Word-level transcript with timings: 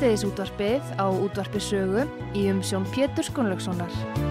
Síðdeðis 0.00 0.22
útvarpið 0.24 0.92
á 0.96 1.06
útvarpi 1.12 1.60
sögu 1.60 2.06
í 2.32 2.46
umsjón 2.48 2.88
Pétur 2.88 3.26
Skunlökssonar. 3.28 4.29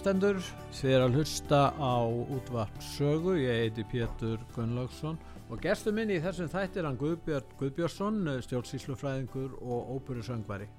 Hlustendur, 0.00 0.38
þið 0.72 0.92
er 0.96 1.02
að 1.04 1.16
hlusta 1.18 1.58
á 1.76 2.08
útvart 2.08 2.76
sögu, 2.80 3.34
ég 3.36 3.66
heiti 3.66 3.82
Pétur 3.84 4.40
Gunnlaugsson 4.54 5.18
og 5.52 5.60
gestur 5.60 5.92
minn 5.92 6.08
í 6.08 6.16
þessum 6.24 6.48
þættir 6.48 6.86
hann 6.88 6.96
Guðbjörn 6.96 7.52
Guðbjörnsson, 7.60 8.22
stjórnsýslufræðingur 8.46 9.58
og 9.60 9.90
óperusöngvari, 9.98 10.70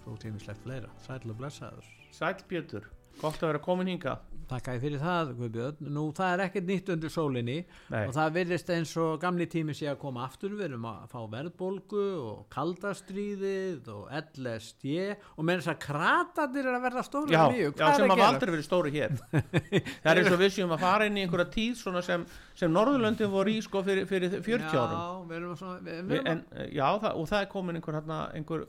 svo 0.00 0.16
tímislegt 0.22 0.64
fleira, 0.64 0.88
sæl 1.04 1.20
og 1.28 1.36
blessaður. 1.42 1.92
Sæl 2.16 2.40
Pétur, 2.48 2.88
gott 3.20 3.42
að 3.42 3.50
vera 3.50 3.60
komin 3.68 3.92
hinga 3.92 4.16
Takk 4.50 4.68
að 4.72 4.80
fyrir 4.82 4.98
það 4.98 5.28
Guðbjörn, 5.38 5.88
nú 5.94 6.02
það 6.16 6.32
er 6.32 6.40
ekkert 6.48 6.66
nýtt 6.66 6.88
undir 6.90 7.12
sólinni 7.14 7.58
Nei. 7.92 8.00
og 8.00 8.14
það 8.16 8.32
virðist 8.34 8.72
eins 8.74 8.94
og 8.98 9.20
gamli 9.22 9.46
tími 9.50 9.76
sé 9.78 9.86
að 9.86 10.00
koma 10.02 10.24
aftur, 10.26 10.56
við 10.58 10.66
erum 10.66 10.88
að 10.90 11.04
fá 11.12 11.20
verðbólgu 11.30 12.06
og 12.18 12.40
kaldastríðið 12.50 13.90
og 13.94 14.10
LSD 14.18 14.96
og 15.36 15.46
með 15.46 15.60
þess 15.60 15.70
að 15.70 15.78
kratatir 15.84 16.66
er 16.66 16.78
að 16.80 16.86
verða 16.88 17.04
stóri 17.06 17.36
Já, 17.36 17.44
já 17.54 17.92
sem 17.94 18.10
að 18.10 18.14
hafa 18.16 18.28
aldrei 18.32 18.52
verið 18.56 18.66
stóri 18.66 18.94
hér. 18.96 19.16
Það 20.02 20.10
er 20.10 20.22
eins 20.24 20.32
og 20.34 20.42
við 20.42 20.52
séum 20.56 20.74
að 20.74 20.84
fara 20.88 21.06
inn 21.06 21.20
í 21.20 21.24
einhverja 21.24 21.48
tíð 21.54 22.02
sem, 22.08 22.26
sem 22.58 22.74
Norðurlöndin 22.74 23.30
voru 23.30 23.54
í 23.54 23.62
sko 23.62 23.84
fyrir, 23.86 24.10
fyrir 24.10 24.34
40 24.34 24.74
árum. 24.74 24.98
Já, 24.98 25.24
við 25.30 25.38
erum 25.38 25.56
svona, 25.62 25.78
við, 25.86 26.02
við 26.10 26.30
en, 26.34 26.44
já, 26.66 26.86
það, 27.04 27.10
og 27.14 27.30
það 27.30 27.46
er 27.46 27.50
komin 27.54 27.78
einhver, 27.78 28.00
hérna, 28.00 28.20
einhver 28.34 28.66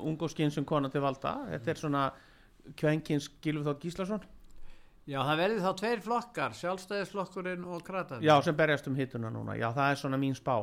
ung 0.00 0.16
og 0.16 0.32
skynsum 0.32 0.68
kona 0.68 0.92
til 0.92 1.04
valda. 1.04 1.36
Þetta 1.52 1.74
er 1.74 1.80
svona 1.84 2.10
kvenkins 2.80 3.28
Gilvi 3.44 3.66
Þótt 3.66 3.84
Gíslason 3.84 4.28
Já, 5.10 5.18
það 5.26 5.40
verði 5.42 5.64
þá 5.64 5.70
tveir 5.80 6.02
flokkar, 6.04 6.56
sjálfstæðisflokkurinn 6.60 7.66
og 7.66 7.82
kratatir. 7.86 8.26
já, 8.28 8.34
sem 8.46 8.56
berjast 8.56 8.86
um 8.86 8.98
hittuna 8.98 9.32
núna. 9.34 9.58
Já, 9.58 9.68
það 9.74 9.90
er 9.90 10.00
svona 10.04 10.20
mín 10.22 10.38
spá. 10.38 10.56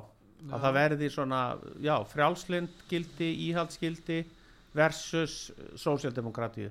Að 0.47 0.63
það 0.63 0.75
verði 0.77 1.07
svona, 1.11 1.43
já, 1.83 1.95
frjálslind 2.07 2.83
gildi, 2.87 3.31
íhaldsgildi 3.49 4.19
versus 4.77 5.47
sósjaldemokratíu 5.75 6.69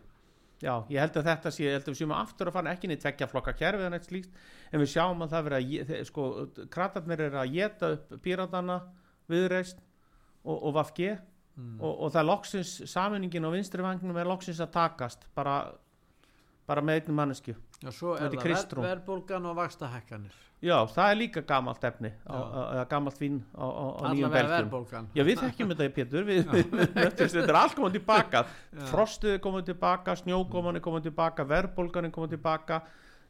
já, 0.62 0.72
ég 0.88 1.00
held 1.00 1.16
að 1.20 1.28
þetta 1.30 1.52
sé, 1.52 1.64
ég 1.66 1.76
held 1.76 1.86
að 1.86 1.92
við 1.92 2.00
séum 2.00 2.14
aftur 2.16 2.50
að 2.50 2.56
fara 2.56 2.72
ekki 2.72 2.90
neitt 2.90 3.02
tvekja 3.04 3.28
flokka 3.30 3.54
kerfið 3.56 3.88
en 3.88 3.96
eitt 3.98 4.08
slíkt 4.08 4.38
en 4.70 4.82
við 4.82 4.92
sjáum 4.94 5.24
að 5.24 5.34
það 5.34 5.48
verið 5.48 5.80
að, 5.82 6.04
sko, 6.08 6.26
kratarnir 6.72 7.24
eru 7.26 7.40
að 7.42 7.56
geta 7.56 7.90
upp 7.96 8.14
píratana, 8.24 8.78
viðreist 9.30 9.82
og, 10.44 10.56
og 10.56 10.76
VFG 10.78 11.10
og, 11.80 11.90
og 11.90 12.14
það 12.14 12.20
er 12.22 12.28
loksins, 12.30 12.72
saminingin 12.88 13.48
á 13.48 13.50
vinstri 13.52 13.84
vangnum 13.84 14.20
er 14.20 14.28
loksins 14.28 14.62
að 14.64 14.72
takast 14.76 15.28
bara, 15.36 15.58
bara 16.68 16.84
með 16.84 17.02
einnig 17.02 17.20
mannesku 17.20 17.56
Já, 17.82 17.90
svo 17.92 18.14
er 18.16 18.32
það 18.32 18.44
ver, 18.46 18.82
verðbólgan 18.86 19.46
og 19.50 19.56
vakstahekkanir. 19.58 20.36
já, 20.64 20.76
það 20.88 21.10
er 21.10 21.18
líka 21.20 21.42
gamalt 21.44 21.82
efni 21.84 22.10
gamalt 22.88 23.18
vín 23.20 23.42
á, 23.52 23.66
á, 23.68 23.84
á 24.00 24.04
nýjum 24.08 24.28
Allavega 24.28 24.30
belgjum 24.32 24.54
verðbólgan. 24.54 25.08
Já, 25.12 25.22
við 25.28 25.42
þekkjum 25.42 25.74
þetta 25.74 25.88
Pétur, 25.98 26.24
við, 26.24 26.40
þetta 26.96 27.42
er 27.44 27.58
allt 27.60 27.76
komið 27.76 27.98
tilbaka, 27.98 28.44
frostið 28.92 29.36
er 29.36 29.42
komið 29.44 29.68
tilbaka, 29.72 30.16
snjókoman 30.22 30.80
er 30.80 30.84
komið 30.86 31.10
tilbaka, 31.10 31.44
verðbólgan 31.52 32.08
er 32.08 32.14
komið 32.16 32.38
tilbaka, 32.38 32.80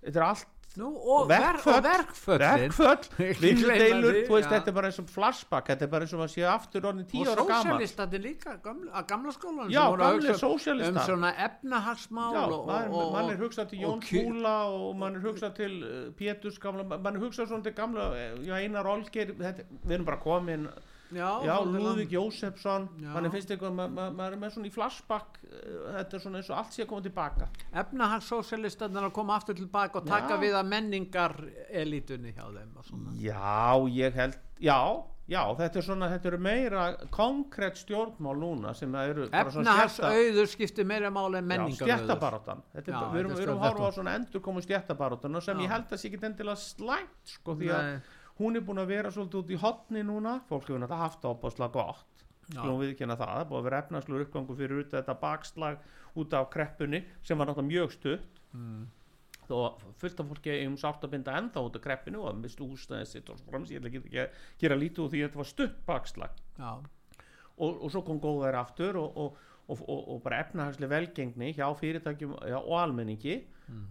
þetta 0.07 0.23
er 0.23 0.29
allt 0.31 0.53
Nú, 0.77 0.91
og, 0.93 1.29
ver, 1.29 1.57
Verkföll. 1.57 1.81
verkföll, 1.81 3.05
þetta 4.51 4.69
er 4.69 4.75
bara 4.77 4.91
eins 4.91 4.99
og 5.01 5.07
flashback, 5.09 5.71
þetta 5.71 5.87
er 5.87 5.93
bara 5.95 6.05
eins 6.05 6.13
og 6.13 6.25
að 6.27 6.35
sé 6.35 6.43
aftur 6.51 6.89
orðin 6.91 7.07
tíu 7.09 7.23
Og 7.23 7.31
ára 7.31 7.47
gaman. 7.49 7.63
sósjalistandi 7.63 8.21
líka, 8.21 8.59
gamla, 8.65 8.91
að 9.01 9.07
gamla 9.09 9.33
skólan. 9.33 9.71
Já, 9.73 9.81
gamli 9.97 10.35
sósíalistar. 10.37 10.99
Um 11.01 11.09
svona 11.09 11.31
efnahagsmál 11.47 12.37
Já, 12.37 12.43
og, 12.43 12.69
og, 12.69 12.93
og, 12.93 13.15
mann 13.15 13.33
er 13.33 13.41
hugsað 13.41 13.71
til 13.73 13.87
Jón 13.87 14.05
Kúla 14.05 14.57
og 14.75 14.91
mann 15.01 15.17
er 15.17 15.25
hugsað 15.25 15.57
til 15.63 15.79
uh, 15.81 15.97
Péturs 16.19 16.61
gamla, 16.61 16.85
mann 16.93 17.17
er 17.17 17.25
hugsað 17.25 17.49
svona 17.55 17.65
til 17.65 17.77
gamla, 17.81 18.11
eh, 18.21 18.37
já, 18.45 18.61
Einar 18.61 18.93
þetta, 19.09 19.65
við 19.81 19.97
erum 19.97 20.11
bara 20.13 20.21
komin, 20.21 20.69
Já, 21.15 21.57
Lúðvík. 21.63 22.11
Jósefsson, 22.11 22.89
mann 22.99 23.25
er 23.27 23.31
finnst 23.31 23.51
eitthvað, 23.55 23.73
ma- 23.79 23.87
ma- 23.89 24.11
maður 24.11 24.33
er 24.33 24.41
með 24.43 24.55
svona 24.57 24.67
í 24.67 24.73
flashback, 24.75 25.39
uh, 25.47 25.93
þetta 26.01 26.15
er 26.19 26.19
svona 26.25 26.39
eins 26.41 26.51
og 26.51 26.57
allt 26.59 26.73
sé 26.75 26.83
að 26.83 26.89
koma 26.91 27.03
tilbaka. 27.07 27.49
Efnahagssósjalistanir 27.73 29.07
að 29.07 29.13
koma 29.13 29.37
aftur 29.39 29.55
tilbaka 29.55 30.01
og 30.01 30.07
taka 30.09 30.35
Já. 30.35 30.41
við 30.43 30.57
að 30.59 30.67
menningar 30.73 31.37
elitunni 31.71 32.33
hjá 32.35 32.49
þeim. 32.51 32.73
Já, 33.21 33.77
ég 33.93 34.13
held, 34.19 34.37
já, 34.61 34.79
já, 35.29 35.43
þetta 35.59 35.77
er 35.77 35.87
svona, 35.87 36.09
þetta 36.11 36.27
eru 36.33 36.39
meira 36.39 36.85
konkrétt 37.15 37.77
stjórnmál 37.85 38.37
núna 38.43 38.75
sem 38.75 38.91
það 38.93 39.09
eru 39.15 39.29
bara 39.31 39.51
svona 39.51 39.77
stétta- 39.87 40.11
Efnahagsauður 40.11 40.47
skiptir 40.57 40.85
meira 40.87 41.11
máli 41.11 41.39
en 41.39 41.47
menningar 41.47 41.87
stjættabaróttan 41.87 42.63
Já, 42.75 42.83
bara- 42.93 43.13
Við 43.13 43.19
erum, 43.21 43.33
er 43.33 43.47
að 43.55 43.59
horfa 43.59 43.89
á 43.91 43.93
svona 43.95 44.15
endur 44.19 44.41
komu 44.41 44.61
stjættabaróttan 44.61 45.43
sem 45.43 45.59
Já. 45.59 45.63
ég 45.67 45.69
held 45.71 45.89
að 45.91 45.99
sé 46.03 46.11
ekki 46.11 46.25
endilega 46.25 46.57
slæmt 46.57 47.25
sko, 47.25 47.55
því 47.55 47.71
að. 47.71 48.03
Hún 48.41 48.59
er 48.59 48.65
búin 48.67 48.83
að 48.83 48.93
vera 48.93 49.13
svolítið 49.13 49.41
út 49.41 49.55
í 49.55 49.61
hotni 49.63 50.03
núna. 50.07 50.39
Fólk 50.51 50.69
hefur 50.69 50.83
náttúrulega 50.83 51.03
haft 51.03 51.25
ábáslega 51.25 51.73
gott. 51.77 52.27
Skulum 52.47 52.79
við 52.83 52.93
ekki 52.93 53.09
það, 53.09 53.23
það 53.23 53.41
er 53.41 53.49
búin 53.51 53.61
að 53.61 53.69
vera 53.69 53.81
efnagslu 53.83 54.21
uppgangu 54.23 54.57
fyrir 54.59 54.83
út 54.83 54.93
þetta 54.95 55.17
bakslag 55.23 55.81
út 56.17 56.37
af 56.37 56.51
kreppunni 56.53 57.03
sem 57.27 57.39
var 57.39 57.51
náttúrulega 57.51 57.73
mjög 57.73 57.97
stutt. 57.97 58.43
Mm. 58.57 58.87
þó 59.47 59.59
fullt 60.01 60.21
af 60.21 60.31
fólki 60.31 60.55
um 60.67 60.77
sátt 60.81 61.05
að 61.07 61.13
binda 61.13 61.35
ennþá 61.39 61.63
út 61.63 61.77
af 61.79 61.83
kreppinu 61.85 62.25
og 62.27 62.39
mistu 62.41 62.67
húsnæði 62.67 63.07
sitt 63.07 63.29
og 63.31 63.39
svo 63.39 63.53
frams, 63.53 63.71
ég 63.71 63.79
ætla 63.79 63.93
ekki 63.93 64.23
að 64.23 64.41
gera 64.59 64.79
lítið 64.81 65.05
úr 65.05 65.13
því 65.13 65.21
að 65.21 65.29
þetta 65.29 65.41
var 65.41 65.51
stutt 65.51 65.77
bakslag. 65.87 66.41
Og, 67.57 67.77
og 67.79 67.93
svo 67.93 68.03
kom 68.05 68.19
góðar 68.21 68.59
aftur 68.59 68.99
og, 69.01 69.21
og, 69.23 69.45
og, 69.67 69.83
og, 69.83 70.01
og 70.15 70.23
bara 70.23 70.41
efnahagslega 70.45 70.93
velgengni 70.93 71.53
hjá 71.57 71.67
fyrirtækjum 71.81 72.37
já, 72.47 72.59
og 72.61 72.77
almenningi. 72.83 73.37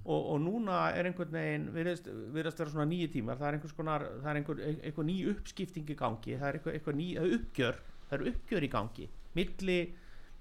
Og, 0.06 0.30
og 0.32 0.38
núna 0.40 0.86
er 0.96 1.10
einhvern 1.10 1.34
veginn 1.36 1.66
virðast 1.76 2.06
vera 2.32 2.52
svona 2.72 2.86
nýju 2.88 3.10
tímar 3.12 3.36
það 3.36 3.50
er 3.50 3.58
einhvers 3.58 3.76
konar, 3.76 4.06
það 4.22 4.30
er 4.32 4.38
einhver, 4.40 4.62
einhver 4.72 5.08
ný 5.10 5.16
uppskipting 5.34 5.90
í 5.92 5.98
gangi, 6.00 6.38
það 6.40 6.48
er 6.48 6.60
einhver, 6.60 6.78
einhver 6.78 6.96
ný 6.96 7.08
uppgjör, 7.26 7.82
það 8.08 8.16
er 8.16 8.30
uppgjör 8.32 8.68
í 8.68 8.70
gangi 8.72 9.10
milli, 9.36 9.80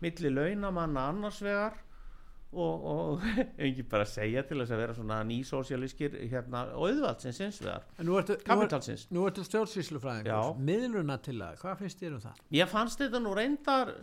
milli 0.04 0.30
launamanna 0.30 1.08
annars 1.10 1.42
vegar 1.42 1.80
og, 2.54 2.86
og 2.86 3.26
ekki 3.66 3.84
bara 3.90 4.06
segja 4.06 4.44
til 4.46 4.60
þess 4.62 4.74
að 4.74 4.82
vera 4.84 4.96
svona 4.96 5.20
nýsósialískir 5.26 6.14
hérna 6.30 6.68
auðvaldsins 6.78 7.40
kapitalsins 8.46 9.08
nú 9.10 9.26
ertu 9.28 9.42
stjórnsýslufræðingur. 9.48 10.30
Já. 10.30 10.54
miðluna 10.70 11.18
til 11.24 11.40
það, 11.40 11.58
hvað 11.62 11.80
finnst 11.82 12.04
þér 12.04 12.18
um 12.18 12.24
það? 12.28 12.44
Ég 12.60 12.70
fannst 12.70 13.02
þetta 13.02 13.22
nú 13.24 13.34
reyndar 13.34 13.96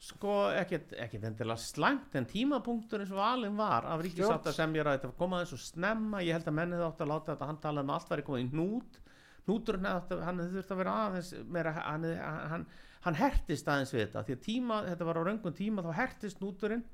sko 0.00 0.34
ekkert, 0.56 0.94
ekkert 0.96 1.24
endilega 1.28 1.60
slæmt 1.60 2.14
en 2.16 2.24
tímapunktur 2.28 3.02
eins 3.02 3.10
og 3.12 3.18
valin 3.20 3.56
var 3.58 3.84
af 3.84 4.00
ríkisátt 4.00 4.46
sem 4.56 4.72
ég 4.78 4.86
ræði 4.86 5.02
þetta 5.02 5.10
koma 5.18 5.36
aðeins 5.40 5.52
og 5.52 5.60
snemma. 5.60 6.22
Ég 6.24 6.32
held 6.38 6.48
að 6.48 6.56
mennið 6.56 6.84
átt 6.86 7.02
að 7.04 7.10
láta 7.12 7.34
þetta 7.34 7.48
hann 7.50 7.58
tala 7.60 7.84
um 7.84 7.90
að 7.92 7.98
allt 7.98 8.14
væri 8.14 8.24
komið 8.30 8.44
í 8.46 8.50
átt 10.00 10.14
að- 10.16 10.22
hann 10.24 10.40
hefði 10.40 10.56
þurft 10.56 10.72
að 10.72 10.80
vera 10.80 10.94
aðeins 11.04 11.30
meira, 11.56 11.72
hann, 11.76 12.04
hann, 12.54 12.66
hann 13.04 13.14
hertist 13.20 13.68
aðeins 13.68 13.92
við 13.92 14.06
þetta. 14.06 14.24
Því 14.24 14.36
að 14.38 14.42
tíma, 14.48 14.80
þetta 14.88 15.04
var 15.10 15.20
á 15.20 15.22
raungum 15.28 15.52
tíma 15.60 15.84
þá 15.84 15.92
hertist 16.00 16.40
hnúturinn. 16.40 16.84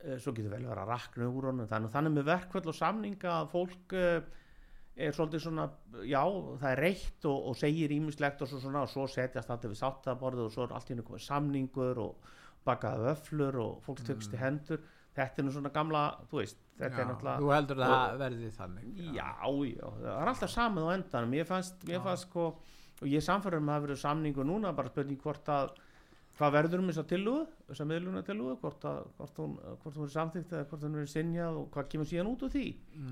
Eh, 0.00 0.16
svo 0.18 0.32
getur 0.32 0.50
vel 0.54 0.62
verið 0.64 0.84
að 0.84 0.92
rakna 0.92 1.28
úr 1.28 1.50
honum. 1.50 1.66
Þannig, 1.68 1.90
þannig 1.90 2.12
með 2.16 2.28
verkvöld 2.32 2.66
og 2.70 2.74
samninga 2.80 3.32
að 3.42 3.48
fólk 3.52 3.92
uh, 3.98 4.20
er 4.98 5.14
svolítið 5.14 5.42
svona 5.44 5.64
já, 6.08 6.22
það 6.58 6.70
er 6.72 6.80
reitt 6.82 7.24
og, 7.30 7.46
og 7.52 7.56
segir 7.56 7.92
ímislegt 7.94 8.42
og 8.42 8.48
svo 8.50 8.58
svona 8.62 8.82
og 8.82 8.90
svo 8.92 9.06
setjast 9.10 9.50
alltaf 9.50 9.70
við 9.70 9.78
sáttaborðið 9.82 10.46
og 10.48 10.52
svo 10.54 10.64
er 10.66 10.74
allt 10.74 10.90
í 10.90 10.94
henni 10.94 11.06
komið 11.06 11.26
samningur 11.28 12.00
og 12.02 12.30
bakaði 12.66 13.12
öflur 13.14 13.58
og 13.62 13.76
fólk 13.86 14.02
tökst 14.08 14.34
í 14.34 14.40
hendur 14.40 14.82
þetta 15.18 15.40
er 15.42 15.46
nú 15.46 15.52
svona 15.54 15.70
gamla, 15.74 16.02
þú 16.30 16.40
veist 16.42 16.58
þetta 16.78 16.86
er 16.86 16.90
Mm. 16.90 16.98
Já, 16.98 17.06
náttúrulega 17.12 17.38
þú 17.42 17.52
heldur 17.54 17.76
að 17.82 17.90
og- 17.90 18.02
það 18.08 18.18
verði 18.24 18.50
þannig 18.58 18.84
já, 19.14 19.28
já, 19.74 19.86
það 19.98 20.22
er 20.22 20.28
alltaf 20.32 20.50
samið 20.50 20.82
á 20.86 20.90
endanum 20.98 21.30
mér 21.34 21.46
fannst, 21.46 21.84
Já. 21.88 22.00
fannst 22.04 22.28
sko 22.28 22.44
og 23.00 23.06
ég 23.08 23.22
samfærum 23.22 23.66
að 23.68 23.74
það 23.78 23.82
verður 23.86 24.02
samningu 24.02 24.44
núna 24.46 24.74
bara 24.76 24.88
spurning 24.92 25.18
hvort 25.22 25.46
að 25.48 25.70
hvað 26.38 26.54
verður 26.54 26.82
um 26.82 26.90
þessa 26.92 27.06
tillögu, 27.10 27.46
þessa 27.68 27.86
miðluna 27.90 28.22
tillögu 28.26 28.58
hvort, 28.62 28.84
að, 28.86 29.00
hvort 29.18 29.40
hvort 29.82 29.96
hún 29.98 30.06
er 30.06 30.12
samþykkt 30.14 30.52
eða 30.54 30.68
hvort 30.70 30.84
hún 30.86 31.00
er 31.00 31.10
sinjað 31.10 31.58
og 31.58 31.66
hvað 31.74 31.88
kemur 31.94 32.08
síðan 32.10 32.30
út 32.30 32.44
úr 32.46 32.52
því? 32.54 32.66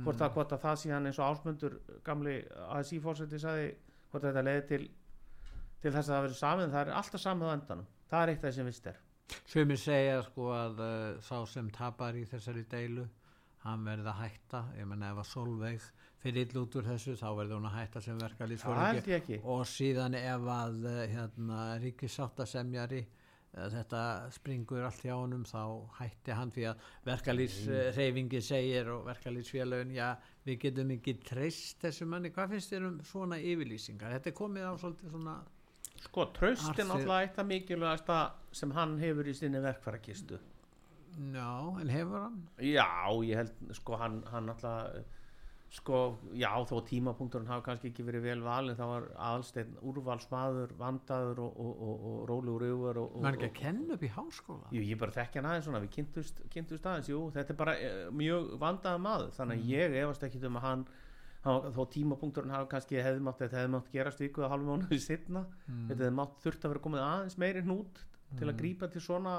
Hvort, 0.04 0.22
að, 0.22 0.36
hvort 0.36 0.54
að 0.54 0.62
það 0.66 0.78
síðan 0.84 1.10
eins 1.10 1.18
og 1.18 1.32
ásmundur 1.32 1.74
gamli 2.06 2.36
ASI 2.76 3.00
fórseti 3.02 3.40
sagði 3.42 3.72
hvort 4.12 4.22
að 4.22 4.30
þetta 4.30 4.46
leiði 4.46 4.64
til 4.70 4.84
til 5.82 5.92
þess 5.92 6.08
að 6.08 6.14
það 6.14 6.24
verður 6.24 6.40
samið, 6.40 6.72
það 6.72 6.80
er 6.82 6.96
alltaf 7.00 7.22
samið 7.22 7.50
á 7.50 7.54
endanum. 7.56 7.90
Það 8.10 8.22
er 8.22 8.32
eitt 8.32 8.40
af 8.40 8.46
það 8.46 8.56
sem 8.56 8.70
vist 8.70 8.88
er. 8.90 8.98
Sumir 9.50 9.80
segja 9.82 10.18
sko 10.26 10.48
að 10.54 10.82
uh, 10.82 11.22
sá 11.26 11.36
sem 11.50 11.70
tapar 11.74 12.18
í 12.18 12.24
þessari 12.30 12.62
deilu 12.70 13.06
hann 13.66 13.84
verði 13.86 14.10
að 14.12 14.20
hætta, 14.22 14.62
ég 14.78 14.86
menna 14.90 15.10
ef 15.12 15.20
að 15.22 15.28
Solveig 15.30 15.86
fyrir 16.22 16.46
ill 16.46 16.62
út 16.62 16.76
úr 16.80 16.86
þessu 16.88 17.14
þá 17.20 17.26
verði 17.38 17.54
hún 17.58 17.68
að 17.68 17.76
hætta 17.80 18.00
sem 18.02 18.18
ég 18.18 19.12
ekki. 19.20 19.38
Og 19.44 19.62
síðan 19.70 20.16
ef 20.18 20.48
að 20.56 20.86
uh, 20.90 20.96
hérna, 21.12 21.60
ríkisáttasemjari 21.84 23.02
uh, 23.04 23.66
þetta 23.74 24.02
springur 24.34 24.86
allt 24.88 25.04
hjá 25.04 25.14
honum 25.14 25.44
þá 25.48 25.60
hætti 26.00 26.36
hann 26.38 26.54
því 26.56 26.66
að 26.72 26.86
verkalýsreyfingi 27.10 28.40
segir 28.44 28.90
og 28.94 29.04
verkalýsfélagin 29.10 29.94
já 29.96 30.08
við 30.46 30.58
getum 30.66 30.90
ekki 30.96 31.16
treyst 31.26 31.80
þessu 31.84 32.06
manni, 32.10 32.30
hvað 32.34 32.56
finnst 32.56 32.72
þér 32.74 32.88
um 32.90 32.98
svona 33.04 33.38
yfirlýsingar, 33.42 34.16
þetta 34.16 34.30
er 34.32 34.36
komið 34.40 34.66
á 34.66 34.72
svolítið 34.82 35.14
svona 35.16 35.36
sko, 36.06 36.26
tröst 36.36 36.68
Arthur- 36.70 36.90
náttúrulega 36.90 37.22
eitt 37.26 37.38
af 37.42 37.48
mikilvægasta 37.50 38.18
sem 38.52 38.70
hann 38.76 38.98
hefur 39.00 39.26
í 39.26 39.34
sinni 39.34 39.62
verkfærakistu 39.64 40.38
já, 41.16 41.52
en 41.80 41.92
hefur 41.92 42.24
hann? 42.26 42.40
Já, 42.60 42.88
ég 43.24 43.38
held, 43.40 43.54
sko, 43.78 43.96
hann, 44.00 44.18
hann 44.30 44.50
alltaf, 44.52 45.14
sko, 45.76 46.00
já, 46.36 46.50
þó 46.68 46.76
tímapunkturinn 46.88 47.48
hafi 47.50 47.64
kannski 47.66 47.90
ekki 47.90 48.04
verið 48.06 48.26
vel 48.28 48.42
valin, 48.44 48.76
þá 48.78 48.84
var 48.90 49.08
aðalsteinn 49.28 49.78
úrvalsmaður, 49.90 50.74
vandaður 50.78 51.40
og, 51.46 51.56
og, 51.62 51.80
og, 51.86 52.04
og 52.10 52.20
rólegur 52.30 52.66
yfir 52.68 53.00
og, 53.02 53.16
og, 53.16 53.24
mann 53.24 53.38
ekki 53.38 53.48
að 53.50 53.56
kenna 53.58 53.96
upp 53.96 54.04
í 54.06 54.12
háskóla? 54.14 54.70
Jú, 54.76 54.84
ég 54.86 55.00
bara 55.00 55.16
þekki 55.16 55.40
hann 55.40 55.50
aðeins 55.50 55.68
svona, 55.68 55.82
við 55.84 55.96
kynntust, 55.96 56.44
kynntust 56.52 56.86
aðeins, 56.86 57.10
jú, 57.12 57.24
þetta 57.34 57.54
er 57.54 57.60
bara 57.64 57.74
e, 57.80 57.90
mjög 58.22 58.54
vandaða 58.62 59.02
maður, 59.08 59.34
þannig 59.40 59.64
að 59.64 59.74
ég 59.74 59.98
efast 60.04 60.28
ekki 60.28 60.42
um 60.46 60.60
að 60.60 60.66
hann, 60.68 60.84
hann 61.46 61.72
þó 61.76 61.82
tímapunkturinn 61.96 62.54
hafi 62.54 62.70
kannski 62.74 63.02
hefði 63.02 63.26
mátt, 63.26 63.42
þetta 63.42 63.60
hefði 63.60 63.74
mátt 63.74 63.90
gerast 63.92 64.22
viku 64.22 64.44
eða 64.44 64.52
hálfum 64.54 64.72
mánuði 64.72 65.00
setna, 65.02 65.44
þetta 65.66 65.98
hefði 66.06 66.14
mátt 66.20 66.38
þurft 66.44 66.64
að 66.64 66.72
vera 66.74 66.84
komið 66.86 67.04
aðeins 67.06 67.36
meiri 67.42 67.66
hnút 67.66 68.00
til 68.36 68.48
að 68.50 68.56
grípa 68.58 68.88
til 68.90 69.02
svona 69.02 69.36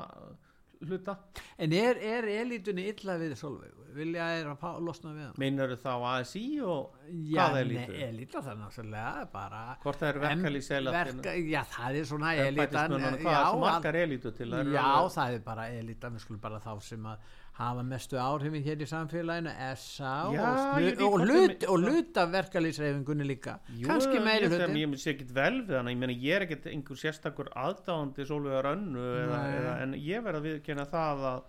hluta. 0.85 1.17
en 1.57 1.73
er, 1.73 1.97
er 1.97 2.27
elitunni 2.41 2.87
illa 2.91 3.17
við 3.17 3.35
Solveig 3.39 3.73
vilja 3.97 4.25
er 4.37 4.45
að 4.51 4.81
losna 4.85 5.13
við 5.15 5.23
hann 5.25 5.39
Meinar 5.41 5.71
þá 5.81 5.89
ASI 6.11 6.43
og 6.61 6.97
já, 7.07 7.39
hvað 7.47 7.55
er 7.61 7.65
nei, 7.65 7.73
lítið? 7.73 8.01
elita 8.09 8.41
það 8.45 8.59
náttúrulega 8.61 9.25
bara 9.33 9.61
Hvort 9.81 9.99
það 10.03 10.09
er 10.11 10.19
verkalýðsela 10.25 10.93
verka, 10.93 11.33
já, 11.49 11.61
það 11.71 11.97
er 12.01 12.05
svona 12.11 12.33
elitan 12.35 12.91
já, 12.93 13.09
hvað 13.17 13.33
er 13.33 13.47
svo 13.47 13.57
að- 13.57 13.65
margar 13.65 13.99
elítu 14.03 14.31
til 14.37 14.49
Það 14.51 14.59
eru 14.59 14.75
Já, 14.77 14.87
það 15.17 15.33
er 15.33 15.43
bara 15.47 15.67
elita, 15.79 16.09
við 16.13 16.25
skulum 16.27 16.39
bara 16.45 16.59
þá 16.59 16.71
sem 16.83 17.09
að 17.09 17.17
hafa 17.57 17.83
mestu 17.83 18.19
áhrifin 18.21 18.61
hér 18.65 18.81
í 18.85 18.87
samfélaginu 18.89 19.53
SA 19.81 20.11
og, 20.27 20.35
ég 20.35 20.41
snu, 20.61 20.81
veit 20.85 21.01
og, 21.01 21.13
hvort 21.15 21.23
hlut, 21.25 21.53
þeim- 21.63 21.71
og 21.73 21.85
hlut 21.87 22.19
af 22.21 22.31
verkalýsreifingunni 22.35 23.25
líka. 23.25 23.55
Jú, 23.73 23.87
kannski 23.89 24.19
meiri 24.21 24.45
ég, 24.45 24.53
hluti 24.53 24.83
ég, 24.83 24.97
sé 25.01 25.13
ekkit 25.15 25.31
vel 25.33 25.61
við 25.65 25.79
hana. 25.79 25.93
Ég, 25.93 25.97
meina, 26.03 26.13
ég 26.13 26.35
er 26.37 26.45
ekkit 26.45 26.67
einhver 26.73 27.01
sérstakur 27.01 27.49
aðdáðandi 27.57 28.27
Sólveigar 28.29 28.69
önnu 28.75 29.07
en 29.81 29.95
ég 29.97 30.21
verð 30.25 30.41
að 30.43 30.49
viðkynna 30.51 30.85
það 30.91 31.25
að, 31.31 31.41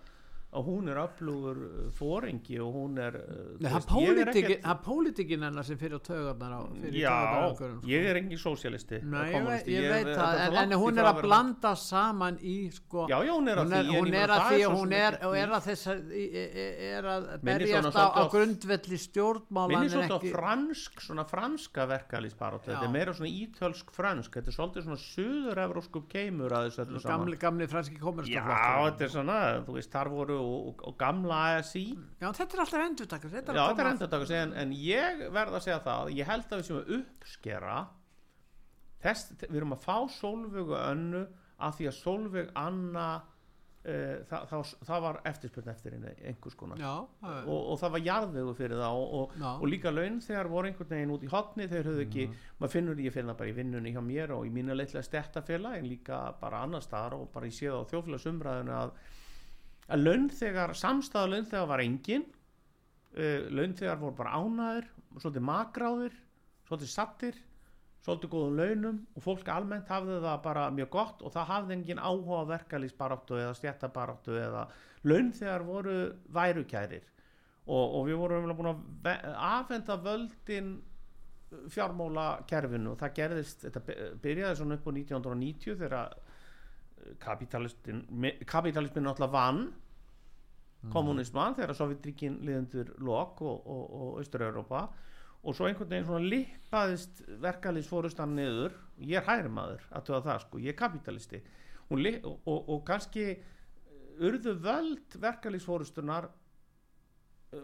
að 0.48 0.64
hún 0.64 0.86
er 0.88 0.96
öflugur 1.02 1.58
uh, 1.60 1.88
fóringi 1.92 2.56
og 2.64 2.70
hún 2.72 2.94
er 3.04 3.18
uh, 3.20 3.40
Nei, 3.60 3.68
það 3.68 3.98
ég 4.00 4.52
er 4.64 4.78
pólitíkin 4.86 5.42
hennar 5.44 5.66
sem 5.68 5.76
fyrir 5.76 5.98
á 5.98 6.02
taugarnar 6.08 6.54
á 6.56 6.60
fyrir 6.72 6.94
Já, 7.02 7.10
taugarnar 7.10 7.42
á 7.44 7.48
einhverjum, 7.50 7.80
sko. 7.82 7.90
ég 7.92 8.06
er 8.08 8.20
engin 8.22 8.40
sósialisti 8.40 9.00
ég, 9.02 9.44
veit- 9.44 9.68
ég 9.68 9.88
veit 9.92 10.08
það, 10.08 10.38
er 10.46 10.56
en, 10.62 10.72
en 10.72 10.80
hún 10.80 11.02
er 11.02 11.08
að 11.10 11.20
blanda 11.26 11.74
saman 11.76 12.38
í 12.40 12.54
sko 12.72 13.04
Já, 13.12 13.18
já, 13.28 13.32
hún 13.36 13.52
er 13.52 13.60
að 13.60 13.68
því, 13.68 13.76
er, 13.82 13.90
ég 13.92 14.00
hún 14.00 14.16
er 14.22 14.32
að 14.32 14.46
því 14.48 14.62
er 14.62 14.68
og 14.72 14.78
hún 14.78 14.94
er, 14.96 15.18
og 15.28 15.36
er 15.42 15.52
að 15.58 15.68
þess 15.68 15.90
að 15.92 16.16
er 16.88 17.10
að 17.12 17.28
berjast 17.44 17.90
svona 17.92 18.06
á, 18.08 18.22
grundvelli 18.32 18.98
stjórnmála 19.04 19.68
Minni 19.74 19.90
en 19.90 19.94
svolítið 19.98 20.16
á 20.16 20.18
ekki- 20.22 20.32
fransk, 20.32 21.04
svona 21.04 21.26
franska 21.28 21.86
verkalýsbarátt 21.92 22.64
þetta 22.70 22.80
Já. 22.80 22.88
er 22.88 22.94
meira 22.96 23.12
svona 23.16 23.30
ítölsk 23.36 23.92
fransk. 23.94 24.32
Þetta 24.38 24.48
er 24.52 24.56
svolítið 24.56 24.86
svona 24.88 25.00
suður-evrósku 25.04 26.02
keimur 26.10 26.56
að 26.56 26.68
þessu 26.70 26.84
öllu 26.86 27.00
saman. 27.04 27.36
gamli, 27.44 27.68
franski 27.68 27.98
Já, 27.98 28.02
komunistaflokkur 28.06 28.88
þetta 28.88 29.04
er 29.08 29.12
svona, 29.14 29.38
þú 29.68 29.76
veist, 29.78 29.92
þar 29.92 30.10
voru 30.14 30.37
og, 30.42 30.82
og 30.88 30.96
gamla 31.00 31.38
ASI 31.58 31.86
Já, 32.20 32.28
þetta 32.30 32.48
er 32.48 32.64
alltaf 32.64 32.84
endurtakast 32.84 33.38
Já, 33.38 33.64
að 33.64 33.80
þetta 34.02 34.08
er 34.08 34.18
að 34.18 34.28
segja 34.30 34.42
en, 34.46 34.56
en 34.62 34.74
ég 34.74 35.24
verð 35.34 35.58
að 35.58 35.64
segja 35.66 35.80
það, 35.86 36.12
ég 36.18 36.30
held 36.32 36.52
að 36.52 36.60
við 36.62 36.68
séum 36.68 36.82
að 36.82 36.92
uppskera 36.98 37.78
þess, 39.02 39.34
við 39.46 39.58
erum 39.60 39.74
að 39.76 39.82
fá 39.84 39.96
Sólvögu 40.18 40.78
önnu 40.78 41.26
af 41.58 41.76
því 41.78 41.90
að 41.90 41.98
Sólvög 41.98 42.54
Anna 42.58 43.08
uh, 43.18 44.24
það, 44.28 44.46
það, 44.50 44.72
það 44.88 45.04
var 45.04 45.20
eftirspurn 45.30 45.70
eftir 45.72 45.96
einhvers 45.98 46.56
konar. 46.58 46.82
Já, 46.82 46.92
það 47.22 47.50
og, 47.54 47.60
og 47.72 47.80
það 47.82 47.94
var 47.94 48.04
jarðvegu 48.08 48.54
fyrir 48.58 48.82
það 48.82 49.02
og, 49.02 49.14
og, 49.18 49.36
og 49.52 49.66
líka 49.70 49.92
laun 49.94 50.20
þegar 50.24 50.50
voru 50.52 50.70
einhvern 50.70 50.92
veginn 50.94 51.14
út 51.14 51.26
í 51.26 51.32
hotni 51.32 51.68
þeir 51.70 51.90
höfðu 51.92 52.06
ekki, 52.06 52.26
maður 52.58 52.74
finnur 52.74 53.04
ég 53.04 53.14
finna 53.14 53.36
bara 53.38 53.52
í 53.52 53.56
vinnunni 53.58 53.94
hjá 53.94 54.02
mér 54.04 54.34
og 54.38 54.48
í 54.48 54.52
mínu 54.54 54.76
leitlega 54.76 55.06
stettafélag 55.06 55.78
en 55.78 55.88
líka 55.90 56.20
bara 56.40 56.64
annar 56.66 56.84
staðar 56.84 57.18
og 57.18 57.30
bara 57.34 57.50
ég 57.50 57.58
séð 57.58 57.80
á 57.82 57.90
þjófélagsumræðinu 57.92 58.76
að, 58.78 58.94
að 59.88 60.04
laun 60.04 60.28
þegar, 60.32 60.74
samstæða 60.76 61.32
laun 61.32 61.48
þegar 61.48 61.68
var 61.72 61.82
engin 61.84 62.24
uh, 63.16 63.48
laun 63.50 63.76
þegar 63.78 64.00
voru 64.02 64.16
bara 64.18 64.38
ánæður 64.38 64.88
svolítið 65.18 65.46
makráður 65.48 66.18
svolítið 66.68 66.92
sattir 66.92 67.38
svolítið 68.04 68.32
góðum 68.32 68.58
launum 68.58 68.98
og 69.16 69.24
fólk 69.24 69.48
almennt 69.52 69.88
hafði 69.90 70.18
það 70.22 70.42
bara 70.44 70.66
mjög 70.74 70.90
gott 70.94 71.22
og 71.24 71.32
það 71.34 71.48
hafði 71.52 71.76
engin 71.76 72.02
áhuga 72.02 72.44
verkalýsbaráttu 72.52 73.40
eða 73.40 73.56
stjættabaráttu 73.58 74.36
eða 74.38 74.66
laun 75.08 75.32
þegar 75.34 75.64
voru 75.66 75.96
værukærir. 76.34 77.08
Og, 77.68 77.96
og 77.98 78.06
við 78.08 78.20
vorum 78.20 78.52
búin 78.56 78.70
að 78.72 79.26
afhenda 79.34 79.98
völdin 80.00 80.70
fjármála 81.72 82.28
kerfinu 82.48 82.94
og 82.94 83.00
það 83.00 83.14
gerðist, 83.18 83.66
þetta 83.66 83.82
by- 83.84 83.98
byrjaði 84.22 84.60
svona 84.60 84.78
upp 84.78 84.88
á 84.88 84.92
1990 84.92 85.78
þegar 85.82 86.16
kapitalistin 87.22 88.02
kapitalismin 88.46 89.06
náttúrulega 89.08 89.32
vann 89.32 89.68
kommunisman 90.92 91.56
þegar 91.58 91.74
Sovjetríkin 91.74 92.40
liðendur 92.46 92.94
lok 93.02 93.42
og, 93.42 93.66
og, 93.66 93.84
og 93.98 94.18
Austur-Europa 94.22 94.82
og 95.42 95.54
svo 95.54 95.68
einhvern 95.68 95.90
veginn 95.90 96.06
svona 96.06 96.30
lippaðist 96.32 97.22
verkalýsfórustan 97.42 98.34
niður. 98.34 98.74
Ég 98.98 99.20
er 99.20 99.26
hægri 99.26 99.52
maður 99.54 99.84
að 99.94 100.08
töða 100.08 100.24
það 100.26 100.42
sko, 100.44 100.60
ég 100.64 100.74
er 100.74 100.78
kapitalisti. 100.78 101.40
Og, 101.88 102.02
og, 102.26 102.58
og 102.74 102.82
kannski 102.86 103.28
urðu 104.18 104.56
völd 104.62 105.16
verkalýsfórustunar 105.22 106.28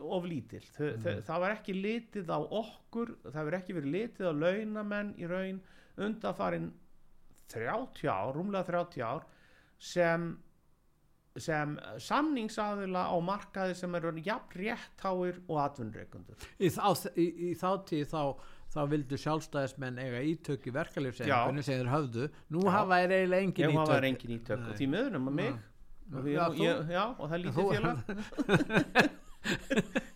of 0.01 0.25
lítil. 0.29 0.63
Þau, 0.77 0.87
þau, 1.03 1.13
það 1.27 1.43
var 1.45 1.57
ekki 1.59 1.77
litið 1.77 2.31
á 2.33 2.41
okkur 2.41 3.15
það 3.27 3.43
var 3.43 3.59
ekki 3.59 3.77
verið 3.77 3.97
litið 3.99 4.31
á 4.31 4.35
launamenn 4.39 5.13
í 5.21 5.29
raun 5.29 5.61
undanfarin 6.01 6.71
30 7.53 8.09
ár, 8.09 8.33
rúmlega 8.35 8.65
30 8.71 9.05
ár 9.05 9.27
sem 9.79 10.39
sem 11.35 11.73
samningsaðila 11.99 13.09
á 13.11 13.17
markaði 13.19 13.75
sem 13.75 13.95
eru 13.99 14.13
jafn 14.23 14.55
réttháir 14.61 15.41
og 15.51 15.57
atvinnreikundur 15.65 16.37
í, 16.63 16.69
í, 16.71 17.27
í 17.51 17.55
þá 17.59 17.71
tíð 17.91 18.05
þá 18.13 18.21
þá 18.75 18.81
vildu 18.91 19.19
sjálfstæðismenn 19.19 19.99
eiga 20.03 20.21
ítök 20.31 20.65
í 20.67 20.73
verkalýfsengunni 20.75 21.63
sem 21.63 21.79
þeir 21.79 21.91
höfðu. 21.93 22.25
Nú 22.55 22.63
Já. 22.65 22.71
hafa 22.75 23.01
þeir 23.03 23.13
eiginlega 23.19 23.43
engin 23.49 23.71
ítök 23.71 23.79
hafa 23.83 23.99
engin 24.09 24.35
ítök 24.39 24.59
Nei. 24.63 24.67
og 24.71 24.75
því 24.79 24.87
miður 24.95 25.19
um 25.19 25.29
að 25.31 25.37
mig 25.41 25.53
og, 26.15 26.27
Já, 26.29 26.45
þú- 26.47 26.65
ég, 26.65 26.91
já, 26.95 27.05
og 27.19 27.25
það 27.25 27.37
er 27.37 27.43
lítið 27.45 27.65
félag 27.75 27.97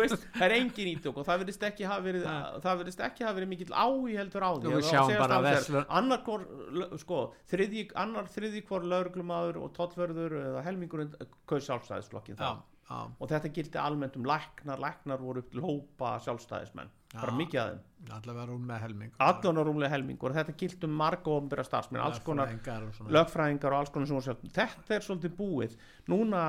veist, 0.00 0.26
það 0.34 0.44
er 0.48 0.54
engin 0.58 0.90
ítök 0.94 1.16
og 1.22 1.26
það 1.28 1.40
verðist 1.44 1.66
ekki 1.68 1.86
hafa 1.88 2.04
verið 2.08 2.26
það 2.64 2.78
verðist 2.82 3.00
ekki 3.08 3.24
hafa 3.26 3.36
verið 3.38 3.50
mikill 3.54 3.72
ái 3.72 4.16
heldur 4.18 4.46
á 4.46 4.50
því. 4.54 4.68
Að 4.68 4.76
við 4.78 4.88
sjáum 4.90 5.18
bara 5.24 5.40
verslun- 5.48 5.86
annar 6.00 6.22
hvor 6.26 6.44
l- 6.74 6.98
sko, 7.04 7.22
þriðji, 7.52 7.86
annar 8.04 8.30
þriðji 8.34 8.64
hvor 8.68 8.86
lauruglumadur 8.94 9.60
og 9.64 9.72
tollverður 9.76 10.38
eða 10.44 10.62
helmingurinn 10.68 11.14
kaus 11.46 11.66
sjálfstæðisflokkin 11.70 12.36
já, 12.38 12.44
það 12.44 12.62
já, 12.88 12.98
og 13.18 13.30
þetta 13.30 13.52
gildi 13.56 13.80
almennt 13.80 14.16
um 14.18 14.26
læknar 14.28 14.82
læknar 14.82 15.22
voru 15.22 15.42
upp 15.44 15.50
til 15.52 15.64
hópa 15.64 16.18
sjálfstæðismenn. 16.24 16.92
Bara 17.14 17.30
Já. 17.30 17.36
mikið 17.38 17.60
af 17.60 17.68
þeim. 17.70 17.80
Allavega 18.14 18.44
rúm 18.50 18.66
með 18.68 18.80
helming. 18.82 19.12
Allan 19.22 19.58
á 19.58 19.62
rúmlega 19.64 19.90
helmingur 19.92 20.32
og 20.32 20.36
þetta 20.36 20.54
gildi 20.58 20.88
um 20.88 20.96
marga 20.98 21.30
ofnbæra 21.30 21.64
starfsmenn 21.64 22.02
alls 22.02 22.18
konar 22.26 22.50
Lögfræðingar 22.50 22.82
og 22.88 22.94
svona. 22.98 23.78
alls 23.78 23.90
konar 23.94 24.06
sem 24.10 24.16
voru 24.18 24.26
sjálf 24.26 24.42
þetta 24.58 24.96
er 24.96 25.06
svolítið 25.06 25.36
búið. 25.38 25.76
Núna 26.10 26.42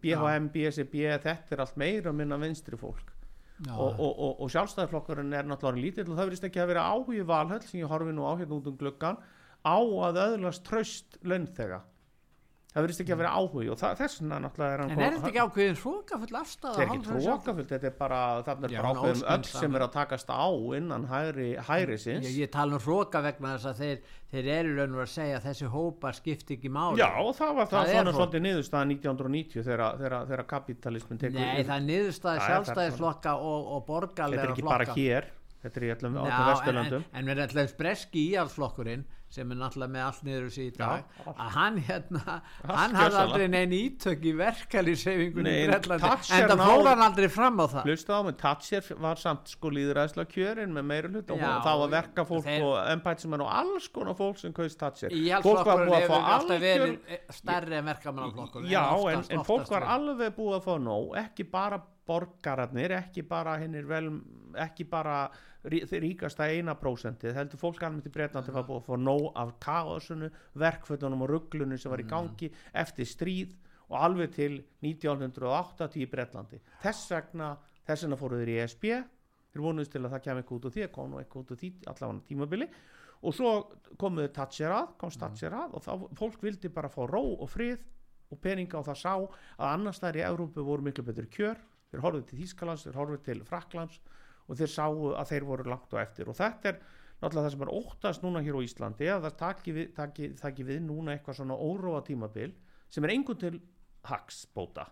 BHM, 0.00 0.48
BSB, 0.54 1.04
þetta 1.20 1.36
er 1.50 1.64
allt 1.66 1.76
meira 1.76 2.12
minna 2.12 2.38
vinstri 2.40 2.76
fólk. 2.80 3.12
Og, 3.68 4.00
og, 4.00 4.12
og, 4.16 4.40
og 4.40 4.50
sjálfstæðarflokkurinn 4.54 5.34
er 5.36 5.44
náttúrulega 5.44 5.84
lítill 5.84 6.08
og 6.08 6.16
það 6.16 6.30
verðist 6.30 6.46
ekki 6.48 6.62
að 6.62 6.70
vera 6.72 6.86
áhugi 6.88 7.26
valhöll 7.28 7.60
sem 7.66 7.82
ég 7.82 7.90
horfi 7.92 8.14
nú 8.16 8.24
á 8.24 8.32
hérna 8.40 8.56
út 8.56 8.70
um 8.70 8.78
gluggan 8.80 9.18
á 9.60 9.76
að 9.76 10.20
öðlast 10.24 10.64
tröst 10.64 11.18
launþega 11.20 11.82
það 12.70 12.84
verðist 12.84 13.02
ekki 13.02 13.14
að 13.14 13.20
vera 13.20 13.30
áhugi 13.34 13.70
og 13.72 13.78
það, 13.80 13.94
þess 13.98 14.20
vegna 14.20 14.36
náttúrulega 14.44 14.74
er 14.74 14.82
hann 14.82 14.92
En 14.94 15.00
er 15.02 15.14
þetta 15.16 15.30
ekki 15.30 15.40
ákveðin 15.44 15.78
hrókafull 15.80 16.36
afstæða? 16.40 16.74
þetta 16.76 16.84
er 16.84 16.90
ekki 16.90 17.06
trókafullt, 17.08 17.70
þetta 17.72 17.88
er 17.90 17.96
bara 17.98 18.20
þarna 18.46 18.68
er 18.70 18.74
bara 18.76 18.92
nóskund 19.00 19.26
öll 19.34 19.48
sem 19.50 19.78
er 19.78 19.84
að 19.86 19.92
takast 19.96 20.30
á 20.30 20.46
innan 20.78 21.06
hægri, 21.10 21.48
hægri 21.66 21.98
sinns 21.98 22.28
Ég, 22.28 22.38
ég 22.44 22.52
tala 22.54 22.78
um 22.78 22.84
hróka 22.84 23.22
vegna 23.26 23.56
þess 23.56 23.70
að 23.72 23.82
þeir, 23.82 23.98
þeir 24.30 24.50
eru 24.54 24.76
raun 24.78 24.94
og 24.94 25.00
veru 25.00 25.08
að 25.08 25.12
segja 25.16 25.40
að 25.40 25.48
þessi 25.50 25.70
hópar 25.74 26.18
skipti 26.20 26.58
ekki 26.58 26.70
máli. 26.70 27.02
Já, 27.02 27.08
og 27.18 27.34
það 27.40 27.52
var 27.58 27.70
það, 27.70 27.80
Það 27.80 27.90
svona 27.96 28.14
svolítið 28.20 28.44
niðurstaða 28.46 28.90
1990 28.94 29.66
þegar, 29.66 29.84
þegar, 29.98 30.16
þegar 30.30 30.46
kapitalismin 30.54 31.22
tekur 31.24 31.40
Nei, 31.40 31.64
það 31.66 31.76
er 31.76 31.86
það 32.30 32.38
er 32.38 32.46
sjálfstæðisflokka 32.46 33.34
og, 33.34 33.60
og 33.60 33.80
þetta 33.80 33.90
borgarlega 33.90 34.46
er 34.46 34.54
ekki 34.54 34.68
bara 34.70 34.94
hér 34.94 35.32
þetta 35.60 35.80
er 35.80 35.84
í 35.84 35.90
öllum, 35.92 36.14
en, 39.36 39.46
en, 39.46 39.50
en 39.50 39.50
sem 39.50 39.50
er 39.50 39.58
náttúrulega 39.60 39.92
með 39.94 40.04
allt 40.06 40.22
niður 40.26 40.46
þessi 40.48 40.64
í 40.66 40.72
dag 40.74 41.04
Já, 41.04 41.30
að 41.30 41.50
hann 41.54 41.76
hérna 41.86 42.36
hann 42.66 42.96
hafði 42.98 43.20
aldrei 43.20 43.48
neinn 43.48 43.74
ítök 43.76 44.24
í 44.26 44.30
í 44.30 44.94
en 45.60 45.74
en 45.90 46.50
það 46.50 46.64
fór 46.64 46.88
hann 46.90 47.04
aldrei 47.04 47.28
fram 47.30 47.60
á 47.62 47.66
það. 47.70 47.84
Á 48.10 48.20
Thatcher 48.40 48.84
var 48.98 49.16
samt 49.20 49.48
sko 49.48 49.70
líðræðsla 49.70 50.26
kjörin 50.30 50.74
með 50.74 50.84
meira 50.90 51.08
hlut 51.12 51.30
og 51.30 51.38
það 51.40 51.78
var 51.82 51.92
verka 51.94 52.24
fólk 52.24 52.44
þeir- 52.44 52.66
og 52.66 52.90
embætismenn 52.94 53.44
og 53.44 53.52
alls 53.52 53.88
konar 53.88 54.14
fólk 54.18 54.38
sem 54.38 54.52
kaust 54.52 54.78
Thatcher. 54.80 55.10
Fólk 55.42 55.64
var 55.66 55.86
búið 55.86 55.96
að 56.00 56.08
fá 56.10 56.18
algjör 56.36 56.60
verið 56.60 56.98
eh, 57.08 57.20
stærri 57.30 57.76
en 57.76 57.84
verkamannaflokkur 57.84 58.66
já, 58.70 58.84
en, 59.12 59.24
en 59.30 59.44
fólk 59.44 59.70
var 59.70 59.82
alveg 59.82 60.34
búið 60.36 60.58
að 60.58 60.66
fá 60.66 60.74
nóg 60.78 61.16
ekki 61.20 61.44
bara 61.50 61.80
borgararnir 62.06 62.94
ekki 62.96 63.22
bara 63.28 63.56
hinnir 63.60 63.86
vel 63.88 64.10
ekki 64.58 64.84
bara 64.90 65.30
rí- 65.64 65.84
ríkasta 66.02 66.48
eina 66.50 66.74
prósentið 66.78 67.36
heldur 67.36 67.60
fólk 67.60 67.82
almennt 67.86 68.08
í 68.08 68.12
Breitlandi 68.14 68.54
var 68.54 68.66
búið 68.68 68.80
að 68.80 68.86
fá 68.88 68.96
nóg 68.98 69.26
af 69.38 69.54
kaosunu, 69.62 70.30
verkfötunum 70.58 71.22
og 71.26 71.30
rugglunum 71.34 71.78
sem 71.78 71.92
var 71.92 72.02
í 72.02 72.08
gangi 72.08 72.50
eftir 72.72 73.06
stríð 73.06 73.56
og 73.90 73.96
alveg 74.00 74.34
til 74.34 74.60
1980 74.86 76.00
í 76.00 76.08
Breitlandi 76.10 76.60
þess 76.82 77.10
vegna, 77.12 77.54
þess 77.86 78.06
vegna 78.06 78.20
fóruð 78.20 78.44
þeir 78.44 78.54
í 78.54 78.60
ESB 78.64 78.86
þeir 79.50 79.64
vonuðist 79.66 79.92
til 79.94 80.04
að 80.04 80.12
það 80.14 80.24
kemur 80.26 80.42
eitthvað 80.42 80.58
út 80.58 80.66
úr 80.68 80.74
því 80.76 80.88
kom 80.94 81.10
nú 81.10 81.20
eitthvað 81.20 81.44
út 81.44 81.54
úr 81.54 81.60
því 81.60 81.70
allavega 81.90 82.26
tímabili. 82.28 82.68
Og 83.20 83.34
svo 83.36 83.50
komuðu 84.00 84.30
Thatcher 84.32 84.72
að 84.72 84.92
kom 85.00 85.10
Thatcher 85.12 85.56
að 85.58 85.74
og 85.76 85.82
þá 85.84 85.90
fólk 86.20 86.44
vildi 86.46 86.70
bara 86.72 86.88
fá 86.92 87.02
ró 87.10 87.20
og 87.34 87.50
frið 87.50 87.82
og 88.30 88.38
peninga 88.40 88.78
og 88.78 88.86
það 88.86 89.00
sá 89.02 89.12
að 89.18 89.66
annars 89.66 90.00
þær 90.00 90.20
í 90.20 90.24
Európu 90.28 90.64
voru 90.64 90.86
miklu 90.86 91.04
betur 91.04 91.26
kjör 91.34 91.58
þeir 91.90 92.04
horfðu 92.04 92.22
til 92.28 92.40
Þýskalands, 92.40 92.86
þeir 92.86 92.98
horfðu 93.00 93.20
til 93.26 93.42
Fraklands 93.46 94.00
og 94.46 94.58
þeir 94.58 94.72
sáu 94.72 95.10
að 95.14 95.32
þeir 95.32 95.46
voru 95.48 95.68
langt 95.70 95.94
og 95.94 96.02
eftir. 96.02 96.30
Og 96.30 96.38
þetta 96.38 96.72
er 96.72 96.78
náttúrulega 97.20 97.46
það 97.46 97.54
sem 97.54 97.64
er 97.66 97.72
óttast 97.80 98.24
núna 98.24 98.42
hér 98.44 98.58
á 98.58 98.66
Íslandi 98.66 99.10
að 99.10 99.26
það 99.26 99.36
taki 99.42 99.74
við, 99.76 99.90
taki, 99.96 100.30
taki 100.40 100.66
við 100.66 100.80
núna 100.86 101.14
eitthvað 101.14 101.40
svona 101.40 101.58
óróa 101.58 102.00
tímabil 102.06 102.54
sem 102.90 103.06
er 103.06 103.14
engun 103.14 103.40
til 103.40 103.60
hagsbóta. 104.08 104.86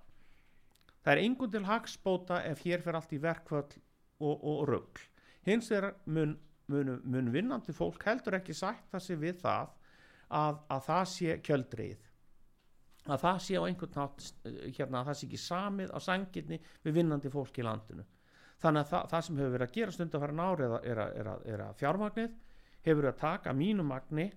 Það 1.03 1.15
er 1.15 1.23
engun 1.25 1.55
til 1.55 1.65
hagsbóta 1.65 2.43
ef 2.47 2.65
hér 2.67 2.85
fer 2.85 2.99
allt 2.99 3.15
í 3.17 3.23
verkvöld 3.23 3.79
og, 4.19 4.35
og 4.37 4.63
rugl. 4.69 5.07
Hins 5.47 5.71
vegar 5.73 5.97
mun, 6.07 6.37
mun, 6.69 6.99
mun 7.05 7.33
vinnandi 7.33 7.73
fólk 7.73 8.05
heldur 8.05 8.37
ekki 8.39 8.57
sætta 8.57 9.01
sig 9.01 9.19
við 9.23 9.41
það 9.41 9.73
að, 10.29 10.61
að 10.69 10.85
það 10.91 11.05
sé 11.15 11.39
kjöldreið 11.47 12.08
að 13.17 13.23
það 13.25 13.39
sé 13.47 13.55
á 13.57 13.63
einhvern 13.69 13.95
nátt 13.97 14.29
hérna, 14.77 15.01
að 15.01 15.07
það 15.11 15.17
sé 15.21 15.27
ekki 15.29 15.41
samið 15.45 15.93
á 15.95 15.99
sangirni 16.03 16.59
við 16.85 16.97
vinnandi 16.99 17.31
fólk 17.33 17.59
í 17.59 17.65
landinu. 17.67 18.05
Þannig 18.59 18.81
að 18.85 18.91
það, 18.93 19.09
það 19.13 19.25
sem 19.29 19.37
hefur 19.39 19.53
verið 19.55 19.69
að 19.69 19.75
gera 19.79 19.95
stund 19.95 20.15
að 20.19 20.23
fara 20.25 20.37
nári 20.41 20.65
er, 20.67 20.73
að- 20.75 21.19
að- 21.23 21.49
að- 21.53 21.65
að 21.69 21.77
fjármagnið 21.83 22.31
hefur 22.89 23.01
verið 23.03 23.13
að 23.15 23.21
taka 23.23 23.53
mínu 23.55 23.85
magni 23.87 24.29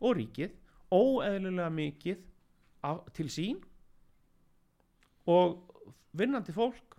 og 0.00 0.16
ríkið 0.18 0.54
óeðlilega 0.94 1.70
mikið 1.74 2.24
til 3.16 3.28
sín 3.32 3.62
og 5.26 5.54
vinnandi 6.18 6.52
fólk 6.54 6.98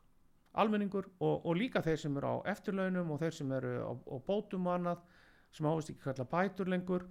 almenningur 0.55 1.07
og, 1.19 1.45
og 1.45 1.55
líka 1.59 1.81
þeir 1.83 1.99
sem 1.99 2.15
eru 2.17 2.31
á 2.31 2.35
eftirlaunum 2.55 3.11
og 3.11 3.19
þeir 3.21 3.35
sem 3.37 3.51
eru 3.55 3.73
á, 3.85 3.91
á 3.93 4.15
bótum 4.25 4.67
og 4.69 4.77
annað 4.79 5.01
sem 5.55 5.67
ávist 5.69 5.91
ekki 5.93 6.03
kalla 6.07 6.25
bætur 6.31 6.71
lengur 6.71 7.05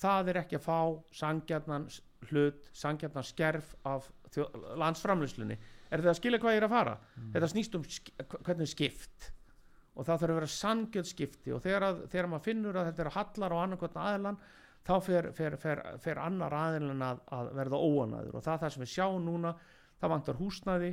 það 0.00 0.30
er 0.32 0.40
ekki 0.42 0.58
að 0.58 0.64
fá 0.66 0.78
sangjarnan 1.20 1.86
hlut, 2.30 2.68
sangjarnan 2.76 3.26
skerf 3.26 3.74
af 3.86 4.10
þjó, 4.34 4.46
landsframlýslunni 4.80 5.56
er 5.90 6.02
það 6.02 6.12
að 6.12 6.18
skilja 6.20 6.42
hvað 6.42 6.54
ég 6.56 6.60
er 6.60 6.66
að 6.66 6.74
fara? 6.74 6.94
Þetta 7.32 7.48
snýst 7.52 7.78
um 7.78 7.86
sk 7.86 8.12
hvernig 8.36 8.66
er 8.66 8.70
skipt. 8.70 9.32
Og 9.96 10.04
það 10.04 10.20
þarf 10.20 10.32
að 10.32 10.38
vera 10.40 10.52
sangjöld 10.52 11.08
skipti. 11.08 11.52
Og 11.56 11.62
þegar, 11.64 11.86
að, 11.88 12.00
þegar 12.12 12.30
maður 12.32 12.46
finnur 12.50 12.78
að 12.78 12.88
þetta 12.90 13.02
er 13.02 13.10
að 13.10 13.16
hallar 13.16 13.54
á 13.56 13.58
annarkotna 13.62 14.06
aðilan 14.10 14.40
þá 14.86 14.94
fer, 15.02 15.28
fer, 15.34 15.56
fer, 15.60 15.82
fer 16.02 16.20
annar 16.22 16.54
aðilan 16.54 17.04
að, 17.06 17.22
að 17.32 17.52
verða 17.56 17.80
óanæður 17.80 18.38
og 18.38 18.44
það 18.44 18.60
það 18.62 18.74
sem 18.74 18.84
við 18.84 18.92
sjáum 18.92 19.24
núna. 19.24 19.54
Það 19.96 20.12
vantar 20.12 20.40
húsnæði. 20.40 20.90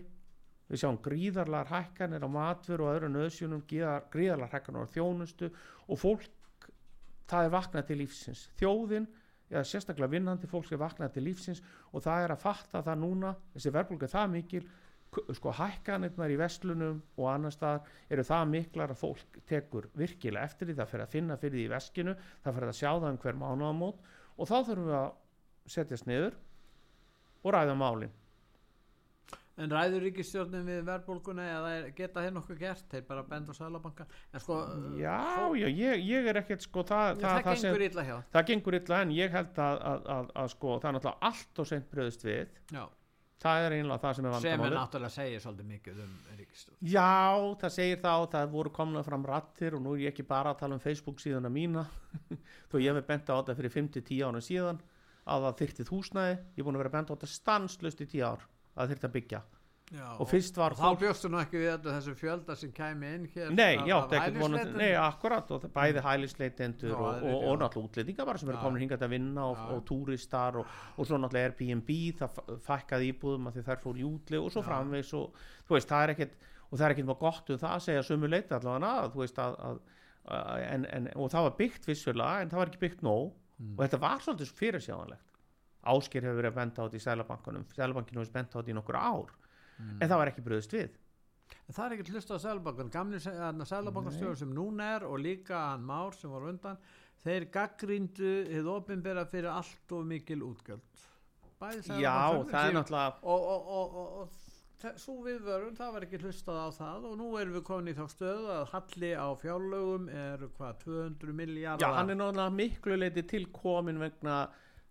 Við 0.71 0.79
sjáum 0.79 1.01
gríðarlegar 1.03 1.73
hækkanir 1.73 2.23
á 2.23 2.29
matvör 2.31 2.85
og 2.85 2.93
öðru 2.93 3.09
nöðsjunum 3.11 3.65
gríðarlegar 3.67 4.53
hækkanir 4.55 4.87
á 4.87 4.93
þjónustu. 4.93 5.51
Og 5.91 5.99
fólk 5.99 6.69
það 7.27 7.49
er 7.49 7.53
vaknað 7.57 7.89
til 7.89 7.99
lífsins. 7.99 8.45
Þjóðin 8.61 9.09
eða 9.51 9.65
sérstaklega 9.67 10.11
vinnandi 10.13 10.49
fólk 10.49 10.71
er 10.71 10.81
vaknað 10.81 11.15
til 11.15 11.25
lífsins 11.27 11.61
og 11.91 12.05
það 12.05 12.25
er 12.25 12.33
að 12.35 12.43
fatta 12.43 12.81
það 12.85 13.01
núna 13.03 13.33
þessi 13.53 13.73
verðbólga 13.75 14.07
er 14.07 14.13
það 14.13 14.33
mikil 14.37 14.63
sko 15.37 15.51
hækkanirnar 15.53 16.31
í 16.33 16.37
vestlunum 16.39 17.01
og 17.19 17.27
annar 17.29 17.53
staðar 17.53 17.91
eru 18.09 18.25
það 18.25 18.47
miklar 18.53 18.93
að 18.93 19.01
fólk 19.03 19.37
tekur 19.49 19.89
virkilega 19.99 20.47
eftir 20.47 20.69
því 20.69 20.77
það 20.79 20.91
fyrir 20.93 21.05
að 21.05 21.13
finna 21.13 21.37
fyrir 21.41 21.57
því 21.57 21.65
í 21.67 21.73
veskinu 21.73 22.15
það 22.43 22.57
fyrir 22.57 22.71
að 22.71 22.79
sjá 22.79 22.89
það 22.89 23.09
um 23.11 23.21
hver 23.25 23.39
mánuðamót 23.43 24.01
og 24.33 24.49
þá 24.49 24.55
þurfum 24.57 24.89
við 24.89 24.97
að 24.97 25.09
setjast 25.75 26.09
niður 26.09 26.39
og 27.43 27.53
ræða 27.53 27.77
málin 27.77 28.15
En 29.61 29.69
ræður 29.69 30.01
ríkistjórnin 30.07 30.63
við 30.65 30.79
verðbólguna 30.87 31.43
eða 31.45 31.73
geta 31.93 32.23
þeir 32.23 32.31
nokkuð 32.33 32.57
gert? 32.63 32.87
Þeir 32.89 33.03
bara 33.05 33.21
benda 33.27 33.53
á 33.53 33.59
sælabankan 33.59 34.09
en 34.33 34.41
sko 34.41 34.55
já, 34.97 35.19
já, 35.59 35.67
ég, 35.67 36.01
ég 36.07 36.29
er 36.31 36.39
ekkert 36.41 36.65
sko 36.65 36.81
það, 36.81 37.19
það, 37.19 37.27
það, 37.27 37.43
það, 37.45 37.59
sem, 37.61 37.67
gengur 37.69 37.85
illa 37.85 38.05
hjá. 38.07 38.15
það 38.33 38.47
gengur 38.49 38.77
illa 38.79 39.01
en 39.05 39.11
ég 39.13 39.35
held 39.37 39.61
að, 39.61 39.77
að, 39.91 40.07
að, 40.15 40.31
að 40.41 40.51
sko 40.55 40.73
það 40.79 40.89
er 40.89 40.95
náttúrulega 40.97 41.29
allt 41.29 41.61
og 41.61 41.69
seint 41.69 41.91
bröðust 41.91 42.25
við. 42.25 42.55
Já, 42.73 42.83
það 43.43 43.65
er 43.67 43.75
einlega 43.77 44.01
það 44.01 44.15
sem 44.17 44.29
er 44.29 44.39
sem 44.47 44.63
er 44.65 44.75
náttúrulega 44.79 45.15
segir 45.17 45.43
svolítið 45.43 45.69
mikið 45.73 45.99
um 46.01 46.15
ríkistjórn 46.39 46.89
Já, 46.95 47.11
það 47.61 47.75
segir 47.75 48.01
þá, 48.01 48.13
það 48.33 48.55
voru 48.55 48.71
komna 48.79 49.03
fram 49.05 49.27
rattir 49.29 49.77
og 49.77 49.83
nú 49.85 49.93
er 49.93 50.07
ég 50.07 50.15
ekki 50.15 50.25
bara 50.33 50.55
að 50.55 50.63
tala 50.63 50.79
um 50.79 50.81
Facebook 50.81 51.21
síðuna 51.21 51.53
mína. 51.53 51.85
Þó 52.71 52.79
ég 52.81 52.97
hef 52.97 53.05
bent 53.05 53.29
á 53.29 53.37
þetta 53.37 53.57
fyrir 53.59 53.75
5-10 53.77 54.25
ára 54.25 54.41
síðan 54.41 54.81
að 55.23 55.45
það 55.45 55.61
þyrtið 55.61 55.93
húsnæði, 55.93 56.33
ég 56.41 56.59
er 56.59 56.65
búin 56.67 56.79
að 56.79 56.83
vera 56.83 56.95
bent 56.97 57.11
á 57.11 57.13
þetta 57.13 57.31
stanslust 57.31 58.01
í 58.03 58.09
10 58.17 58.25
ár 58.33 58.49
að 58.75 58.95
að 58.99 59.13
byggja. 59.17 59.41
Já, 59.93 60.05
og 60.17 60.25
fyrst 60.25 60.55
var 60.57 60.73
þá 60.73 60.95
bjóstu 60.97 61.29
nú 61.29 61.37
ekki 61.37 61.59
við 61.59 61.69
öllu 61.75 61.91
þessu 61.91 62.13
fjölda 62.17 62.55
sem 62.57 62.71
kæmi 62.73 63.09
inn 63.13 63.25
hér 63.29 63.51
Nei, 63.53 63.75
já, 63.85 63.93
það 64.07 64.13
er 64.15 64.21
ekkert 64.21 64.39
vonandi, 64.41 64.77
nei, 64.79 64.93
akkurat 64.97 65.51
og 65.53 65.59
það- 65.61 65.73
bæði 65.75 66.03
hælisleitendur 66.05 66.93
Já, 66.93 66.95
og, 66.95 67.25
og, 67.27 67.43
og 67.51 67.59
náttúrulega 67.61 67.89
útlendingar 67.89 68.29
bara 68.29 68.41
sem 68.41 68.49
eru 68.49 68.61
komin 68.63 68.81
hingað 68.81 69.03
að 69.05 69.13
vinna 69.13 69.43
og, 69.51 69.59
og 69.75 69.83
túristar 69.85 70.57
og, 70.61 70.71
og 70.97 71.09
svo 71.09 71.19
náttúrulega 71.21 71.51
Airbnb, 71.51 71.91
það 72.21 72.39
fækkaði 72.65 73.11
íbúðum 73.11 73.51
að 73.51 73.59
þær 73.67 73.83
fór 73.83 73.99
í 74.01 74.07
útli 74.07 74.39
og 74.39 74.49
svo 74.55 74.63
framvegs 74.65 75.13
og 75.19 75.37
þú 75.67 75.77
veist, 75.77 75.91
það 75.91 76.07
er 76.07 76.15
ekkert 76.15 76.49
og 76.71 76.79
það 76.79 76.85
er 76.87 76.95
ekkert 76.95 77.09
maður 77.11 77.21
gott 77.27 77.53
um 77.53 77.61
það 77.61 77.75
að 77.75 77.85
segja 77.89 78.07
sömu 78.07 78.31
leita 78.31 78.57
allavega 78.57 78.95
að, 79.03 79.11
þú 79.13 79.23
veist 79.27 79.43
að, 79.43 79.59
að, 79.69 79.83
að 80.39 80.65
en, 80.71 80.89
en, 80.95 81.11
og 81.13 81.29
það 81.35 81.49
var 81.51 81.55
byggt 81.59 81.91
vissulega 81.91 82.41
en 82.41 82.49
það 82.55 82.63
var 82.63 82.73
ekki 82.73 82.83
byggt 82.87 83.05
nóg. 83.05 83.29
Mm. 83.61 83.75
og 83.77 83.83
þetta 83.85 83.99
var 84.01 84.23
svolítið 84.25 84.55
fyrirsjáðanlegt 84.57 85.32
Ásker 85.83 86.25
hefur 86.25 86.39
verið 86.39 86.51
að 86.51 86.59
benda 86.59 86.83
á 86.83 86.85
þetta 86.85 86.99
í 86.99 87.03
Sælabankanum 87.03 87.65
Sælabankinu 87.75 88.21
hefur 88.21 88.35
benda 88.37 88.53
á 88.53 88.57
þetta 88.59 88.73
í 88.73 88.77
nokkur 88.77 88.99
ár. 88.99 89.31
Mm. 89.73 89.95
en 89.99 90.09
það 90.09 90.19
var 90.21 90.29
ekki 90.29 90.45
bröðist 90.45 90.75
við. 90.75 90.99
En 91.67 91.75
það 91.75 91.85
er 91.85 91.95
ekki 91.95 92.13
hlusta 92.13 92.37
á 92.37 92.43
Sælabankan 92.43 92.91
gamli 92.93 93.19
Sælabankastjóður 93.23 94.37
sem 94.43 94.53
núna 94.53 94.91
er 94.97 95.07
og 95.07 95.17
líka 95.21 95.57
hann 95.71 95.83
Már 95.87 96.15
sem 96.15 96.31
var 96.31 96.45
undan 96.51 96.77
þeir 97.23 97.47
gaggríndu 97.53 98.31
hið 98.51 98.69
opinbera 98.69 99.25
fyrir 99.29 99.51
allt 99.53 99.95
og 99.95 100.07
mikil 100.07 100.43
útgjöld. 100.45 101.03
Bæði 101.61 101.99
er 101.99 102.73
náttúrulega 102.75 103.19
og, 103.21 103.45
og, 103.53 103.69
og, 103.77 104.17
og, 104.23 104.41
svo 104.99 105.21
viðvörun, 105.23 105.77
það 105.77 105.93
var 105.95 106.05
ekki 106.05 106.19
hlustað 106.19 106.57
á 106.59 106.67
það 106.75 107.05
og 107.07 107.13
nú 107.21 107.29
erum 107.39 107.55
við 107.55 107.63
komin 107.69 107.93
í 107.93 107.95
þá 107.95 108.03
stöðu 108.11 108.49
að 108.51 108.65
halli 108.73 109.11
á 109.15 109.27
fjárlögum 109.39 110.09
er 110.11 110.43
hvað 110.57 110.81
200 110.83 111.37
miljardar 111.37 111.85
Já, 111.85 111.95
hann 111.95 112.11
er 112.11 112.19
náttúrulega 112.19 112.55
miklu 112.57 112.97
leiti 112.99 113.23
til 113.31 113.45
komin 113.55 114.01
vegna, 114.01 114.41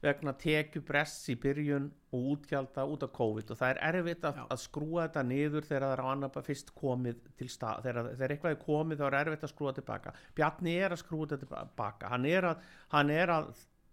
vegna 0.02 0.32
tekjubress 0.34 1.28
í 1.30 1.36
byrjun 1.38 1.84
og 2.12 2.24
útgjalda 2.34 2.84
út 2.90 3.04
af 3.06 3.12
COVID 3.14 3.52
og 3.54 3.58
það 3.60 3.70
er 3.76 3.80
erfitt 3.92 4.24
að, 4.28 4.40
að 4.50 4.60
skrúa 4.64 5.04
þetta 5.06 5.22
niður 5.28 5.66
þegar 5.68 5.84
það 5.86 5.92
er 5.96 6.02
á 6.02 6.06
annar 6.12 6.46
fyrst 6.48 6.72
komið 6.74 7.20
til 7.38 7.48
stað 7.52 7.84
þegar, 7.86 8.08
þegar 8.18 8.34
eitthvað 8.36 8.56
er 8.56 8.62
komið 8.64 9.02
þá 9.02 9.04
er 9.08 9.18
erfitt 9.22 9.44
að 9.46 9.52
skrúa 9.54 9.74
tilbaka. 9.78 10.14
Bjarni 10.34 10.74
er 10.82 10.96
að 10.96 11.02
skrúa 11.04 11.28
þetta 11.30 11.46
tilbaka 11.46 12.10
hann 12.12 12.26
er 12.32 12.48
að, 12.50 12.64
hann 12.96 13.12
er 13.14 13.34
að 13.36 13.52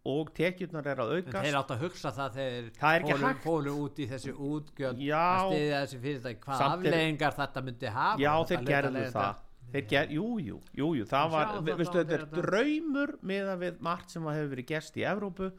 og 0.10 0.30
tekjurnar 0.34 0.88
er 0.88 1.02
að 1.04 1.10
En 1.12 1.18
aukast 1.20 1.44
þeir 1.46 1.58
átt 1.60 1.72
að 1.76 1.82
hugsa 1.84 2.12
það 2.16 2.38
þegar 2.40 2.70
Það 2.80 3.24
hægt. 3.28 3.42
fóru 3.44 3.74
út 3.84 4.00
í 4.00 4.06
þessi 4.10 4.32
útgjöld 4.34 5.02
Já. 5.04 5.20
að 5.20 5.52
stiðja 5.54 5.82
þessi 5.84 6.00
fyrirtæki. 6.06 6.40
Hvað 6.46 6.62
Samt 6.64 6.78
afleðingar 6.80 7.36
þetta 7.36 7.64
myndi 7.68 7.92
hafa? 7.94 8.22
Já, 8.24 8.32
þeir 8.50 8.64
gerðu 8.70 9.04
það. 9.14 9.42
Þeir 9.70 9.86
ger, 9.92 10.14
jú, 10.16 10.28
jú, 10.42 10.56
jú, 10.80 10.88
jú, 10.98 11.06
það 11.06 11.34
var, 11.36 11.50
það 11.52 11.68
þá 11.68 11.68
þetta 11.68 12.00
er 12.00 12.08
þegar 12.08 12.24
þetta- 12.24 12.46
draumur 12.48 13.12
með 13.22 13.52
að 13.54 13.60
við 13.68 13.82
margt 13.86 14.16
sem 14.16 14.24
að 14.26 14.38
hefur 14.40 14.54
verið 14.56 14.68
gest 14.72 14.98
í 14.98 15.04
Evrópu 15.06 15.52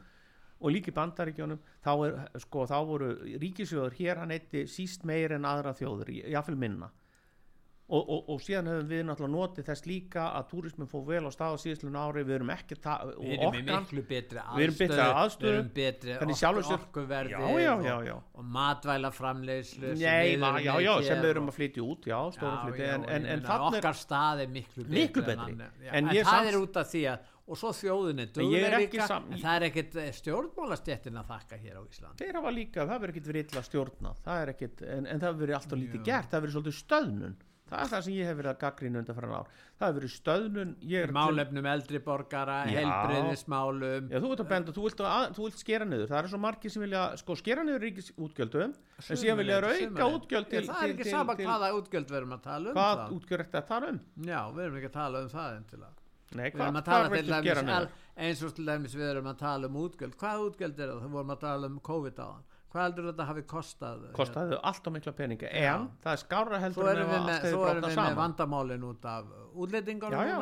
og 0.61 0.73
líka 0.73 0.91
í 0.91 0.95
bandaríkjónum 0.95 1.59
þá, 1.83 1.91
er, 2.05 2.17
sko, 2.43 2.65
þá 2.69 2.77
voru 2.87 3.11
ríkisjóður 3.41 3.97
hér 3.97 4.21
hann 4.21 4.33
eitti 4.35 4.65
síst 4.69 5.05
meir 5.07 5.33
en 5.35 5.47
aðra 5.49 5.73
þjóður 5.77 6.13
jáfnvel 6.21 6.59
minna 6.61 6.91
og, 7.91 8.03
og, 8.15 8.29
og 8.31 8.39
síðan 8.39 8.69
höfum 8.71 8.87
við 8.87 9.01
náttúrulega 9.09 9.33
notið 9.35 9.65
þess 9.67 9.85
líka 9.89 10.25
að 10.39 10.45
túrismin 10.51 10.87
fór 10.87 11.01
vel 11.09 11.25
á 11.27 11.31
stað 11.35 11.55
á 11.55 11.57
síðastlun 11.59 11.97
ári 11.99 12.21
við 12.23 12.35
erum 12.37 12.51
ekki 12.53 12.77
Við 13.19 13.33
erum 13.35 13.47
orkan- 13.49 13.81
miklu 13.83 14.03
betri 14.07 14.39
aðstöðu. 14.39 15.49
við 15.49 15.57
erum 15.57 15.71
betri 15.75 16.13
orku, 16.71 16.77
orkuverði 16.77 17.33
já, 17.35 17.41
já, 17.65 17.73
já, 17.89 17.95
já. 18.07 18.13
og, 18.15 18.23
og 18.39 18.45
matvæla 18.55 19.11
já, 20.63 20.73
já, 20.87 20.93
sem 21.09 21.21
við 21.25 21.29
erum 21.35 21.51
að 21.51 21.57
flytja 21.59 21.83
út 21.91 22.07
já, 22.13 22.17
flytja, 22.39 22.93
en, 22.95 23.05
en, 23.17 23.25
en 23.35 23.43
okkar 23.67 23.99
stað 24.05 24.45
er 24.45 24.55
miklu 24.55 24.83
betri 24.87 25.01
Miklu 25.01 25.21
en 25.21 25.27
betri. 25.33 25.51
annar. 25.51 25.75
já, 25.83 25.91
En 25.91 26.07
en, 26.07 26.15
það 26.15 26.31
samt- 26.31 26.47
er 26.53 26.59
út 26.63 26.81
af 26.85 26.87
því 26.95 27.03
að 27.11 27.29
og 27.51 27.57
svo 27.59 27.71
þjóðin 27.75 28.19
ég 28.21 28.29
dugleg 28.31 28.73
ekki 28.77 28.95
líka 28.95 29.07
sam- 29.09 29.25
en 29.33 29.39
það 29.41 29.55
er 29.57 29.63
ekkit 29.67 29.95
stjórnmálastjettin 30.21 31.17
að 31.19 31.25
þakka 31.33 31.57
hér 31.59 31.75
á 31.75 31.83
Íslandi 31.91 32.23
þeir 32.23 32.37
hafa 32.39 32.51
líka, 32.55 32.85
það 32.87 33.01
verður 33.01 33.11
ekkert 33.15 33.27
verið 33.31 33.49
illa 33.51 33.63
stjórna 33.67 34.11
það 34.23 34.41
er 34.45 34.51
ekkert, 34.53 34.81
en, 34.87 35.07
en 35.11 35.19
það 35.19 35.27
hefur 35.27 35.41
verið 35.43 35.57
alltaf 35.57 35.79
lítið 35.81 36.03
gert 36.07 36.29
það 36.31 36.37
hefur 36.37 36.45
verið 36.45 36.55
svolítið 36.55 36.77
stöðnun 36.79 37.35
það 37.71 37.83
er 37.83 37.91
það 37.91 38.03
sem 38.05 38.15
ég 38.17 38.27
hef 38.27 38.37
verið 38.39 38.51
að 38.51 38.57
gaggrína 38.61 39.01
undan 39.01 39.17
fyrir 39.17 39.33
ár. 39.33 39.51
Það 39.79 39.87
hefur 39.87 39.97
verið 39.97 40.13
stöðnun 40.13 40.73
málefnum 41.15 41.69
eldri 41.71 42.01
borgara, 42.05 42.57
Já. 42.67 42.75
heilbreyðismálum 42.77 44.09
Já, 44.11 44.17
þú 44.19 44.31
ert 44.35 44.43
að 44.43 44.51
benda, 44.51 44.75
þú 44.75 44.83
vilt, 44.85 45.03
að, 45.11 45.25
þú 45.37 45.47
vilt 45.47 45.63
skera 45.63 45.87
niður. 45.87 46.11
Það 46.11 46.19
er 46.19 46.29
svo 46.33 46.41
margir 46.43 46.75
sem 46.75 46.85
vilja 46.85 47.05
sko 47.21 47.37
skera 47.39 47.65
niður 47.65 47.81
ríkis 47.87 48.11
útgjöldum 48.17 48.75
en 48.75 49.21
síðan 49.23 49.41
vilja 49.41 49.61
þeir 49.63 49.87
auka 49.87 50.11
útgjöld 50.17 50.51
til, 50.51 50.63
það 50.67 50.75
er 50.75 50.85
til, 50.85 50.93
ekki 50.93 51.07
til, 51.07 51.15
sama 51.15 51.37
til, 51.39 51.47
hvaða 51.49 51.71
útgjöld 51.79 52.11
við 52.11 52.21
erum 52.21 52.37
að 52.37 52.45
tala 52.45 52.69
um 52.69 52.77
hvað 52.77 53.03
útgjöld 53.17 53.47
þetta 53.47 53.63
að 53.63 53.67
tala 53.71 53.91
um? 53.95 53.99
Já, 54.27 54.39
við 54.51 54.63
erum 54.67 54.79
ekki 54.81 54.91
að 54.91 54.97
tala 54.99 55.25
um 55.25 55.31
það 55.31 55.57
endilega 55.57 55.97
Nei, 56.31 56.45
við 56.47 56.61
erum 56.63 56.79
að 56.79 56.85
tala 56.87 57.09
til 57.11 57.27
dæmis 57.27 57.97
eins 58.21 58.43
og 58.45 58.53
til 58.55 58.67
dæmis 58.67 58.93
við 58.95 59.09
erum 59.09 59.27
að 59.31 59.41
tala 59.41 59.67
um 59.67 59.77
útgjöld. 59.81 60.15
Hvað 60.19 60.45
útgjöld 60.45 60.77
er 60.79 60.93
það, 62.21 62.37
að 62.71 62.75
hvað 62.75 62.85
heldur 62.85 63.07
þetta 63.09 63.25
hafi 63.27 63.41
kostað? 63.49 64.03
Kostaði 64.15 64.57
allt 64.69 64.85
á 64.87 64.89
mikla 64.95 65.11
peninga. 65.15 65.49
Já. 65.51 65.73
en 65.75 65.87
það 66.03 66.13
er 66.13 66.19
skára 66.21 66.51
svo 66.51 66.61
heldur 66.63 66.87
en 66.87 66.91
erum 66.91 67.11
við 67.11 67.25
með, 67.27 67.45
svo 67.51 67.65
erum 67.67 67.85
við 67.85 67.97
með 67.99 68.15
vandamálin 68.19 68.85
út 68.87 69.07
af 69.11 69.33
útlendingar 69.51 70.15
Já, 70.15 70.21
já. 70.23 70.37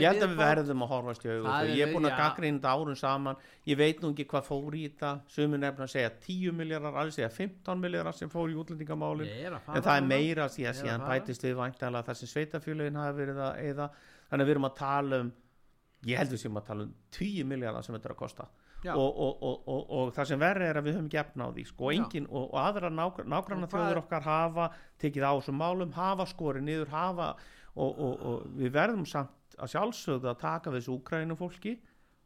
ég 0.00 0.08
held 0.08 0.24
að 0.24 0.32
við 0.32 0.40
verðum 0.40 0.84
að 0.86 0.92
horfast 0.94 1.26
í 1.26 1.28
er 1.28 1.68
ég 1.74 1.84
er 1.84 1.92
búin 1.92 2.08
að 2.08 2.14
já. 2.14 2.32
þetta 2.40 2.72
árum 2.72 2.96
saman. 2.96 3.44
Ég 3.68 3.78
veit 3.78 4.00
nú 4.00 4.12
ekki 4.14 4.26
hvað 4.32 4.48
fór 4.48 4.78
í 4.78 4.82
þetta. 4.88 5.12
Sumir 5.28 5.60
nefna 5.60 5.84
að 5.84 5.94
segja 5.94 6.12
10 6.24 6.56
miljardar 6.56 6.98
alveg 7.02 7.18
segja 7.18 7.30
15 7.36 7.84
miljardar 7.84 8.16
sem 8.16 8.32
fór 8.32 8.48
í 8.48 8.58
útlendingamálin. 8.64 9.28
Að 9.52 9.76
en 9.76 9.84
það 9.84 10.00
er 10.00 10.08
meira 10.08 10.48
síðan, 10.48 10.72
að 10.72 10.80
síðan 10.80 11.08
bætist 11.10 11.44
við 11.44 11.56
væntanlega 11.60 12.08
það 12.08 12.20
sem 12.22 12.32
sveitafjölugin 12.32 13.00
hafi 13.02 13.18
verið 13.20 13.40
að 13.44 13.62
eða 13.68 13.90
þannig 14.30 14.40
að 14.40 14.48
við 14.48 14.56
erum 14.56 14.70
að 14.70 14.76
tala 14.80 15.24
um 15.24 15.32
ég 16.04 16.20
held 16.20 16.34
við 16.34 16.44
sem 16.44 16.60
að 16.60 16.68
tala 16.68 16.86
um 16.86 16.94
10 17.16 17.50
miljardar 17.52 17.84
sem 17.84 17.96
þetta 17.96 18.10
er 18.10 18.16
að 18.16 18.22
kosta. 18.24 18.48
Já. 18.48 18.63
Og, 18.92 19.18
og, 19.26 19.42
og, 19.42 19.68
og, 19.68 19.84
og 19.98 20.12
það 20.16 20.30
sem 20.30 20.42
verri 20.42 20.68
er 20.68 20.78
að 20.80 20.88
við 20.88 20.98
höfum 20.98 21.10
gefna 21.12 21.48
á 21.48 21.54
því 21.54 21.64
sko, 21.70 21.90
engin, 21.94 22.26
og, 22.30 22.50
aðra 22.60 22.90
hvað 22.92 23.72
þjóður 23.72 24.00
okkar 24.02 24.26
hafa 24.26 24.68
tekið 25.00 25.24
á 25.24 25.32
þessum 25.32 25.58
málum, 25.62 25.94
hafa 25.96 26.26
skori 26.28 26.62
niður 26.64 26.92
hafa 26.92 27.30
og, 27.74 27.90
og, 27.90 28.14
og 28.28 28.44
við 28.58 28.74
verðum 28.74 29.06
samt 29.08 29.58
að 29.58 29.72
sjálfsögðu 29.74 30.30
að 30.30 30.40
taka 30.42 30.72
við 30.72 30.82
þessu 30.82 30.96
úkrænum 30.98 31.38
fólki 31.38 31.76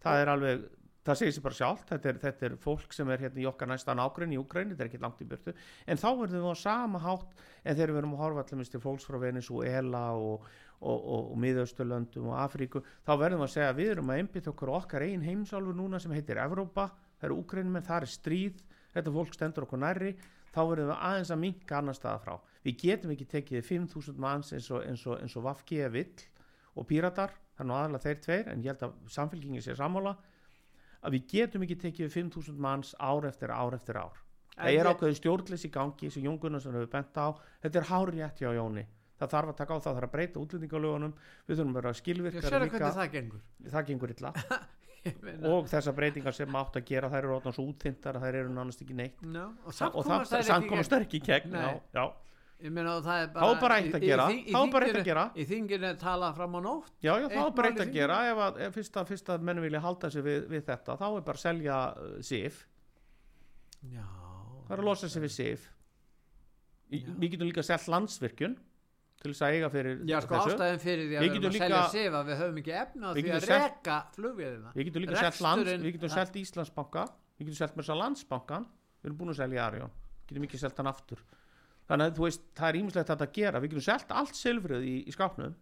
það 0.02 0.22
er 0.22 0.32
alveg, 0.32 0.66
það 1.06 1.18
segir 1.20 1.34
sér 1.34 1.44
bara 1.44 1.58
sjálft 1.58 1.90
þetta 1.92 2.10
er, 2.10 2.20
þetta 2.22 2.46
er 2.48 2.54
fólk 2.62 2.94
sem 2.94 3.10
er 3.12 3.22
hérna 3.24 3.42
í 3.42 3.46
okkar 3.48 3.70
næsta 3.70 3.94
nágræn 3.96 4.32
í 4.34 4.38
Úkræni, 4.40 4.74
þetta 4.74 4.84
er 4.84 4.90
ekki 4.90 5.02
langt 5.02 5.20
í 5.22 5.26
björtu 5.28 5.54
en 5.86 6.00
þá 6.00 6.08
verðum 6.20 6.44
við 6.44 6.54
á 6.54 6.56
sama 6.62 7.02
hátt 7.02 7.44
en 7.64 7.76
þegar 7.76 7.92
við 7.92 8.00
erum 8.02 8.16
að 8.16 8.22
horfa 8.24 8.44
allir 8.44 8.72
til 8.72 8.82
fólks 8.82 9.06
frá 9.08 9.18
Venezuela 9.22 10.04
og, 10.16 10.48
og, 10.80 10.96
og, 10.98 11.30
og 11.32 11.36
miðausturlöndum 11.44 12.30
og 12.32 12.40
Afríku 12.42 12.82
þá 13.06 13.12
verðum 13.14 13.44
við 13.44 13.48
að 13.48 13.54
segja 13.54 13.70
að 13.72 13.80
við 13.80 13.92
erum 13.94 14.12
að 14.12 14.22
einbytta 14.22 14.52
okkur 14.52 14.74
okkar 14.78 15.06
einn 15.06 15.26
heimsálfu 15.26 15.76
núna 15.76 16.02
sem 16.02 16.14
heitir 16.16 16.42
Evrópa, 16.42 16.90
það 17.18 17.30
eru 17.30 17.38
Úkrænum 17.44 17.78
en 17.78 17.88
það 17.88 18.04
er 18.04 18.12
stríð, 18.14 18.64
þetta 18.96 19.14
fólk 19.14 19.36
stendur 19.38 19.68
okkur 19.68 19.82
nærri 19.84 20.14
þá 20.52 20.62
verðum 20.64 20.92
við 20.92 21.04
aðeins 21.08 21.32
að 21.32 21.42
minka 21.42 21.76
annar 21.78 21.96
staða 21.96 22.22
frá. 22.24 22.34
Við 22.64 22.78
getum 22.82 23.12
ekki 23.14 23.26
tekið 23.28 23.66
5.000 23.68 24.22
manns 24.22 24.52
eins 24.56 24.70
og, 24.72 24.82
eins 24.88 25.04
eins 25.06 25.36
Vafki 25.44 25.82
vill 25.92 26.08
og 26.78 26.86
Píratar, 26.88 27.34
nú 27.66 27.74
aðalega 27.74 28.04
þeir 28.06 28.20
tveir 28.24 28.50
en 28.52 28.62
ég 28.62 28.72
held 28.72 28.84
að 28.86 29.12
samfélkingi 29.12 29.62
sé 29.62 29.74
sammála 29.78 30.14
að 31.02 31.16
við 31.16 31.26
getum 31.32 31.64
ekki 31.66 31.78
tekið 31.84 32.14
5.000 32.14 32.62
manns 32.62 32.94
ár 32.98 33.28
eftir 33.28 33.52
ár 33.54 33.76
eftir 33.76 34.00
ár. 34.00 34.22
Það 34.58 34.78
er 34.80 34.90
ákveðin 34.90 35.18
stjórnleysi 35.18 35.68
í 35.68 35.74
gangi 35.74 36.10
sem 36.10 36.24
Jón 36.24 36.38
Gunnarsson 36.42 36.74
hefur 36.74 36.90
bent 36.90 37.20
á. 37.20 37.26
Þetta 37.62 37.78
er 37.78 37.86
hár 37.92 38.10
rétt 38.14 38.40
hjá 38.42 38.50
Jóni. 38.56 38.84
Það 39.18 39.30
þarf 39.34 39.52
að 39.52 39.58
taka 39.58 39.74
á 39.74 39.78
það, 39.78 39.84
það 39.84 39.96
þarf 39.98 40.08
að 40.08 40.14
breyta 40.16 40.40
útlendingalögunum. 40.42 41.14
Við 41.46 41.60
þurfum 41.60 41.70
að 41.70 41.78
vera 41.78 41.92
Ég 41.92 42.00
skilvirkar 42.00 42.44
sér 42.44 42.56
að 42.58 42.64
líka, 42.64 42.78
hvernig 42.78 42.98
það 42.98 43.14
gengur. 43.14 43.46
Það 43.74 43.88
gengur 43.92 44.14
illa. 44.14 44.32
Og 45.48 45.68
þessar 45.70 45.94
breytingar 45.94 46.34
sem 46.36 46.56
átt 46.58 46.78
að 46.78 46.86
gera 46.90 47.10
þær 47.10 47.20
eru 47.22 47.34
orðnar 47.36 47.54
svo 47.56 47.64
útþyndar 47.70 48.18
að 48.18 48.24
þær 48.26 48.38
eru 48.40 48.54
nánast 48.54 48.82
ekki 48.82 48.96
neitt. 48.98 49.20
Já, 49.22 49.44
og 49.46 49.98
og 50.02 50.08
það 50.08 50.40
ekki 50.42 50.70
komast 50.72 50.96
ekki 50.98 51.20
í 51.20 51.24
gegn. 51.28 51.54
Já, 51.54 51.68
já, 51.94 52.04
Ég 52.58 52.72
meina 52.74 52.96
það 53.04 53.20
er 53.22 53.28
Þá 53.28 53.34
bara 53.38 53.50
er 53.54 53.60
bara 53.62 53.74
eitt 53.78 53.92
að 53.94 54.00
í- 54.00 54.02
í 54.02 54.08
gera. 54.10 54.24
þing- 54.28 54.46
í 54.48 54.52
Þá 54.52 54.58
er 54.66 54.70
bara 54.72 54.86
eitt 54.88 54.96
að 54.98 55.04
gera. 55.08 55.24
Í 55.38 55.44
þinginu 55.46 55.90
talað 56.00 56.32
fram 56.34 56.54
á 56.58 56.60
nótt. 56.64 56.88
Já, 57.00 57.12
já, 57.14 57.26
Eitt 57.28 57.36
er 57.38 57.50
bara 57.54 57.68
eitt 57.68 57.78
í 57.78 57.84
að 57.84 57.92
gera. 57.94 58.16
ef, 58.32 58.38
að, 58.46 58.58
ef 58.66 58.74
fyrst, 58.74 58.96
að, 58.98 59.06
fyrst 59.12 59.28
að 59.30 59.44
menn 59.46 59.60
vilja 59.62 59.80
halda 59.84 60.10
sig 60.10 60.22
við, 60.26 60.48
við 60.50 60.64
þetta 60.66 60.96
þá 60.98 61.04
er 61.16 61.20
bara 61.28 61.38
að 61.38 61.44
selja 61.44 61.76
uh, 61.94 62.16
SIF. 62.20 62.66
Já. 63.94 64.06
Það 64.66 64.72
er 64.74 64.82
að 64.82 64.88
losa 64.90 65.08
sig 65.08 65.22
við 65.22 65.30
SIF. 65.36 65.68
Í- 66.90 67.04
við 67.20 67.30
getum 67.36 67.46
líka 67.52 67.62
selt 67.62 67.86
landsvirkjun 67.92 68.58
til 69.18 69.32
þess 69.32 69.42
að 69.44 69.54
eiga 69.54 69.68
fyrir 69.70 70.02
Já, 70.08 70.20
sko 70.24 70.34
ástæðin 70.38 70.78
fyrir 70.82 71.06
því 71.08 71.16
að 71.18 71.22
Við 71.22 71.30
við 71.30 71.38
erum 71.38 71.48
að 71.48 71.58
selja 71.58 71.80
sig 71.92 72.06
að 72.18 72.28
við 72.28 72.36
höfum 72.42 72.58
ekki 72.62 72.74
efna 72.82 73.14
því 73.14 73.24
að 73.38 73.48
reka 73.50 73.96
flugvéðina 74.14 74.70
við 74.74 74.84
getum 74.88 75.02
líka 75.02 75.14
getum 75.92 76.12
selt 76.14 76.38
Íslandsbanka. 76.42 77.02
Við 77.38 77.50
getum 77.50 77.82
að 77.86 77.98
landsbankan 78.02 78.66
við 79.02 79.10
erum 79.10 79.18
búin 79.18 79.30
að 79.34 79.40
selja 79.42 79.66
Arjón, 79.66 79.90
getum 80.26 80.46
ekki 80.48 80.58
selt 80.58 80.76
hann 80.78 80.86
aftur 80.90 81.22
þannig 81.88 82.10
að 82.10 82.18
þú 82.18 82.26
veist, 82.26 82.44
það 82.58 82.68
er 82.68 82.78
ímislegt 82.82 83.14
að 83.14 83.24
gera. 83.38 83.62
Við 83.62 83.72
getum 83.72 83.86
selt 83.88 84.12
allt 84.20 84.36
silfrið 84.38 84.84
í, 84.84 84.94
í 85.08 85.14
skápnum 85.14 85.56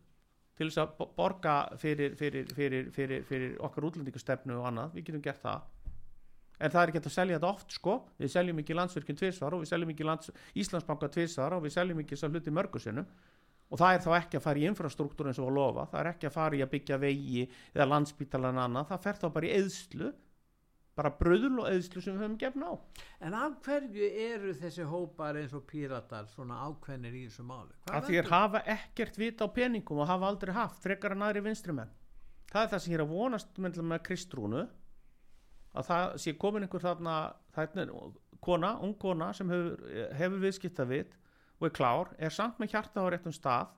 til 0.56 0.68
þess 0.70 0.82
að 0.82 0.92
bo- 0.98 1.10
borga 1.18 1.54
fyrir, 1.78 2.16
fyrir, 2.16 2.50
fyrir, 2.56 2.90
fyrir, 3.28 3.56
okkar 3.66 3.86
útlendingastefnu 3.90 4.56
og 4.56 4.68
annað, 4.70 4.94
við 4.96 5.08
getum 5.10 5.24
gert 5.24 5.42
það. 5.44 5.72
En 6.56 6.72
það 6.72 6.82
er 6.82 6.92
ekki 6.92 7.00
að 7.02 7.12
selja 7.12 7.36
þetta 7.36 7.50
oft 7.52 7.74
sko. 7.76 7.94
Við 8.16 8.30
seljum 8.32 8.60
ekki 8.62 8.76
landsvirkjun 8.78 9.18
tvisvar 9.20 9.56
og 9.56 9.60
við 9.62 9.70
seljum 9.74 9.90
ekki 9.92 10.06
lands, 10.08 10.30
Íslandsbanka 10.56 11.10
tvisvar 11.12 11.56
og 11.58 11.66
við 11.66 11.74
seljum 11.76 12.00
ekki 12.00 12.16
þess 12.16 12.28
að 12.28 12.38
hluti 12.38 12.54
mörgusinnum 12.56 13.10
og 13.66 13.80
það 13.80 13.96
er 13.96 14.02
þá 14.04 14.10
ekki 14.20 14.38
að 14.38 14.44
fara 14.44 14.60
í 14.62 14.66
infrastruktúr 14.70 15.28
eins 15.30 15.40
og 15.42 15.48
að 15.50 15.56
lofa 15.58 15.84
það 15.90 16.00
er 16.00 16.08
ekki 16.12 16.28
að 16.28 16.34
fara 16.36 16.56
í 16.56 16.62
að 16.62 16.72
byggja 16.74 16.98
vegi 17.02 17.40
eða 17.74 17.86
landsbítalan 17.90 18.60
annað, 18.62 18.88
það 18.92 19.02
fer 19.06 19.18
þá 19.20 19.26
bara 19.34 19.48
í 19.48 19.54
eðslu 19.56 20.10
bara 20.96 21.12
bröðul 21.18 21.60
og 21.60 21.68
eðslu 21.68 22.00
sem 22.00 22.16
við 22.16 22.24
höfum 22.24 22.38
gefn 22.40 22.64
á. 22.64 22.72
En 23.26 23.36
af 23.36 23.58
hverju 23.66 24.08
eru 24.26 24.54
þessi 24.56 24.86
hópar 24.88 25.36
eins 25.36 25.52
og 25.56 25.66
píratar 25.68 26.28
svona 26.32 26.62
ákveðnir 26.70 27.18
í 27.18 27.26
þessu? 27.28 27.44
Hvað 27.44 27.98
að 27.98 28.08
þér 28.08 28.30
hafa 28.32 28.62
ekkert 28.76 29.20
vita 29.20 29.44
á 29.44 29.48
peningum 29.52 30.00
og 30.00 30.08
hafa 30.08 30.30
aldrei 30.30 30.54
haft, 30.56 30.80
frekar 30.84 31.12
en 31.12 31.26
aðri 31.26 31.44
vinstrimenn. 31.44 31.92
Það 32.48 32.62
er 32.62 32.72
það 32.72 32.82
sem 32.82 32.94
ég 32.94 32.98
er 32.98 33.04
að 33.04 33.12
vonast 33.12 33.60
með, 33.60 33.80
Kristrúnu 34.06 34.64
að 35.76 35.88
það 35.90 36.16
sé 36.22 36.34
komin 36.40 36.64
einhver 36.64 36.84
þarna 36.84 37.16
er 37.82 37.92
kona, 38.44 38.76
ung 38.84 38.94
kona 39.00 39.32
sem 39.36 39.50
hefur, 39.52 39.82
hefur 40.16 40.44
viðskipta 40.44 40.86
við 40.88 41.12
og 41.60 41.68
er 41.68 41.74
klár, 41.76 42.12
er 42.16 42.32
samt 42.32 42.60
með 42.60 42.72
hjarta 42.72 43.04
á 43.04 43.06
réttum 43.12 43.34
stað 43.34 43.74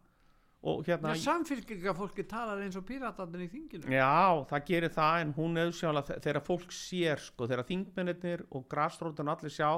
hérna 0.62 1.14
Já, 1.14 1.23
samfélkingafólki 1.23 2.25
talar 2.27 2.59
eins 2.64 2.77
og 2.77 2.85
píratarnir 2.88 3.44
í 3.47 3.51
þinginu. 3.53 3.90
Já, 3.94 4.42
það 4.51 4.64
gerir 4.66 4.92
það 4.94 5.18
en 5.23 5.35
hún 5.37 5.61
er 5.62 5.71
sjálf 5.73 6.11
að 6.11 6.23
þegar 6.25 6.44
fólk 6.49 6.75
sér 6.75 7.23
sko, 7.23 7.47
þegar 7.47 7.68
þingmennir 7.68 8.44
og 8.51 8.66
grafstrótan 8.71 9.31
allir 9.31 9.55
sjá, 9.55 9.71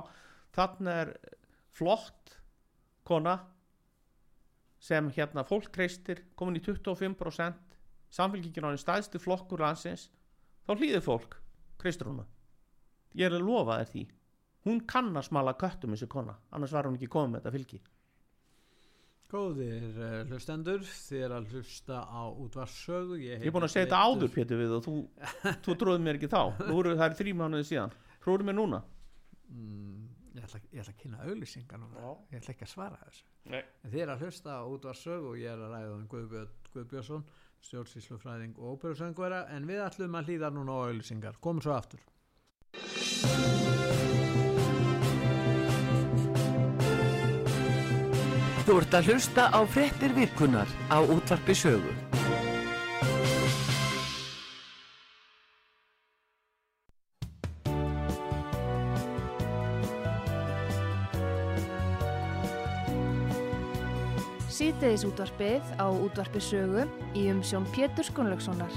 þannig 0.57 1.03
er 1.03 1.12
flott 1.77 2.37
kona 3.05 3.37
sem 4.81 5.11
hérna 5.12 5.45
fólk 5.45 5.69
treystir 5.75 6.25
komin 6.35 6.57
í 6.57 6.64
25% 6.64 7.77
samfélkingin 8.11 8.64
á 8.64 8.69
henni 8.73 8.81
stæðstu 8.81 9.21
flokkur 9.21 9.61
landsins 9.61 10.09
þá 10.64 10.73
hlýðir 10.79 11.05
fólk 11.05 11.37
treystir 11.81 12.09
hún. 12.09 12.25
Ég 13.12 13.29
er 13.29 13.37
að 13.37 13.45
lofa 13.45 13.83
þér 13.83 13.93
því. 13.93 14.09
Hún 14.64 14.85
kann 14.88 15.12
að 15.16 15.29
smala 15.29 15.57
köttum 15.61 15.93
þessi 15.93 16.09
kona 16.09 16.38
annars 16.51 16.73
var 16.73 16.88
hún 16.88 16.97
ekki 16.97 17.12
komið 17.12 17.35
með 17.35 17.43
þetta 17.43 17.59
fylgi 17.59 17.81
Góðir 19.31 19.85
uh, 19.95 20.14
hlustendur, 20.27 20.83
þið 20.83 21.25
er 21.27 21.35
að 21.37 21.51
hlusta 21.55 22.01
á 22.03 22.23
útvarsögu 22.29 23.19
ég 23.23 23.45
er 23.47 23.55
búin 23.55 23.66
að 23.66 23.75
segja 23.77 23.87
þetta 23.87 24.01
áður 24.07 24.33
Pétur 24.35 24.61
við 24.61 24.77
og 24.77 24.87
þú, 24.87 24.95
þú 25.66 25.77
tróði 25.83 26.05
mér 26.07 26.19
ekki 26.19 26.31
þá. 26.33 26.43
Nú 26.66 26.79
eru 26.81 26.97
það 26.99 27.07
er 27.07 27.19
þrý 27.21 27.35
mánuði 27.38 27.69
síðan. 27.71 27.95
Tróði 28.25 28.49
mér 28.49 28.59
núna? 28.59 28.81
Mm, 29.51 30.09
ég, 30.35 30.47
ætla, 30.47 30.62
ég 30.71 30.83
ætla 30.83 30.95
að 30.97 31.03
kynna 31.05 31.23
auðlýsingar 31.27 31.83
núna. 31.83 32.03
Já. 32.03 32.11
Ég 32.35 32.43
ætla 32.43 32.57
ekki 32.57 32.66
að 32.66 32.73
svara 32.75 33.05
þessu. 33.05 33.29
Nei. 33.51 33.62
En 33.85 33.95
þið 33.95 34.03
er 34.05 34.14
að 34.14 34.27
hlusta 34.27 34.59
á 34.59 34.62
útvarsögu 34.66 35.31
og 35.31 35.38
ég 35.40 35.55
er 35.55 35.62
að 35.62 35.77
ræða 35.77 35.95
um 35.95 36.09
Guðbjörn 36.11 36.59
Guðbjörnsson 36.75 37.25
stjórnsýslufræðing 37.66 38.57
og 38.59 38.77
óperusöngvera 38.77 39.45
en 39.57 39.69
við 39.69 39.85
ætlum 39.85 40.16
að 40.19 40.33
hlýða 40.33 40.53
núna 40.55 40.73
á 40.77 40.79
auðlýsingar 40.88 41.40
komum 41.45 41.62
svo 41.64 41.77
aftur 41.77 42.01
Þú 48.71 48.77
ert 48.79 48.93
að 48.95 49.09
hlusta 49.11 49.45
á 49.51 49.61
frettir 49.67 50.13
virkunar 50.15 50.69
á 50.87 51.03
útvarpi 51.03 51.57
sögu. 51.59 51.91
Sýteðis 64.47 65.03
útvarpið 65.11 65.75
á 65.75 65.91
útvarpi 65.91 66.39
sögu 66.39 66.87
í 67.19 67.27
um 67.35 67.43
sjón 67.43 67.67
Pétur 67.75 68.07
Skunlökssonar. 68.07 68.71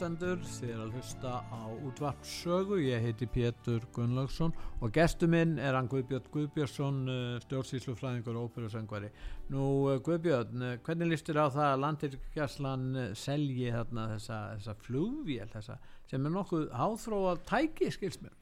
Hlustendur, 0.00 0.38
þið 0.40 0.70
er 0.72 0.78
að 0.80 0.94
hlusta 0.96 1.30
á 1.44 1.60
útvarpsögu, 1.84 2.78
ég 2.80 3.02
heiti 3.04 3.26
Pétur 3.28 3.82
Gunnlaugsson 3.92 4.54
og 4.80 4.94
gestu 4.96 5.26
minn 5.28 5.58
er 5.60 5.76
hann 5.76 5.90
Guðbjörn 5.92 6.30
Guðbjörnsson, 6.32 7.00
uh, 7.04 7.34
stjórnsýslufræðingur 7.44 8.38
og 8.40 8.48
óperusöngvari. 8.48 9.10
Nú 9.52 9.66
uh, 9.90 9.98
Guðbjörn, 10.00 10.64
uh, 10.64 10.78
hvernig 10.86 11.10
listir 11.10 11.36
á 11.36 11.52
það 11.52 11.66
að 11.66 11.82
landirkjæslan 11.82 12.86
uh, 12.94 13.10
selji 13.12 13.74
þarna 13.74 14.06
þessa, 14.14 14.38
þessa 14.54 14.76
flugvél 14.86 15.50
þessa, 15.52 15.76
sem 16.08 16.30
er 16.30 16.34
nokkuð 16.38 16.64
háþróað 16.80 17.42
tæki, 17.50 17.90
skils 17.92 18.16
mér? 18.24 18.32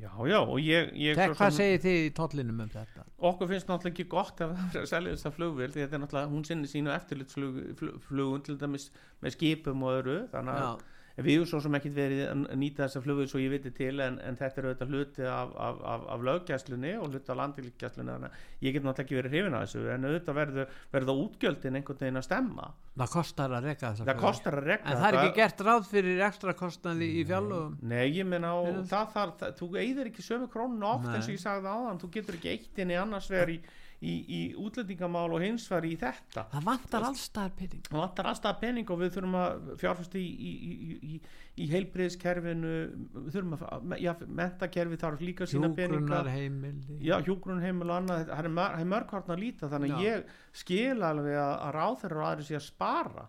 Já, 0.00 0.14
já, 0.32 0.38
og 0.40 0.56
ég, 0.64 0.94
ég 0.96 1.20
Tek, 1.20 1.34
hvað 1.36 1.58
segir 1.58 1.84
þið 1.84 1.98
í 2.06 2.14
tollinum 2.16 2.64
um 2.64 2.72
þetta? 2.72 3.04
okkur 3.22 3.52
finnst 3.52 3.68
náttúrulega 3.68 3.92
ekki 3.92 4.08
gott 4.10 4.40
að 4.42 4.56
selja 4.94 5.12
þessa 5.12 5.34
flugvél 5.36 5.68
því 5.68 5.84
þetta 5.84 5.98
er 5.98 6.02
náttúrulega, 6.06 6.32
hún 6.32 6.48
sinni 6.48 6.72
sínu 6.72 6.94
eftirlitsflugun 6.96 8.48
til 8.48 8.56
dæmis 8.58 8.88
með 9.20 9.36
skipum 9.36 9.84
og 9.84 10.00
öðru 10.00 10.18
þannig 10.32 10.56
að 10.56 10.82
En 11.12 11.26
við 11.26 11.34
erum 11.36 11.48
svo 11.50 11.58
sem 11.60 11.74
ekkert 11.76 11.96
verið 11.96 12.22
að 12.24 12.44
nýta 12.56 12.86
þessa 12.86 13.02
flugvél 13.04 13.26
svo 13.28 13.40
ég 13.42 13.52
viti 13.52 13.72
til 13.76 14.00
en, 14.00 14.14
en 14.24 14.38
þetta 14.38 14.62
er 14.62 14.68
auðvitað 14.68 14.92
hluti 14.94 15.26
af, 15.28 15.50
af, 15.66 15.82
af, 15.92 16.06
af 16.14 16.24
löggæslunni 16.28 16.92
og 16.96 17.10
hluti 17.10 17.32
af 17.34 17.38
landvílgæslunni 17.42 18.14
þannig 18.14 18.30
að 18.30 18.64
ég 18.66 18.76
get 18.76 18.86
náttúrulega 18.86 19.04
ekki 19.04 19.18
verið 19.18 19.36
hrifin 19.36 19.58
að 19.58 19.66
þessu 19.66 19.82
en 19.92 20.08
auðvitað 20.08 20.38
verður, 20.40 20.72
verður 20.96 21.20
útgjöldin 21.26 21.78
einhvern 21.80 22.00
veginn 22.06 22.22
að 22.22 22.26
stemma 22.28 22.70
það 22.96 23.12
kostar 23.18 23.56
að 23.58 23.68
reka 23.68 23.90
þessa 23.92 24.06
það 24.06 24.08
flugvél. 24.08 24.24
kostar 24.24 24.58
að 24.58 24.66
rekka 24.72 24.88
En 24.92 25.02
það 25.02 25.08
er 25.10 25.18
ekki 25.20 25.36
gert 25.42 25.62
ráð 25.68 25.86
fyrir 25.92 26.24
ekstra 26.28 26.56
kostnaði 26.56 27.10
í 27.12 27.22
fjárlögum? 27.28 27.76
Nei, 27.92 28.02
ég 28.16 28.28
meina 28.28 28.56
á, 28.56 28.60
það 28.88 29.14
þarf, 29.16 29.36
það, 29.40 29.54
þú 29.60 29.70
eigðir 29.84 30.10
ekki 30.12 30.26
sömu 30.26 30.48
krónu 30.52 30.88
oft 30.88 31.08
eins 31.12 31.28
og 31.28 31.36
ég 31.36 31.44
sagði 31.44 31.72
áðan, 31.72 32.02
þú 32.02 32.12
getur 32.16 32.40
ekki 32.40 32.52
eitt 32.52 32.82
inn 32.84 32.92
í 32.92 33.00
annars 33.00 33.30
vegar 33.32 33.54
í, 34.02 34.12
í, 34.26 34.40
útlendingamál 34.58 35.28
og 35.36 35.42
hins 35.44 35.68
vegar 35.70 35.86
í 35.86 35.92
þetta 36.00 36.42
Það 36.52 36.64
vantar 36.66 37.04
allstaðar 37.06 37.52
pening. 37.58 37.82
það 37.86 38.00
vantar 38.02 38.28
alltaf 38.32 38.56
pening 38.62 38.90
og 38.90 38.98
við 39.02 39.12
þurfum 39.16 39.36
að 39.38 39.68
fjárfæsta 39.82 40.18
í, 40.18 40.24
í, 40.50 41.20
í, 41.62 41.68
heilbriðskerfinu 41.70 42.72
við 43.14 43.28
þurfum 43.36 43.54
að, 43.58 43.94
já, 44.02 44.12
mentakerfi 44.40 44.98
þarf 45.02 45.22
líka 45.22 45.46
sína 45.50 45.70
peninga 45.76 46.00
Hjúgrunar 46.00 46.30
heimili. 46.32 46.96
já, 47.04 47.14
hjúgrunheimil 47.26 47.90
og 47.90 47.96
annað 48.00 48.24
það 48.32 48.42
er 48.42 48.56
það 48.58 48.80
er 48.86 48.90
mörghartna 48.94 49.36
að 49.36 49.44
líta 49.44 49.70
þannig 49.72 49.94
að 49.98 50.04
ég 50.08 50.34
skil 50.62 50.98
alveg 51.12 51.38
að, 51.44 51.54
ráþeirra 51.78 52.22
og 52.24 52.28
aðri 52.32 52.48
sé 52.48 52.58
að 52.58 52.66
spara 52.66 53.28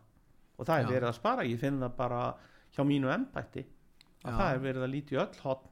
og 0.58 0.66
það 0.70 0.76
er 0.80 0.84
Já. 0.88 0.92
verið 0.94 1.10
að 1.10 1.20
spara, 1.20 1.46
ég 1.50 1.62
finn 1.62 1.80
það 1.82 1.96
bara 2.00 2.24
hjá 2.74 2.84
mínu 2.88 3.14
embætti 3.14 3.64
að 4.24 4.32
Já. 4.32 4.38
það 4.40 4.50
er 4.56 4.66
verið 4.66 4.88
að 4.88 4.94
líti 4.94 5.18
öll 5.22 5.40
hot 5.44 5.70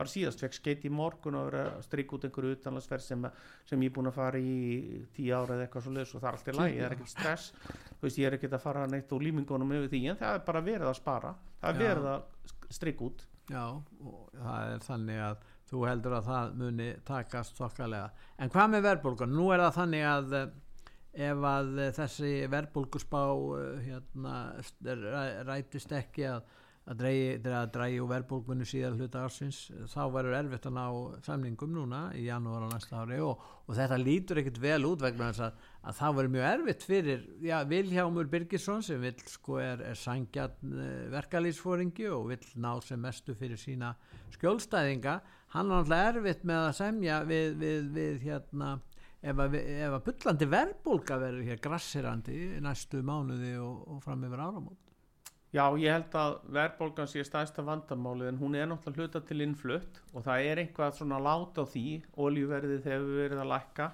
bara 0.00 0.12
síðast 0.14 0.42
fekk 0.42 0.56
skeitt 0.58 0.84
í 0.88 0.92
morgun 0.92 1.36
og 1.38 1.46
verið 1.50 1.68
að 1.76 1.84
strika 1.86 2.16
út 2.16 2.26
einhverju 2.28 2.56
utanlandsferð 2.58 3.04
sem, 3.06 3.26
sem 3.70 3.84
ég 3.86 3.92
er 3.92 3.96
búin 3.98 4.10
að 4.10 4.16
fara 4.18 4.40
í 4.40 5.04
tíu 5.16 5.30
ára 5.36 5.54
eða 5.58 5.66
eitthvað 5.68 5.86
svo 5.86 5.94
leiðis 5.96 6.14
og 6.16 6.24
það 6.24 6.30
er 6.32 6.38
allt 6.40 6.50
í 6.52 6.56
lagi, 6.58 6.78
það 6.80 6.86
er 6.88 6.96
ekkert 6.96 7.14
stress 7.14 7.50
þú 7.60 8.06
veist, 8.08 8.20
ég 8.24 8.30
er 8.32 8.38
ekkert 8.40 8.56
að 8.58 8.64
fara 8.66 8.86
neitt 8.90 9.12
úr 9.16 9.26
límingunum 9.28 9.76
yfir 9.78 9.92
því 9.94 10.02
en 10.14 10.20
það 10.24 10.38
er 10.40 10.44
bara 10.50 10.64
verið 10.70 10.90
að 10.90 10.98
spara 11.02 11.34
það 11.60 11.70
er 11.70 11.80
Já. 11.80 11.86
verið 11.88 12.10
að 12.16 12.72
strika 12.80 13.06
út 13.10 13.26
Já, 13.50 13.64
og 14.06 14.26
það 14.38 14.72
er 14.76 14.84
þannig 14.86 15.20
að 15.26 15.46
þú 15.70 15.80
heldur 15.86 16.14
að 16.20 16.26
það 16.26 16.52
muni 16.60 16.84
takast 17.06 17.56
þokkalega. 17.58 18.10
En 18.42 18.50
hvað 18.50 18.68
með 18.72 18.84
verðbólgan? 18.86 19.32
Nú 19.34 19.48
er 19.54 19.62
það 19.64 19.76
þannig 19.76 20.04
að 20.06 20.36
eh, 20.38 20.52
ef 21.26 21.44
að 21.50 21.70
þessi 21.96 22.30
verðbólguspá 22.52 23.20
eh, 23.58 23.80
hérna, 23.88 24.34
st- 24.66 24.94
ræ- 25.02 25.42
rætist 25.50 25.94
ekki 25.98 26.28
að, 26.30 26.46
að 26.90 27.68
dregi 27.70 27.98
úr 28.02 28.08
verðbólgunni 28.10 28.66
síðan 28.66 28.96
hluta 28.98 29.22
ársins, 29.22 29.58
þá 29.92 30.00
verður 30.10 30.36
erfitt 30.40 30.66
að 30.66 30.74
ná 30.74 30.84
samningum 31.22 31.70
núna 31.74 32.00
í 32.18 32.24
janúar 32.26 32.66
á 32.66 32.68
næsta 32.72 33.02
ári 33.04 33.20
og, 33.22 33.44
og 33.68 33.76
þetta 33.78 33.98
lítur 34.00 34.40
ekkert 34.42 34.58
vel 34.62 34.80
út 34.88 35.04
vegna 35.04 35.28
þess 35.30 35.44
að, 35.46 35.68
að 35.84 35.98
það 36.00 36.16
verður 36.18 36.34
mjög 36.34 36.48
erfitt 36.48 36.86
fyrir 36.88 37.22
já, 37.46 37.56
Vilhjámur 37.70 38.32
Birgisson 38.32 38.82
sem 38.82 39.06
vill 39.06 39.22
sko 39.30 39.60
er, 39.62 39.86
er 39.92 40.00
sangjarn 40.02 40.76
verkalýsfóringi 41.14 42.10
og 42.10 42.28
vill 42.32 42.50
ná 42.58 42.72
sem 42.82 43.00
mestu 43.00 43.38
fyrir 43.38 43.60
sína 43.60 43.94
skjólstæðinga. 44.34 45.20
Hann 45.54 45.70
er 45.70 45.76
náttúrulega 45.76 46.12
erfitt 46.16 46.46
með 46.46 46.66
að 46.66 46.78
semja 46.82 47.22
við, 47.26 47.58
við, 47.62 47.90
við 47.94 48.22
hérna 48.26 48.74
ef 49.20 49.46
að, 49.46 49.58
að 49.86 49.98
bullandi 50.10 50.52
verðbólga 50.58 51.22
verður 51.22 51.50
hér 51.52 51.62
grassirandi 51.62 52.38
næstu 52.64 53.04
mánuði 53.06 53.58
og, 53.62 53.82
og 53.94 54.06
fram 54.06 54.24
yfir 54.26 54.48
áramót 54.48 54.89
Já, 55.50 55.64
ég 55.82 55.90
held 55.90 56.12
að 56.14 56.36
verðbólgan 56.54 57.08
sé 57.10 57.24
stæðsta 57.26 57.64
vandamálið 57.66 58.28
en 58.30 58.36
hún 58.38 58.52
er 58.54 58.68
náttúrulega 58.70 59.02
hluta 59.02 59.20
til 59.26 59.42
innflutt 59.42 59.96
og 60.14 60.22
það 60.22 60.44
er 60.46 60.60
eitthvað 60.62 60.92
svona 61.00 61.18
lát 61.18 61.58
á 61.58 61.64
því 61.72 61.82
oljuverðið 62.22 62.86
hefur 62.86 63.16
verið 63.16 63.42
að 63.42 63.50
lækka 63.50 63.88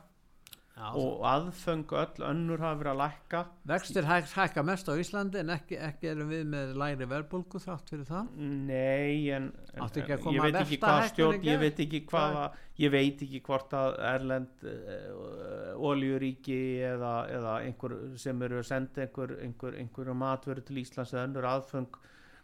Já, 0.76 0.90
og 0.92 1.22
aðföng 1.24 1.86
öll 1.96 2.24
önnur 2.28 2.60
hafa 2.60 2.76
verið 2.82 2.90
að 2.90 2.98
lækka. 3.00 3.38
Vextir 3.70 4.04
hæk, 4.04 4.26
hækka 4.36 4.64
mest 4.68 4.90
á 4.92 4.94
Íslandi 5.00 5.40
en 5.40 5.52
ekki, 5.54 5.78
ekki 5.80 6.10
erum 6.10 6.28
við 6.28 6.42
með 6.52 6.74
læri 6.82 7.08
verðbólgu 7.08 7.60
þátt 7.64 7.92
fyrir 7.94 8.04
það? 8.10 8.26
Nei, 8.68 9.30
en, 9.32 9.46
en 9.72 9.96
ég 9.96 10.42
veit 10.44 10.58
hvað 10.74 11.06
stjórn, 11.14 11.40
ég 11.48 11.62
veit 11.64 11.80
ekki 11.86 12.02
hvaða 12.10 12.50
ég 12.82 12.92
veit 12.92 13.22
ekki 13.24 13.40
hvort 13.46 13.72
að 13.76 13.96
Erlend 14.10 14.66
uh, 14.68 15.72
oljuríki 15.88 16.58
eða, 16.84 17.14
eða 17.32 17.54
einhver 17.64 17.96
sem 18.20 18.42
eru 18.44 18.60
að 18.60 18.68
senda 18.68 19.06
einhver, 19.06 19.32
einhver, 19.46 19.78
einhver 19.80 20.12
matveru 20.12 20.64
til 20.66 20.82
Íslands 20.82 21.14
eða 21.16 21.24
önnur 21.30 21.48
aðföng 21.54 21.88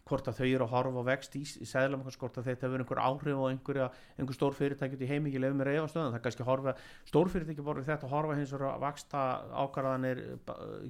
hvort 0.09 0.27
að 0.27 0.39
þau 0.39 0.47
eru 0.47 0.65
að 0.65 0.71
horfa 0.73 1.01
á 1.03 1.05
vext 1.07 1.35
í, 1.39 1.41
í 1.63 1.65
sæðlamkans 1.67 2.17
hvort 2.19 2.37
að 2.39 2.47
þetta 2.49 2.67
hefur 2.67 2.81
einhver 2.83 2.99
áhrif 2.99 3.39
á 3.39 3.45
einhverja 3.47 3.85
einhver 4.17 4.35
stór 4.35 4.57
fyrirtæki 4.57 4.97
út 4.97 5.05
í 5.05 5.07
heimi 5.07 5.31
ekki 5.31 5.39
lefum 5.39 5.61
mér 5.61 5.71
eða 5.77 5.85
stöðan 5.93 6.15
það 6.17 6.23
kannski 6.25 6.47
horfa, 6.47 6.73
stór 7.07 7.31
fyrirtæki 7.31 7.63
borður 7.63 7.87
þetta 7.87 8.09
að 8.09 8.15
horfa 8.17 8.35
hins 8.39 8.51
vegar 8.51 8.67
að 8.73 8.83
vaksta 8.83 9.21
ákvarðanir 9.63 10.21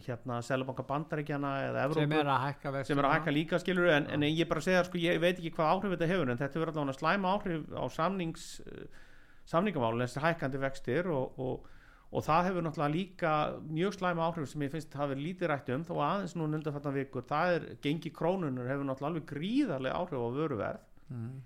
hérna 0.08 0.39
sæðlamkanka 0.47 0.88
bandaríkjana 0.89 1.54
eða 1.67 1.86
Evrópu 1.86 2.08
sem 2.08 2.17
er 2.17 2.34
að 2.34 2.43
hækka 2.47 2.84
sem 2.89 3.04
er 3.04 3.10
að 3.10 3.15
hækka 3.19 3.36
líka 3.38 3.62
skilur 3.62 3.93
en, 3.93 4.10
en 4.17 4.28
ég 4.32 4.49
bara 4.49 4.65
segja 4.65 4.82
sko, 4.89 5.02
ég 5.04 5.21
veit 5.21 5.38
ekki 5.38 5.54
hvað 5.60 5.76
áhrif 5.76 5.93
þetta 5.93 6.12
hefur 6.15 6.34
en 6.34 6.41
þetta 6.41 6.60
hefur 6.60 6.73
allavega 6.73 6.97
slæma 6.97 7.36
áhrif 7.38 7.69
á 7.78 7.86
samnings 7.93 8.49
uh, 8.65 8.88
samningamálun 9.49 10.06
þessi 10.08 10.23
hækkandi 10.23 10.62
vextir 10.63 11.10
og, 11.13 11.38
og, 11.38 11.69
og 12.13 12.21
það 12.21 12.47
hefur 12.47 12.65
náttúrulega 12.65 12.93
líka 12.93 13.32
mjög 13.65 13.95
slæma 13.97 14.28
áhrif 14.28 14.52
sem 14.52 14.65
ég 14.65 14.73
finnst 14.73 14.97
hafi 14.97 15.15
lítið 15.17 15.49
rætt 15.49 15.71
um 15.73 15.86
þó 15.88 15.93
aðeins 16.06 16.36
nú 16.38 16.45
nundarfattan 16.49 16.93
vikur. 16.93 17.26
Það 17.26 17.54
er 17.56 17.65
gengi 17.82 18.12
krónunar 18.13 18.69
hefur 18.69 18.86
náttúrulega 18.86 19.10
alveg 19.10 19.26
gríðarlega 19.32 19.97
áhrif 19.97 20.21
á 20.21 20.30
vöruverð. 20.38 20.86
Mm. 21.13 21.41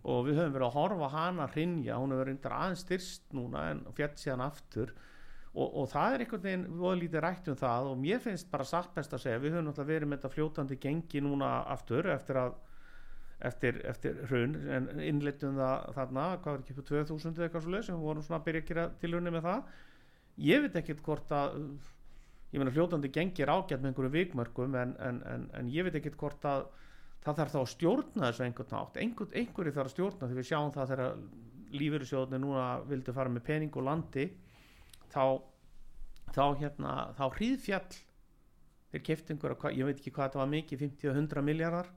og 0.00 0.22
við 0.24 0.38
höfum 0.38 0.52
verið 0.54 0.64
að 0.64 0.76
horfa 0.78 1.08
hana 1.12 1.46
hrinja, 1.52 1.96
hún 2.00 2.14
hefur 2.14 2.28
reyndar 2.30 2.54
aðeins 2.56 2.84
styrst 2.86 3.34
núna 3.36 3.66
en 3.68 3.82
fjett 3.96 4.16
síðan 4.16 4.44
aftur. 4.46 4.94
Og, 5.50 5.66
og 5.66 5.88
það 5.90 6.14
er 6.14 6.24
einhvern 6.24 6.44
veginn 6.46 6.64
voða 6.78 6.98
lítið 7.00 7.24
rætt 7.24 7.50
um 7.50 7.58
það 7.58 7.88
og 7.90 7.98
mér 8.00 8.22
finnst 8.22 8.48
bara 8.52 8.64
satt 8.70 8.94
best 8.94 9.12
að 9.12 9.24
segja 9.26 9.42
við 9.42 9.56
höfum 9.56 9.66
náttúrulega 9.66 9.92
verið 9.92 10.08
með 10.08 10.20
þetta 10.20 10.34
fljótandi 10.36 10.78
gengi 10.80 11.22
núna 11.26 11.50
aftur 11.74 12.08
eftir 12.14 12.38
að 12.40 12.54
eftir, 13.50 13.80
eftir 13.88 14.20
hrun 14.30 14.56
en 14.70 14.88
innleitum 15.02 15.58
það 15.58 15.86
þarna, 15.96 16.26
hvað 16.44 16.54
var 16.54 16.64
ekki 16.64 16.76
upp 16.76 16.88
2000 16.90 17.34
eða 17.34 17.46
eitthvað 17.48 17.64
svo 17.66 17.74
leið 17.74 17.86
sem 17.88 18.02
vorum 18.04 18.24
svona 18.24 18.40
að 18.40 18.46
byrja 18.48 18.62
að 18.62 18.70
gera 18.70 18.86
tilhörni 19.02 19.34
með 19.34 19.46
það 19.48 19.62
ég 20.40 20.64
veit 20.64 20.76
ekkert 20.80 21.02
hvort 21.04 21.32
að 21.34 21.56
ég 22.50 22.58
meina 22.58 22.72
fljótandi 22.74 23.10
gengi 23.14 23.44
er 23.44 23.52
ágætt 23.52 23.80
með 23.80 23.92
einhverju 23.92 24.12
vikmörkum 24.14 24.76
en, 24.80 24.96
en, 24.98 25.20
en, 25.28 25.46
en 25.58 25.70
ég 25.70 25.86
veit 25.86 25.98
ekkert 26.00 26.18
hvort 26.20 26.46
að 26.48 26.66
það 27.24 27.40
þarf 27.40 27.54
þá 27.54 27.60
að 27.60 27.70
stjórna 27.74 28.26
þessu 28.26 28.44
einhvern 28.46 28.74
nátt 28.74 29.00
Einhver, 29.04 29.30
einhverju 29.36 29.74
þarf 29.76 29.90
að 29.90 29.94
stjórna. 29.94 30.28
Því 30.28 30.38
við 30.38 30.48
sjáum 30.48 30.74
það 30.74 30.92
þegar 30.92 31.22
lífeyrissjóðunni 31.80 32.42
núna 32.42 32.66
vildu 32.88 33.14
fara 33.14 33.32
með 33.32 33.46
pening 33.46 33.76
og 33.76 33.86
landi 33.86 34.26
þá 35.12 35.24
þá 36.30 36.44
hérna, 36.62 36.94
þá 37.18 37.24
hríðfjall. 37.36 38.00
Þeir 38.90 39.06
kefti 39.06 39.34
einhverja, 39.34 39.72
ég 39.76 39.86
veit 39.86 40.00
ekki 40.00 40.14
hvað 40.14 40.30
þetta 40.30 40.40
var 40.40 40.52
mikið 40.56 40.84
50-100 40.86 41.46
miljardar 41.46 41.90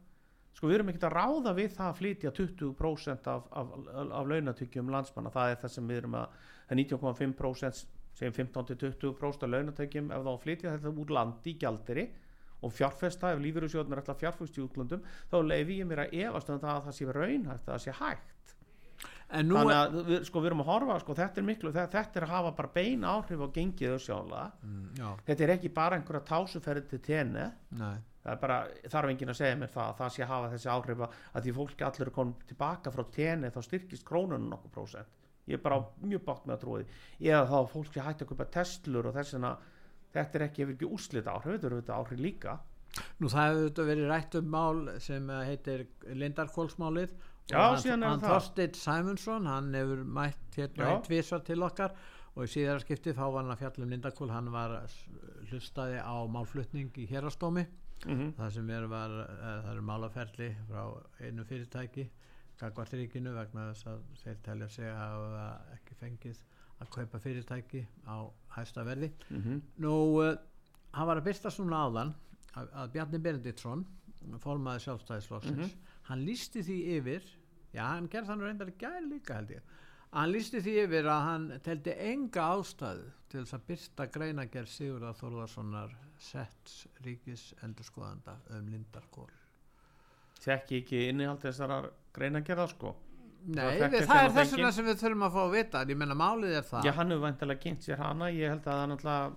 sko 0.53 0.69
við 0.69 0.77
erum 0.77 0.91
ekkert 0.91 1.07
að 1.07 1.15
ráða 1.17 1.53
við 1.57 1.71
það 1.73 1.87
að 1.87 1.99
flytja 1.99 2.31
20% 2.37 3.29
af, 3.31 3.47
af, 3.57 3.71
af, 4.03 4.27
launatökjum 4.29 4.91
landsmanna, 4.93 5.31
það 5.33 5.53
er 5.53 5.59
það 5.63 5.73
sem 5.75 5.89
við 5.89 6.01
erum 6.03 6.17
að 6.19 6.35
það 6.43 6.75
er 6.75 6.79
19,5% 6.83 8.02
sem 8.17 8.33
15-20% 8.33 9.47
af 9.47 9.53
launatökjum 9.53 10.11
ef 10.13 10.27
þá 10.27 10.33
flytja 10.43 10.75
þetta 10.75 10.93
úr 11.03 11.15
landi 11.17 11.53
í 11.53 11.57
gjaldiri 11.61 12.05
og 12.63 12.71
fjárfesta 12.71 13.33
ef 13.33 13.41
lífeyrissjóðunir 13.43 14.03
ætla 14.03 14.15
að 14.15 14.21
fjárfesta 14.23 14.61
í 14.61 14.63
útlöndum 14.63 15.01
þá 15.31 15.37
leifi 15.43 15.79
ég 15.81 15.89
mér 15.89 16.05
að 16.05 16.15
efast 16.21 16.53
um 16.53 16.61
það 16.61 16.77
að 16.77 16.85
það 16.87 16.97
sé 16.99 17.09
raunhægt 17.17 17.67
að 17.67 17.73
það 17.73 17.83
sé 17.85 17.97
hægt. 17.99 18.29
Þannig 19.33 19.73
að 19.73 19.95
við, 20.07 20.17
sko, 20.27 20.41
við 20.43 20.51
erum 20.51 20.61
að 20.61 20.67
horfa 20.69 20.95
sko, 21.01 21.13
þetta 21.17 21.41
er 21.41 21.45
miklu, 21.47 21.71
þetta, 21.73 21.91
þetta 21.97 22.19
er 22.19 22.25
að 22.27 22.33
hafa 22.35 22.51
bara 22.59 22.69
bein 22.75 23.05
áhrif 23.07 23.41
á 23.41 23.47
gengið 23.55 23.95
sjálega 24.03 24.43
Mm, 24.63 25.19
þetta 25.25 25.43
er 25.43 25.53
ekki 25.55 25.71
bara 25.73 25.97
einhverja 25.97 26.27
tásuferði 26.29 26.83
til 26.91 26.99
tenni 27.07 27.47
það 28.23 28.31
er 28.35 28.39
bara, 28.39 28.59
þarf 28.93 29.09
enginn 29.09 29.33
að 29.33 29.39
segja 29.41 29.57
mér 29.59 29.73
það 29.73 29.89
að 29.89 29.97
það 29.97 30.13
sé 30.15 30.23
að 30.23 30.31
hafa 30.33 30.51
þessi 30.53 30.69
áhrif 30.75 31.01
að, 31.07 31.17
því 31.43 31.55
fólki 31.57 31.87
allir 31.87 32.07
er 32.07 32.13
komin 32.19 32.35
tilbaka 32.47 32.93
frá 32.93 33.03
tenni 33.17 33.49
þá 33.51 33.59
styrkist 33.65 34.05
krónunum 34.07 34.49
nokkuð 34.53 34.75
prósent 34.77 35.22
ég 35.49 35.57
er 35.57 35.63
bara 35.63 35.81
mjög 36.01 36.23
bátt 36.27 36.45
með 36.47 36.55
að 36.55 36.61
trúi 36.63 36.83
því. 36.83 36.99
Eða 37.29 37.43
þá 37.49 37.71
fólk 37.73 37.89
sé 37.91 38.05
hægt 38.05 38.23
að 38.23 38.31
kaupa 38.31 38.49
testlur 38.57 39.09
og 39.09 39.17
þess 39.17 39.35
vegna 39.35 39.51
þetta 40.13 40.39
er 40.39 40.45
ekki, 40.47 40.69
ekki 40.75 40.89
úrslit 40.89 41.29
áhrif 41.29 41.55
þetta 41.55 41.69
eru 41.69 41.81
þetta 41.81 41.99
áhrif 41.99 42.23
líka. 42.23 42.55
Nú 43.19 43.29
það 43.33 43.47
hefur 43.49 43.87
verið 43.89 44.09
rætt 44.11 44.35
um 44.39 44.49
mál 44.53 44.81
sem 45.01 45.29
eh, 45.33 45.45
heitir 45.49 45.85
Lindarkólsmálið 46.13 47.13
og 47.13 47.55
hann, 47.57 47.79
síðan 47.83 48.05
er 48.07 48.19
hann 49.49 49.73
hefur 49.75 50.03
mætt 50.19 50.59
hérna 50.59 50.97
tvisvar 51.07 51.43
til 51.47 51.63
okkar. 51.65 51.95
Og 52.33 52.47
í 52.47 52.49
síðara 52.49 52.81
skiptið 52.81 53.17
þá 53.17 53.25
var 53.27 53.43
hann 53.43 53.53
að 53.53 53.59
fjalla 53.61 53.85
um 53.85 53.91
Lindarkól 53.93 54.31
hann 54.33 54.47
var 54.53 54.79
hlustaði 55.51 55.99
á 56.01 56.15
málflutning 56.33 56.95
í 56.97 57.05
hérastómi 57.09 57.67
mm 58.03 58.33
það 58.37 58.53
sem 58.57 58.69
er 58.69 58.87
var 58.91 59.13
eh, 59.23 59.61
það 59.63 59.71
eru 59.73 59.83
málaferli 59.87 60.49
frá 60.69 60.83
einu 61.23 61.45
fyrirtæki 61.47 62.09
Gagvart 62.63 62.95
ríkinu 62.95 63.33
vegna 63.35 63.69
þess 63.71 63.87
að 63.91 64.03
þeir 64.21 64.41
telja 64.45 64.69
sig 64.71 64.87
að 64.87 64.99
hafa 65.01 65.47
ekki 65.75 65.97
fengið 65.99 66.41
að 66.83 66.91
kaupa 66.95 67.19
fyrirtæki 67.23 67.83
á 68.07 68.17
hæsta 68.55 68.85
verði. 68.87 69.11
-hmm. 69.29 69.61
Nú, 69.83 69.95
uh, 70.23 70.37
hann 70.93 71.07
var 71.07 71.19
að 71.19 71.27
byrsta 71.27 71.51
svona 71.51 71.83
áðan 71.83 72.13
að, 72.55 72.69
að 72.71 72.91
Bjarni 72.95 73.19
Benediktsson 73.19 73.85
formaði 74.39 74.85
sjálfstæðisflokksins 74.85 75.75
hann 76.07 76.25
lísti 76.25 76.63
því 76.63 76.77
yfir 76.97 77.23
já, 77.73 77.83
hann 77.83 78.07
gerði 78.07 78.31
þannig 78.31 78.47
reyndar 78.47 78.71
í 78.71 78.77
gæri 78.79 79.09
líka 79.09 79.39
held 79.39 79.55
ég. 79.57 79.61
Hann 80.13 80.31
lísti 80.31 80.61
því 80.61 80.73
yfir 80.85 81.07
að 81.09 81.21
hann 81.27 81.47
teldi 81.65 81.95
enga 81.97 82.49
ástæðu 82.53 83.07
til 83.29 83.39
þess 83.41 83.57
að 83.57 83.67
byrsta 83.67 84.07
greinagerð 84.13 84.69
Sigurðar 84.69 85.17
Þórðarssonar 85.19 85.95
sett 86.19 86.75
ríkis 87.03 87.53
endurskoðanda 87.65 88.37
um 88.53 88.69
Lindarkól 88.69 89.31
þekki 90.43 90.79
ekki 90.81 91.01
innihald 91.09 91.41
þessar 91.43 91.89
greina 92.15 92.41
gerða 92.45 92.67
sko. 92.71 92.93
Nei, 93.43 93.73
þekkti 93.75 93.97
við, 93.97 94.05
það 94.07 94.21
er 94.25 94.35
þess 94.37 94.53
vegna 94.55 94.69
sem 94.71 94.85
við 94.87 95.01
þurfum 95.01 95.25
að 95.27 95.33
fá 95.33 95.39
að 95.43 95.55
vita 95.57 95.81
en 95.83 95.89
ég 95.91 95.99
menna 95.99 96.15
málið 96.15 96.53
er 96.59 96.67
það. 96.67 96.85
Já 96.87 96.93
hann 96.95 97.11
hefur 97.11 97.25
væntilega 97.25 97.63
kynnt 97.65 97.87
sér 97.87 97.99
hana 97.99 98.29
ég 98.31 98.53
held 98.53 98.61
að 98.61 98.69
það 98.69 98.83
er 98.83 98.91
náttúrulega 98.93 99.33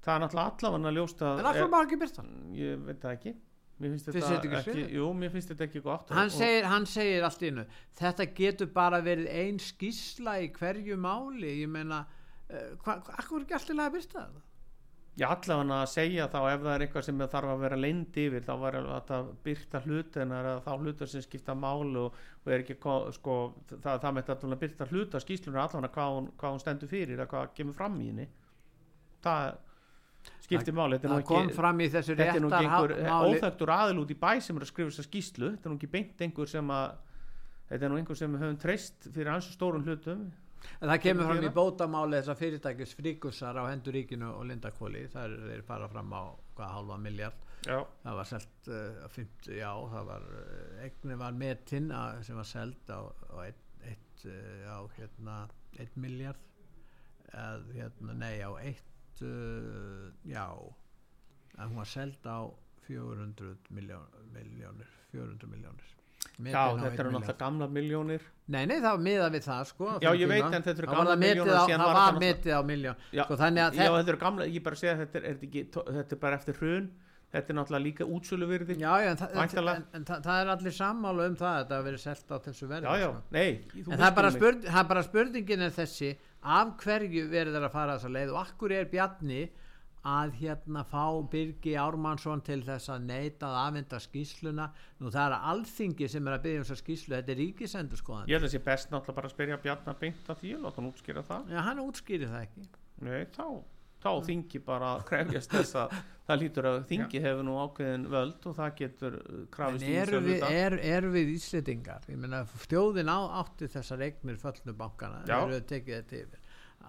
það 0.00 0.16
er 0.16 0.24
náttúrulega 0.24 0.94
ljóst 0.96 1.22
að 1.22 1.44
en 1.44 1.48
það 1.60 1.70
má 1.70 1.78
ekki 1.84 2.00
byrsta 2.00 2.26
ég 2.58 2.82
veit 2.88 3.04
það 3.04 3.16
ekki. 3.18 3.34
Mér 3.80 3.94
finnst 3.94 4.10
þetta 4.10 4.32
ekki 4.36 4.56
ekki, 4.58 4.82
jú, 4.92 5.06
mér 5.16 5.30
finnst 5.32 5.54
þetta 5.54 5.64
ekki 5.64 5.80
gott. 5.80 6.10
Hann 6.12 6.28
segir, 6.34 6.66
hann 6.68 6.84
segir 6.90 7.24
allt 7.24 7.44
innu 7.48 7.64
þetta 7.96 8.26
getur 8.36 8.68
bara 8.74 8.98
verið 9.04 9.30
ein 9.30 9.60
skísla 9.62 10.36
í 10.42 10.50
hverju 10.52 10.98
máli. 11.00 11.54
Ég 11.62 11.70
meina 11.72 12.02
uh, 12.02 12.74
hvað 12.82 13.06
hva, 13.06 13.14
er 13.22 13.44
ekki 13.44 13.56
alltaf 13.56 13.84
að 13.86 13.94
byrsta 13.96 14.24
það 14.26 14.49
Já, 15.20 15.26
allavega 15.34 15.78
að 15.82 15.88
segja 15.92 16.26
þá 16.32 16.38
ef 16.48 16.62
það 16.64 16.74
er 16.74 16.82
eitthvað 16.86 17.04
sem 17.04 17.18
þarf 17.20 17.50
að 17.52 17.62
vera 17.66 17.76
leynd 17.76 18.18
yfir 18.22 18.44
þá 18.46 18.52
var 18.62 18.76
þetta 18.86 19.18
byrta 19.44 19.80
hlutin 19.84 20.30
eða 20.32 20.54
þá 20.64 20.70
hlutar 20.80 21.10
sem 21.12 21.24
skipta 21.26 21.56
máli 21.60 21.98
og, 22.00 22.14
og 22.40 22.52
er 22.54 22.62
ekki 22.64 22.76
ko- 22.80 23.10
sko, 23.12 23.34
það, 23.74 23.98
það 24.06 24.14
með 24.16 24.30
þetta 24.30 24.58
byrta 24.64 24.86
hluta 24.94 25.20
skýslunar 25.20 25.66
allavega 25.66 25.92
hvað 25.98 26.14
hún, 26.16 26.30
hvað 26.40 26.54
hún 26.56 26.62
stendur 26.64 26.92
fyrir 26.94 27.18
eða 27.18 27.28
hvað 27.34 27.52
kemur 27.58 27.76
fram 27.76 27.98
í 28.00 28.08
henni. 28.08 28.26
Það 29.20 29.50
skiptir 30.46 30.74
máli 30.76 30.96
þetta 30.98 31.08
er 31.08 31.12
nú 31.12 31.20
ekki, 31.20 31.36
þetta 32.24 32.36
er 32.36 32.42
nú 32.44 32.48
ekki 32.50 32.66
einhver 32.70 32.94
máli 33.12 33.36
óþægtur 33.36 33.72
aðil 33.76 34.00
út 34.02 34.10
í 34.10 34.18
bæ 34.24 34.30
sem 34.44 34.56
er 34.58 34.64
að 34.66 34.70
skrifa 34.72 34.90
þessa 34.94 35.06
skýslu 35.06 35.50
þetta 35.54 35.68
er 35.68 35.72
nú 35.74 35.78
ekki 35.80 35.90
beint 35.94 36.24
einhver 36.26 36.50
sem 36.50 36.72
að 36.74 36.88
þetta 37.70 37.84
er 37.86 37.92
nú 37.92 38.00
einhver 38.00 38.18
sem 38.18 38.32
við 38.34 38.44
höfum 38.44 38.58
treyst 38.64 39.08
fyrir 39.14 39.30
ansi 39.36 39.52
stórum 39.54 39.84
hlutum 39.86 40.24
en 40.80 40.90
það 40.90 41.02
kemur 41.04 41.28
fram 41.30 41.44
í 41.44 41.52
bótamáli 41.54 42.18
þess 42.18 42.32
að 42.32 42.42
fyrirtækis 42.42 42.96
fríkusar 42.98 43.60
á 43.60 43.64
hendur 43.70 43.96
ríkinu 43.96 44.32
og 44.34 44.48
lindakóli 44.50 45.06
það 45.12 45.26
er 45.28 45.46
þeir 45.50 45.64
fara 45.68 45.88
fram 45.92 46.12
á 46.16 46.22
hvað 46.56 46.74
halva 46.78 46.98
miljard 47.00 47.46
Já, 47.60 47.76
það 48.00 48.14
var 48.16 48.28
selt 48.30 48.68
uh, 48.72 49.00
50, 49.12 49.50
já, 49.58 49.70
það 49.92 50.06
var 50.08 50.22
uh, 50.32 50.84
eigni 50.84 51.16
var 51.20 51.34
metinn 51.36 51.90
sem 52.24 52.38
var 52.40 52.48
selt 52.48 52.88
á, 52.88 53.00
á 53.04 53.36
eitt, 53.44 53.66
eitt 53.84 54.22
uh, 54.24 54.70
á 54.72 54.80
hérna, 54.96 55.34
miljard 56.00 56.46
eð, 57.36 57.68
hérna, 57.76 58.16
nei, 58.16 58.40
á 58.40 58.50
eitt 58.64 59.20
uh, 59.28 60.08
já 60.24 60.46
að 61.60 61.68
hún 61.68 61.82
var 61.82 61.90
selt 61.92 62.24
á 62.24 62.48
400 62.86 63.56
miljón, 63.76 64.08
miljónir 64.32 64.88
400 65.12 65.52
miljónir 65.52 65.96
já 66.40 66.62
þetta 66.80 67.02
eru 67.04 67.10
náttúrulega 67.14 67.38
gamla 67.40 67.68
miljónir 67.68 68.22
Nei, 68.50 68.64
nei, 68.66 68.80
það 68.82 68.90
var 68.96 69.02
miðað 69.04 69.34
við 69.36 69.44
það 69.46 69.66
sko 69.68 69.90
Já, 70.02 70.08
ég 70.18 70.26
veit, 70.30 70.40
tíma. 70.42 70.56
en 70.56 70.64
þetta 70.64 70.82
eru 70.82 70.88
Það 70.88 70.96
var 70.96 71.10
gamlar 71.10 71.50
það 71.50 71.68
Það 71.70 71.92
var 72.00 72.16
metið 72.24 72.56
á 72.56 72.62
miljón 72.66 73.04
Já, 73.14 73.22
sko, 73.22 73.36
að 73.36 73.60
Já, 73.60 73.68
þetta 73.70 73.92
þetta 74.00 74.12
eru 74.14 74.20
gamla, 74.24 74.48
ég 74.50 74.64
bara 74.66 74.78
segja 74.80 74.94
að 74.96 75.02
þetta 75.04 75.20
er, 75.20 75.28
er 75.30 75.38
þetta 75.44 75.62
tó- 75.76 75.84
þetta 75.86 76.16
er 76.16 76.20
bara 76.24 76.40
eftir 76.40 76.58
hrun. 76.58 76.88
Þetta 77.30 77.52
er 77.52 77.56
náttúrulega 77.60 77.84
líka 77.84 78.06
útsölu 78.10 78.48
virði 78.50 78.76
Já, 78.80 78.90
já, 79.04 79.10
en, 79.12 79.20
það, 79.20 79.36
en, 79.38 79.68
en, 79.70 79.84
en 80.00 80.06
það, 80.08 80.22
það 80.24 80.40
er 80.42 80.48
allir 80.56 80.74
sammála 80.80 81.26
um 81.30 81.36
það 81.38 81.52
að 81.52 81.60
þetta 81.60 81.76
hafi 81.78 81.88
verið 81.90 82.02
selt 82.02 82.34
á 82.34 82.36
þessu 82.48 82.70
verði 82.72 82.88
já, 82.90 83.04
já, 83.04 83.10
sko. 83.12 83.22
nei 83.36 83.50
En 83.84 83.92
það 84.00 84.06
er, 84.08 84.16
bara 84.18 84.30
spurning, 84.34 84.66
það 84.66 84.80
er 84.82 84.88
bara 84.90 85.04
spurningin 85.06 85.62
er 85.68 85.76
þessi 85.78 86.10
af 86.58 86.72
hverju 86.82 87.22
verður 87.30 87.54
þeir 87.60 87.68
að 87.68 87.76
fara 87.76 87.94
þessa 88.00 88.14
leið? 88.16 88.32
Og 88.34 88.40
akkur 88.42 88.74
er 88.74 88.90
Bjarni 88.90 89.40
að 90.08 90.36
hérna 90.40 90.84
fá 90.88 91.04
Birgi 91.32 91.74
Ármannsson 91.76 92.40
til 92.44 92.62
þess 92.64 92.88
að 92.92 93.08
neita 93.10 93.50
að 93.50 93.58
afvinda 93.66 94.00
skýsluna 94.00 94.70
nú 95.00 95.10
það 95.12 95.26
er 95.26 95.48
alþingi 95.52 96.08
sem 96.08 96.30
er 96.30 96.36
að 96.38 96.46
byggja 96.46 96.62
um 96.62 96.68
þessa 96.68 96.80
skýslu 96.80 97.16
þetta 97.18 97.34
er 97.34 97.40
ríkisendur 97.42 98.00
skoðan 98.00 98.30
Ég 98.30 98.38
held 98.38 98.48
að 98.48 98.54
sé 98.54 98.62
best 98.64 98.94
náttúrulega 98.94 99.18
bara 99.18 99.28
að 99.28 99.34
spyrja 99.34 99.60
Bjarnar 99.64 100.00
beint 100.00 100.32
að 100.32 100.40
því 100.40 100.54
og 100.56 100.64
láta 100.64 100.80
hann 100.80 100.88
útskýra 100.90 101.26
það. 101.26 101.52
Já, 101.52 101.60
hann 101.66 101.82
útskýri 101.84 102.30
það 102.30 102.46
ekki. 102.46 102.66
Nei, 103.04 103.20
þá, 103.34 103.46
þá 104.00 104.10
þingi 104.30 104.62
bara 104.64 104.94
að 104.96 105.04
krefjast 105.10 105.54
þess 105.56 105.78
að 105.82 105.94
það 106.30 106.42
lítur 106.44 106.68
að 106.70 106.78
þingi 106.90 107.22
hefur 107.24 107.46
nú 107.46 107.56
ákveðin 107.60 108.04
völd 108.12 108.46
og 108.46 108.56
það 108.56 108.74
getur 108.80 109.16
uh, 109.20 109.40
krafist 109.52 109.86
í 109.86 109.94
eru 110.00 110.20
við, 110.24 110.44
er, 110.48 110.76
eru 110.94 111.10
við 111.14 111.32
Íslendingar? 111.34 112.06
Ég 112.08 112.20
meina 112.22 112.44
þjóðin 112.68 113.10
á 113.10 113.18
átti 113.42 113.68
þessar 113.72 114.04
eignir 114.06 114.38
föllnu 114.40 114.76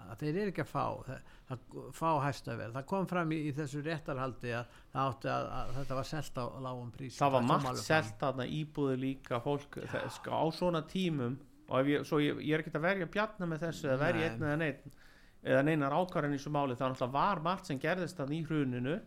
að 0.10 0.24
þeir 0.24 0.40
eru 0.42 0.52
ekki 0.54 0.64
að 0.64 0.72
fá 0.72 0.86
það, 1.08 1.30
það, 1.50 1.78
fá 1.98 2.10
hæsta 2.26 2.56
verð 2.60 2.78
það 2.80 2.88
kom 2.92 3.08
fram 3.12 3.32
í, 3.36 3.40
í 3.50 3.54
þessu 3.58 3.84
réttarhaldi 3.86 4.56
að, 4.58 4.80
það 4.94 5.30
að, 5.34 5.48
að 5.60 5.72
þetta 5.78 6.00
var 6.00 6.10
selt 6.12 6.42
á 6.42 6.46
lágum 6.66 6.92
prís 6.96 7.22
það 7.22 7.38
var 7.38 7.48
margt 7.52 7.84
selt 7.84 8.18
þarna 8.22 8.50
íbúðu 8.60 8.98
líka 9.02 9.42
fólk 9.44 9.80
það, 9.84 10.10
sko, 10.18 10.42
á 10.42 10.44
svona 10.58 10.84
tímum 10.90 11.38
og 11.72 11.92
ég, 11.92 12.06
svo 12.08 12.20
ég, 12.24 12.42
ég 12.44 12.58
er 12.58 12.66
ekki 12.66 12.76
að 12.76 12.88
verja 12.88 13.10
Bjarnar 13.12 13.52
með 13.52 13.66
þessu 13.68 13.90
eða 13.90 14.02
verja 14.02 14.30
einn 14.30 14.46
eða 14.48 14.60
neinn 14.64 15.00
eða 15.42 15.62
neinar 15.66 15.96
ákvarðan 15.98 16.36
í 16.36 16.40
þessu 16.40 16.54
máli 16.54 16.78
það 16.78 17.08
var 17.16 17.42
margt 17.42 17.70
sem 17.70 17.80
gerðist 17.82 18.20
þarna 18.20 18.38
í 18.38 18.44
hruninu 18.46 18.98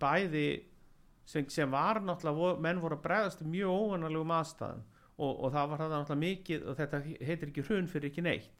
bæði 0.00 0.46
sem, 1.28 1.46
sem 1.52 1.70
var 1.70 2.00
náttúrulega 2.02 2.62
menn 2.64 2.80
voru 2.82 2.98
að 2.98 3.04
bregðast 3.04 3.44
mjög 3.46 3.76
óvanarlegum 3.76 4.34
aðstæðum 4.34 4.82
og, 5.20 5.30
og 5.30 5.52
það 5.54 5.70
var 5.70 5.82
það 5.82 5.94
náttúrulega 5.94 6.24
mikið 6.24 6.66
og 6.66 6.80
þetta 6.80 7.02
heitir 7.06 7.52
ekki 7.52 7.66
hrun 7.68 7.90
fyrir 7.90 8.10
ekki 8.10 8.24
neitt 8.26 8.59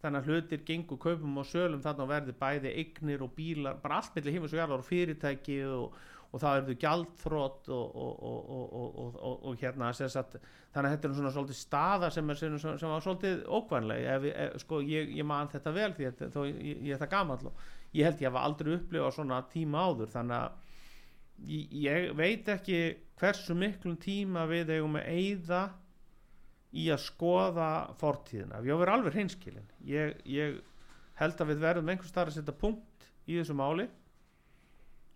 þannig 0.00 0.20
að 0.20 0.30
hlutir 0.30 0.62
gengur 0.68 1.00
kaupum 1.00 1.42
og 1.42 1.48
sölum 1.48 1.82
þarna 1.84 2.06
og 2.06 2.12
verði 2.14 2.36
bæði 2.40 2.76
eignir 2.82 3.24
og 3.26 3.34
bílar 3.36 3.82
bara 3.82 4.00
allt 4.00 4.16
mellir 4.16 4.36
heimins 4.36 4.54
og 4.54 4.62
jarðar 4.62 4.84
og 4.84 4.88
fyrirtæki 4.88 5.58
og, 5.68 5.98
og 6.30 6.42
það 6.42 6.56
verður 6.56 6.78
gjaldþrótt 6.84 7.70
og, 7.74 8.00
og, 8.00 9.50
hérna 9.60 9.90
sagt, 9.96 10.38
þannig 10.72 10.88
að 10.88 10.94
þetta 10.94 11.10
er 11.10 11.18
svona 11.18 11.34
svolítið 11.34 11.58
staða 11.58 12.10
sem, 12.14 12.30
er, 12.30 12.40
sem, 12.40 12.56
sem 12.62 12.94
var 12.94 13.04
svolítið 13.04 13.44
ókvæmleg 13.58 14.08
ef, 14.14 14.26
ef, 14.30 14.56
sko, 14.64 14.80
ég, 14.86 15.12
ég 15.18 15.26
man 15.26 15.50
þetta 15.52 15.74
vel 15.76 15.92
því 15.98 16.08
að 16.10 16.24
þó, 16.36 16.40
ég, 16.48 16.72
ég 16.86 16.94
er 16.94 17.02
það 17.02 17.14
gamall 17.16 17.50
og 17.50 17.68
ég 17.96 18.06
held 18.06 18.22
ég 18.22 18.30
hafa 18.30 18.44
aldrei 18.46 18.74
upplifað 18.76 19.14
svona 19.16 19.40
tíma 19.50 19.84
áður. 19.90 20.12
Þannig 20.14 20.36
að 20.38 21.50
ég, 21.50 21.76
ég 21.84 22.10
veit 22.18 22.50
ekki 22.54 22.80
hversu 23.20 23.56
miklum 23.58 23.98
tíma 24.00 24.46
við 24.50 24.76
eigum 24.76 24.98
að 25.00 25.10
eyða 25.14 25.62
í 26.70 26.88
að 26.94 27.02
skoða 27.02 27.70
fortíðina. 28.00 28.60
Ef 28.60 28.68
ég 28.68 28.74
á 28.74 28.76
að 28.76 28.82
vera 28.84 28.98
alveg 28.98 29.16
hreinskilin 29.16 29.70
ég, 29.86 30.20
ég 30.30 30.60
held 31.20 31.40
að 31.42 31.54
við 31.54 31.64
verðum 31.64 31.90
einhvers 31.90 32.12
staðar 32.12 32.32
að 32.32 32.38
setja 32.38 32.60
punkt 32.60 33.08
í 33.26 33.40
þessu 33.40 33.56
máli 33.58 33.88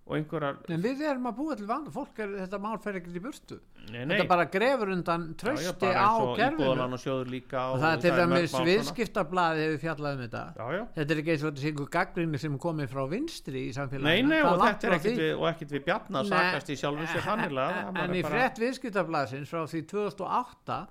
og 0.05 0.19
einhverjar 0.19 0.59
en 0.69 0.83
við 0.85 1.03
erum 1.09 1.29
að 1.31 1.37
búa 1.38 1.55
til 1.57 1.67
vanda. 1.69 1.93
Fólk 1.93 2.19
er, 2.21 2.33
þetta 2.43 2.59
mál 2.61 2.75
fer 2.83 2.99
ekkert 2.99 3.14
í 3.17 3.23
burtu. 3.25 3.57
Nei, 3.87 4.03
nei, 4.03 4.11
þetta 4.11 4.27
bara 4.29 4.45
grefur 4.53 4.90
undan 4.93 5.23
já, 5.25 5.33
já, 5.33 5.37
trösti 5.40 5.73
bara 5.81 6.03
á 6.05 6.12
eins 6.45 7.07
og 7.09 7.79
það 7.81 7.87
er 7.88 8.03
til 8.03 8.12
dæmis 8.19 8.57
viðskiptablaði 8.69 9.64
hefur 9.64 9.81
fjallað 9.87 10.19
um 10.19 10.21
þetta. 10.27 10.43
Já, 10.59 10.67
já. 10.77 10.83
Þetta 10.99 11.14
er 11.14 11.23
ekki 11.23 11.33
eins 11.35 11.45
og 11.45 11.49
þetta 11.49 11.62
sé 11.62 11.73
einhver 11.73 11.88
gaggrinni 11.97 12.43
sem 12.43 12.59
komið 12.67 12.93
frá 12.93 13.03
vinstri 13.14 13.64
í 13.71 13.73
samfélaginu. 13.77 14.35
Nei, 14.35 14.43
og 14.45 14.67
er 14.67 14.99
ekkit 14.99 15.23
við, 15.23 15.31
og 15.38 15.49
ekkit 15.55 15.73
við 15.79 15.87
bjarnar 15.88 16.29
sakast 16.29 16.75
í 16.75 16.79
sjálfum 16.83 17.09
sér 17.14 17.25
þannilega 17.31 17.87
en, 17.87 18.03
en 18.05 18.19
í 18.19 18.27
frett 18.29 18.61
viðskiptablaðsins 18.61 19.55
frá 19.55 19.64
því 19.73 19.85
2008 19.95 20.83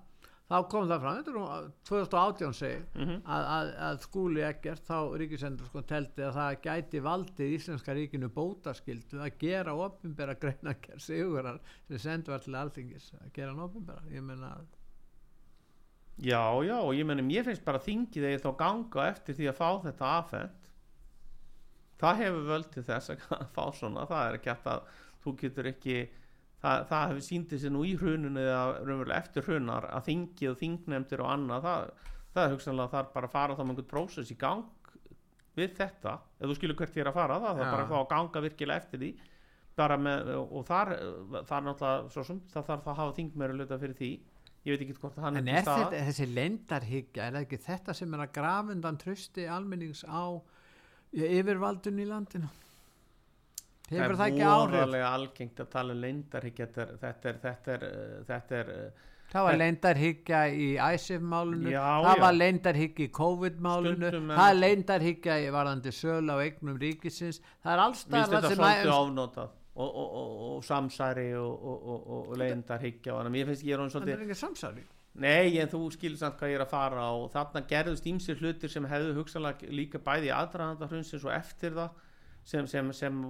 þá 0.53 0.57
kom 0.69 0.83
það 0.85 0.99
fram, 1.01 1.15
þetta 1.17 1.31
er 1.31 1.37
nú 1.39 1.45
2018 1.89 2.53
segi, 2.53 2.81
Mhm. 2.99 3.15
að, 3.25 3.45
að, 3.55 3.69
að 3.87 3.95
skúli 4.03 4.43
ekkert 4.45 4.83
þá 4.85 4.97
ríkisendur 5.17 5.65
sko 5.71 5.81
teldi 5.89 6.21
að 6.27 6.35
það 6.37 6.57
gæti 6.67 7.01
valdið 7.07 7.55
íslenska 7.57 7.95
ríkinu 7.97 8.29
bótaskildu 8.35 9.17
að 9.25 9.37
gera 9.41 9.73
opinbera 9.87 10.35
greinagerð 10.37 11.01
sigurar 11.01 11.57
sem 11.87 11.97
sendu 12.05 12.31
var 12.35 12.43
til 12.45 12.53
alþingis 12.61 13.09
að 13.17 13.31
gera 13.33 13.49
hann 13.55 13.65
opinbera 13.65 14.05
ég 14.13 14.21
meina 14.29 14.53
Já, 16.21 16.43
já, 16.61 16.75
og 16.77 16.93
ég 16.93 17.07
meni, 17.09 17.23
mér 17.25 17.47
finnst 17.47 17.63
bara 17.65 17.79
þingið 17.81 18.27
eða 18.29 18.43
þá 18.43 18.51
ganga 18.59 19.05
eftir 19.09 19.33
því 19.39 19.47
að 19.49 19.57
fá 19.57 19.69
þetta 19.87 20.11
afhent 20.19 20.67
það 22.03 22.19
hefur 22.21 22.43
völd 22.51 22.67
til 22.75 22.83
þess 22.85 23.09
að 23.15 23.23
fá 23.55 23.63
svona 23.73 24.05
það 24.05 24.27
er 24.27 24.37
ekki 24.37 24.53
að 24.53 24.83
þú 25.23 25.33
getur 25.41 25.69
ekki 25.71 25.95
það, 26.63 26.85
það 26.89 27.03
hefur 27.11 27.25
síndið 27.27 27.61
sér 27.63 27.73
nú 27.75 27.83
í 27.87 27.93
hruninu 27.99 28.43
eða 28.43 28.63
raunverulega 28.79 29.19
eftir 29.19 29.45
hrunar 29.47 29.89
að 29.91 30.07
þingið 30.09 30.51
og 30.53 30.57
þingnefndir 30.63 31.23
og 31.25 31.31
annað 31.33 31.67
það, 31.67 31.91
það 32.33 32.47
er 32.47 32.55
hugsanlega 32.55 32.93
þar 32.95 33.11
bara 33.17 33.29
að 33.29 33.35
fara 33.35 33.57
þá 33.57 33.63
með 33.63 33.73
einhvern 33.75 33.91
prósess 33.93 34.33
í 34.33 34.39
gang 34.39 34.63
við 35.53 35.75
þetta 35.77 36.15
ef 36.39 36.49
þú 36.49 36.57
skilur 36.57 36.79
hvert 36.79 36.97
er 37.03 37.11
að 37.11 37.17
fara 37.19 37.39
það, 37.43 37.57
það 37.59 37.65
er 37.67 37.73
bara 37.75 37.83
að 37.85 37.91
fá 37.93 37.97
að 37.99 38.11
ganga 38.15 38.43
virkilega 38.47 38.83
eftir 38.83 39.03
því 39.03 39.11
með, 39.73 40.31
og 40.39 40.65
þar 40.69 40.89
það 41.49 41.55
er 41.57 41.65
náttúrulega 41.67 42.13
svo 42.13 42.23
sem, 42.27 42.39
það 42.53 42.67
þarf 42.69 42.87
að 42.91 42.97
hafa 43.01 43.15
þingmeira 43.17 43.55
luta 43.57 43.77
fyrir 43.81 43.95
því, 43.97 44.09
ég 44.63 44.75
veit 44.75 44.83
ekki 44.85 44.97
hvort 45.01 45.21
hann 45.23 45.39
En 45.39 45.47
til 45.47 45.53
er 45.57 45.63
staðar. 45.65 45.85
þetta, 45.91 46.01
þessi 46.09 46.27
lendarhyggja, 46.29 47.27
er 47.27 47.37
ekki 47.41 47.59
þetta 47.65 47.95
sem 47.97 48.13
er 48.13 48.25
að 48.25 48.33
grafundan 48.37 48.99
trösti 49.01 49.47
almennings 49.49 50.03
á 50.05 50.23
yfirvaldun 51.13 52.01
í 52.01 52.05
landinu? 52.09 52.49
Hefur 54.01 54.15
það 54.19 54.27
ekki 54.33 54.43
áhrif? 54.49 54.75
voðalega 54.77 55.09
algengt 55.17 55.63
að 55.63 55.71
tala 55.77 55.93
um 55.95 56.01
leyndarhyggja 56.03 56.67
þetta 56.67 56.83
er, 56.83 56.93
þetta 57.03 57.29
er, 57.29 57.41
þetta 57.47 57.73
er, 57.77 57.87
þetta 58.29 58.61
er 58.61 58.71
uh, 58.75 59.09
Það 59.33 59.45
var 59.47 59.55
leyndarhyggja 59.57 60.39
í 60.53 60.65
ISIF-málunu, 60.77 61.69
Já, 61.73 61.81
það 62.05 62.19
var 62.21 62.35
leyndarhyggja 62.37 63.05
í 63.07 63.11
COVID-málunu, 63.17 63.95
Stundum 63.97 64.29
er- 64.29 64.37
það 64.37 64.49
er 64.51 64.59
leyndarhyggja 64.59 65.37
í 65.41 65.47
varðandi 65.55 65.93
sölu 65.97 66.35
á 66.35 66.37
eignum 66.43 66.77
ríkisins, 66.77 67.39
það 67.63 67.73
er 67.73 67.81
allstað 67.87 68.27
þetta 68.35 68.51
svolítið 68.53 68.91
ofnotað 68.93 69.55
og, 69.73 69.87
og, 69.89 70.11
og, 70.19 70.35
og 70.51 70.65
samsæri 70.67 71.31
og, 71.39 71.49
og, 71.49 71.87
og, 71.95 72.03
og, 72.05 72.27
og 72.29 72.37
leyndarhyggja 72.43 73.15
og 73.15 73.23
annað. 73.23 73.33
mér 73.39 73.49
finnst 73.49 73.65
ég 73.65 73.73
er 73.73 73.81
hún 73.81 73.89
Það 73.95 74.13
er 74.13 74.23
ekki 74.27 74.37
samsæri. 74.37 74.85
Nei, 75.23 75.57
en 75.61 75.69
þú 75.69 75.81
skilur 75.93 76.17
samt 76.17 76.37
hvað 76.39 76.49
ég 76.53 76.57
er 76.59 76.65
að 76.65 76.71
fara 76.73 77.09
og 77.17 77.27
þarna 77.33 77.61
gerðust 77.69 78.05
ímsir 78.09 78.37
hlutir 78.41 78.69
sem 78.69 78.85
hefðu 78.89 79.11
hugsanlega 79.17 79.69
líka 79.69 79.99
bæði 80.01 80.29
í 80.29 80.33
aðdraðanda 80.33 80.87
hrunsins 80.89 81.25
og 81.25 81.33
eftir 81.33 81.73
það 81.77 81.89
sem, 82.43 82.67
sem, 82.67 82.91
sem 82.95 83.21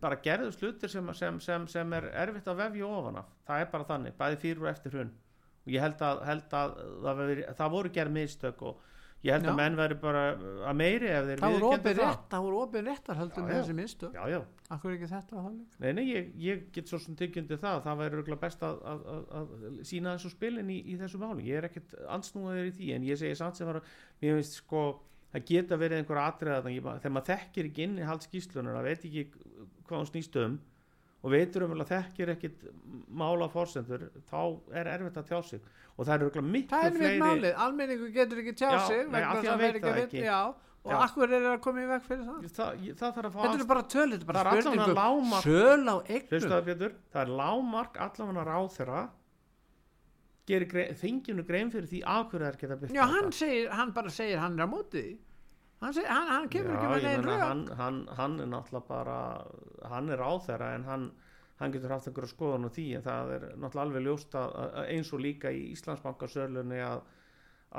bara 0.00 0.18
gerðust 0.22 0.62
hlutir 0.62 0.90
sem, 0.90 1.12
sem, 1.14 1.38
sem, 1.44 1.68
sem 1.70 1.94
er 1.98 2.10
erfitt 2.24 2.50
að 2.50 2.64
vefja 2.64 2.90
ofan 2.90 3.22
af. 3.22 3.30
Það 3.46 3.62
er 3.62 3.70
bara 3.76 3.88
þannig, 3.92 4.18
bæði 4.18 4.42
fyrir 4.42 4.66
og 4.66 4.72
eftir 4.72 4.96
hrun. 4.96 5.14
Og 5.66 5.72
ég 5.74 5.82
held 5.82 6.02
að, 6.06 6.26
held 6.26 6.58
að 6.58 6.76
það, 7.06 7.22
veri, 7.22 7.46
það 7.60 7.72
voru 7.74 7.94
gerð 7.94 8.14
mistök 8.16 8.66
og 8.66 8.84
ég 9.26 9.34
held 9.34 9.46
Já. 9.48 9.50
að 9.50 9.56
menn 9.58 9.78
veri 9.78 9.96
bara 9.98 10.24
að 10.70 10.76
meiri 10.78 11.08
ef 11.10 11.24
þeir 11.26 11.40
Það 11.40 11.54
viðurkenndu 11.54 11.80
opið 11.80 12.00
rétt, 12.02 12.26
það 12.30 12.44
voru 12.46 12.60
opið 12.62 12.84
réttar 12.86 13.18
heldur 13.20 13.46
með 13.46 13.56
þessi 13.56 13.76
já, 14.30 14.40
Akkur 14.66 14.90
er 14.90 14.96
ekki 14.96 15.08
þetta 15.10 15.36
að 15.36 15.44
halda? 15.46 15.80
Nei, 15.82 15.90
nei, 15.94 16.04
ég, 16.10 16.30
ég 16.42 16.62
get 16.74 16.90
svo 16.90 16.98
sem 17.02 17.16
tekjundi 17.18 17.58
það 17.62 17.82
það 17.84 18.00
væri 18.02 18.38
best 18.42 18.62
að, 18.66 18.78
að, 18.92 19.02
að, 19.16 19.26
að 19.40 19.82
sína 19.86 20.14
þessu 20.16 20.30
spilin 20.34 20.70
í, 20.74 20.78
í 20.90 20.96
þessu 20.98 21.20
máli. 21.22 21.46
Ég 21.46 21.60
er 21.60 21.68
ekkert 21.68 21.94
ansnúaður 22.16 22.70
í 22.70 22.72
því 22.78 22.92
en 22.96 23.06
ég 23.06 23.20
segi 23.20 23.38
sem 23.38 23.70
var 23.70 23.80
mér 24.22 24.40
finnst 24.40 24.58
sko 24.60 24.82
það 25.34 25.44
geta 25.50 25.76
verið 25.80 25.98
einhver 26.02 26.20
atriða 26.22 26.62
þegar 26.66 27.14
maður 27.16 27.28
þekkir 27.32 27.68
ekki 27.70 27.84
inn 27.86 27.98
í 28.00 28.06
hald 28.08 28.24
skýslunar 28.26 28.76
það 28.78 28.88
veit 28.90 29.06
ekki 29.10 29.24
hvað 29.86 29.98
hún 30.00 30.10
snýst 30.10 30.38
um 30.44 30.58
og 31.26 31.32
veitur 31.32 31.64
um 31.66 31.72
að 31.80 31.88
þekkir 31.90 32.30
ekkit 32.36 32.66
mála 33.18 33.48
fórsendur 33.50 34.04
þá 34.30 34.40
er 34.78 34.90
erfitt 34.92 35.16
að 35.18 35.26
tjá 35.32 35.38
sig. 35.48 35.60
Og 35.96 36.04
það 36.06 36.12
er 36.14 36.24
örgulega 36.26 36.52
miklu 36.52 36.70
Það 36.76 36.86
er 36.86 36.96
fleiri 37.00 37.18
málið, 37.22 37.54
almenningu 37.64 38.08
getur 38.14 38.40
ekki 38.42 38.52
tjá 38.60 38.68
Já, 38.70 38.78
sig 38.86 39.00
nei, 39.10 39.20
að 39.24 39.40
að 39.48 40.00
ekki. 40.04 40.20
vita- 40.20 40.26
Já, 40.26 40.40
og 40.86 40.92
Já. 40.92 40.98
akkur 41.06 41.32
er 41.34 41.46
að 41.50 41.60
koma 41.64 41.80
í 41.82 41.86
veg 41.90 42.02
fyrir 42.06 42.24
það? 42.26 42.44
Það, 42.58 42.84
það 43.00 43.14
þarf 43.16 43.26
að 43.26 43.32
fá 43.32 43.40
Þetta 43.42 43.60
er 43.60 43.66
bara 43.72 43.82
töl, 43.82 44.06
þetta 44.12 44.22
er 44.22 44.30
bara 44.30 44.52
spurningum 44.60 45.32
Söl 45.42 45.88
á 45.88 45.96
eignum. 46.06 46.94
Það 47.16 47.22
er 47.22 47.32
lágmark 47.40 47.96
allavega 48.06 48.44
ráþera 48.52 49.00
gerir 50.46 50.68
grei, 50.70 50.84
þinginu 50.94 51.44
grein 51.46 51.70
fyrir 51.74 51.88
því 51.90 52.00
af 52.06 52.28
hverju 52.30 52.44
það 52.44 52.52
er 52.52 52.58
geta 52.60 52.76
byrta 52.80 52.96
Já, 52.96 53.04
hann, 53.10 53.32
segir, 53.34 53.70
hann 53.74 53.92
bara 53.96 54.12
segir 54.14 54.38
hann 54.42 54.58
er 54.58 54.66
á 54.66 54.68
móti 54.70 55.02
því. 55.02 55.14
Hann, 55.82 55.92
segir, 55.96 56.08
hann, 56.12 56.28
hann 56.32 56.48
kemur 56.52 56.76
ekki 56.76 56.90
með 56.92 57.06
neinn 57.08 57.26
rög 57.26 57.42
hann, 57.42 57.64
hann, 57.80 57.98
hann 58.18 58.36
er 58.40 58.50
náttúrulega 58.52 58.88
bara 58.88 59.18
hann 59.92 60.12
er 60.14 60.22
ráþera 60.22 60.70
en 60.76 60.86
hann, 60.88 61.08
hann 61.60 61.74
getur 61.74 61.92
haft 61.96 62.08
einhverja 62.10 62.32
skoðun 62.32 62.68
á 62.68 62.70
því 62.76 62.86
en 62.98 63.04
það 63.08 63.34
er 63.36 63.44
náttúrulega 63.56 63.84
alveg 63.88 64.06
ljóst 64.06 64.38
að, 64.38 64.56
að 64.70 64.88
eins 64.94 65.12
og 65.12 65.22
líka 65.26 65.52
í 65.52 65.66
Íslandsbankasörlunni 65.74 66.80
að, 66.86 67.04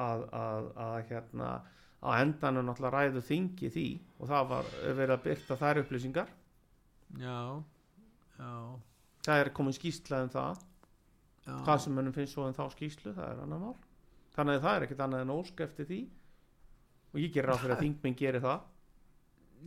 að, 0.06 0.28
að, 0.44 0.70
að 0.88 0.98
hérna 1.14 1.50
á 2.04 2.10
endanum 2.20 2.68
náttúrulega 2.68 3.08
ræðu 3.08 3.26
þingi 3.32 3.72
því 3.74 3.88
og 4.20 4.30
það 4.30 4.52
var 4.52 4.72
verið 4.84 5.16
að 5.16 5.24
byrta 5.26 5.58
þær 5.64 5.82
upplýsingar. 5.82 6.34
Já, 7.18 7.40
já, 8.38 8.54
það 9.26 9.42
er 9.42 9.56
komin 9.56 9.76
skýrsla 9.80 10.26
um 10.28 10.34
það. 10.36 10.62
já 10.62 10.77
hvað 11.48 11.82
sem 11.84 11.94
mönnum 11.98 12.14
finnst 12.16 12.34
svo 12.36 12.48
en 12.48 12.54
þá 12.58 12.64
skýslu 12.74 13.14
það 13.16 13.30
er 13.34 13.42
annar 13.46 13.60
mál. 13.64 13.76
Þannig 14.38 14.58
að 14.60 14.66
það 14.68 14.76
er 14.78 14.86
ekkert 14.88 15.04
annað 15.08 15.22
en 15.26 15.34
ósk 15.38 15.62
eftir 15.66 15.86
því. 15.90 16.00
Og 17.14 17.20
ég 17.24 17.32
gerir 17.34 17.50
ráð 17.50 17.62
fyrir 17.64 17.76
að 17.78 17.84
þingminn 17.86 18.18
gerir 18.20 18.44
það. 18.44 18.66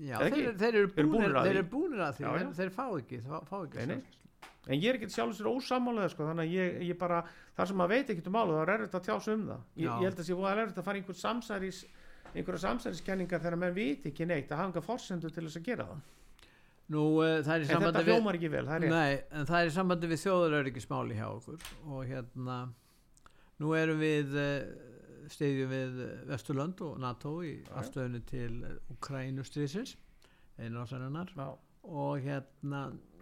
Já, 0.01 0.17
þeir, 0.23 0.53
þeir 0.61 0.75
eru 0.79 0.89
Þeir 0.95 1.03
eru 1.03 1.11
búnir 1.11 1.35
að 1.41 1.47
því. 1.47 1.51
eru 1.57 1.65
búnir 1.73 2.03
að 2.07 2.13
því 2.21 2.25
Já, 2.25 2.31
já. 2.41 2.51
þeir, 2.61 2.71
fá 2.77 2.85
ekki, 3.01 3.19
fá, 3.27 3.37
fá 3.49 3.57
ekki 3.65 3.79
staðfest. 3.81 4.17
en 4.71 4.77
ég 4.77 4.87
er 4.91 4.99
ekkert 5.01 5.15
sjálfur 5.17 5.35
sér 5.41 5.49
ósamálega 5.51 6.11
sko, 6.13 6.27
þannig 6.29 6.45
að 6.47 6.53
ég, 6.55 6.77
ég 6.91 6.99
bara, 7.01 7.19
þar 7.57 7.67
sem 7.71 7.77
maður 7.81 7.91
veit 7.97 8.13
ekkert 8.15 8.29
um 8.31 8.37
málu 8.37 8.55
þá 8.55 8.61
er 8.63 8.73
erfitt 8.77 8.95
að 9.01 9.05
tjá 9.09 9.17
sig 9.25 9.35
um 9.35 9.43
það. 9.49 9.65
Ég, 9.75 9.89
ég 9.91 10.07
held 10.07 10.21
að 10.23 10.29
sé 10.29 10.37
voða 10.39 10.53
erfitt 10.63 10.79
að 10.79 10.87
fara 10.91 11.01
einhver 11.01 11.19
samsæris 11.19 11.81
einhverja 12.31 12.63
samsæriskenningar 12.69 13.41
þegar 13.43 13.59
menn 13.65 13.75
veit 13.75 14.07
ekki 14.07 14.27
neitt 14.31 14.53
að 14.53 14.61
hafa 14.61 14.71
enga 14.71 14.85
forsendu 14.87 15.31
til 15.35 15.43
þess 15.49 15.59
að 15.59 15.67
gera 15.73 15.87
það 15.91 16.01
Nú, 16.91 17.03
uh, 17.23 17.39
það 17.47 17.53
er 17.55 17.61
í 17.61 17.65
en 17.65 17.69
þetta 17.69 17.75
sambandi 17.79 18.05
við 18.05 18.15
hljómar 18.17 18.39
ekki 18.41 18.49
vel, 18.51 18.65
það 18.67 18.77
er 18.77 18.83
rétt 18.85 18.95
Nei, 18.97 19.19
en 19.39 19.47
það 19.51 19.61
er 19.61 19.69
í 19.71 19.75
sambandi 19.77 20.09
við 20.11 20.23
þjóðuröryggismáli 20.25 21.19
hjá 21.21 21.27
okkur 21.31 21.67
og 21.87 22.01
hérna 22.11 22.57
nú 23.61 23.75
erum 23.79 24.01
við 24.03 24.35
uh, 24.41 24.89
stiðjum 25.31 25.71
við 25.71 25.99
eh, 26.03 26.15
Vesturlönd 26.33 26.81
og 26.83 26.97
NATO 26.99 27.37
í 27.47 27.53
afstöðinu 27.79 28.21
til 28.27 28.55
Ukrænustriðsins 28.97 29.93
einu 30.59 30.83
ásarinnar 30.83 31.31
Já. 31.37 31.47
og 31.85 32.25
hérna 32.25 32.81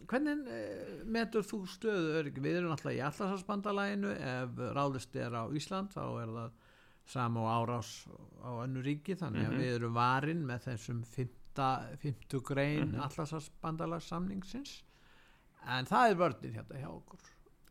hvernig 0.08 0.46
uh, 0.48 1.02
metur 1.04 1.44
þú 1.44 1.60
stöðu 1.68 2.14
öryggi 2.22 2.40
við 2.46 2.60
erum 2.62 2.72
alltaf 2.72 2.94
í 2.96 3.02
allarsasbandalæginu 3.04 4.14
ef 4.16 4.62
ráðist 4.78 5.18
er 5.20 5.36
á 5.36 5.44
Ísland 5.52 5.92
þá 5.92 6.02
er 6.22 6.32
það 6.38 6.56
sama 7.08 7.40
og 7.44 7.50
árás 7.68 7.90
á 8.44 8.50
önnu 8.64 8.80
ríki 8.84 9.14
þannig 9.16 9.46
að 9.48 9.52
Mhm. 9.52 9.60
við 9.62 9.74
erum 9.78 9.94
varin 9.96 10.42
með 10.48 10.64
þessum 10.70 10.98
50 12.02 12.40
grein 12.48 12.84
mm 12.88 12.94
Mhm. 12.94 13.00
allarsasbandalagssamningsins 13.08 14.82
en 15.68 15.84
það 15.88 16.10
er 16.12 16.16
vörðin 16.22 16.54
hérna 16.56 16.80
hjá 16.82 16.88
okkur. 16.92 17.18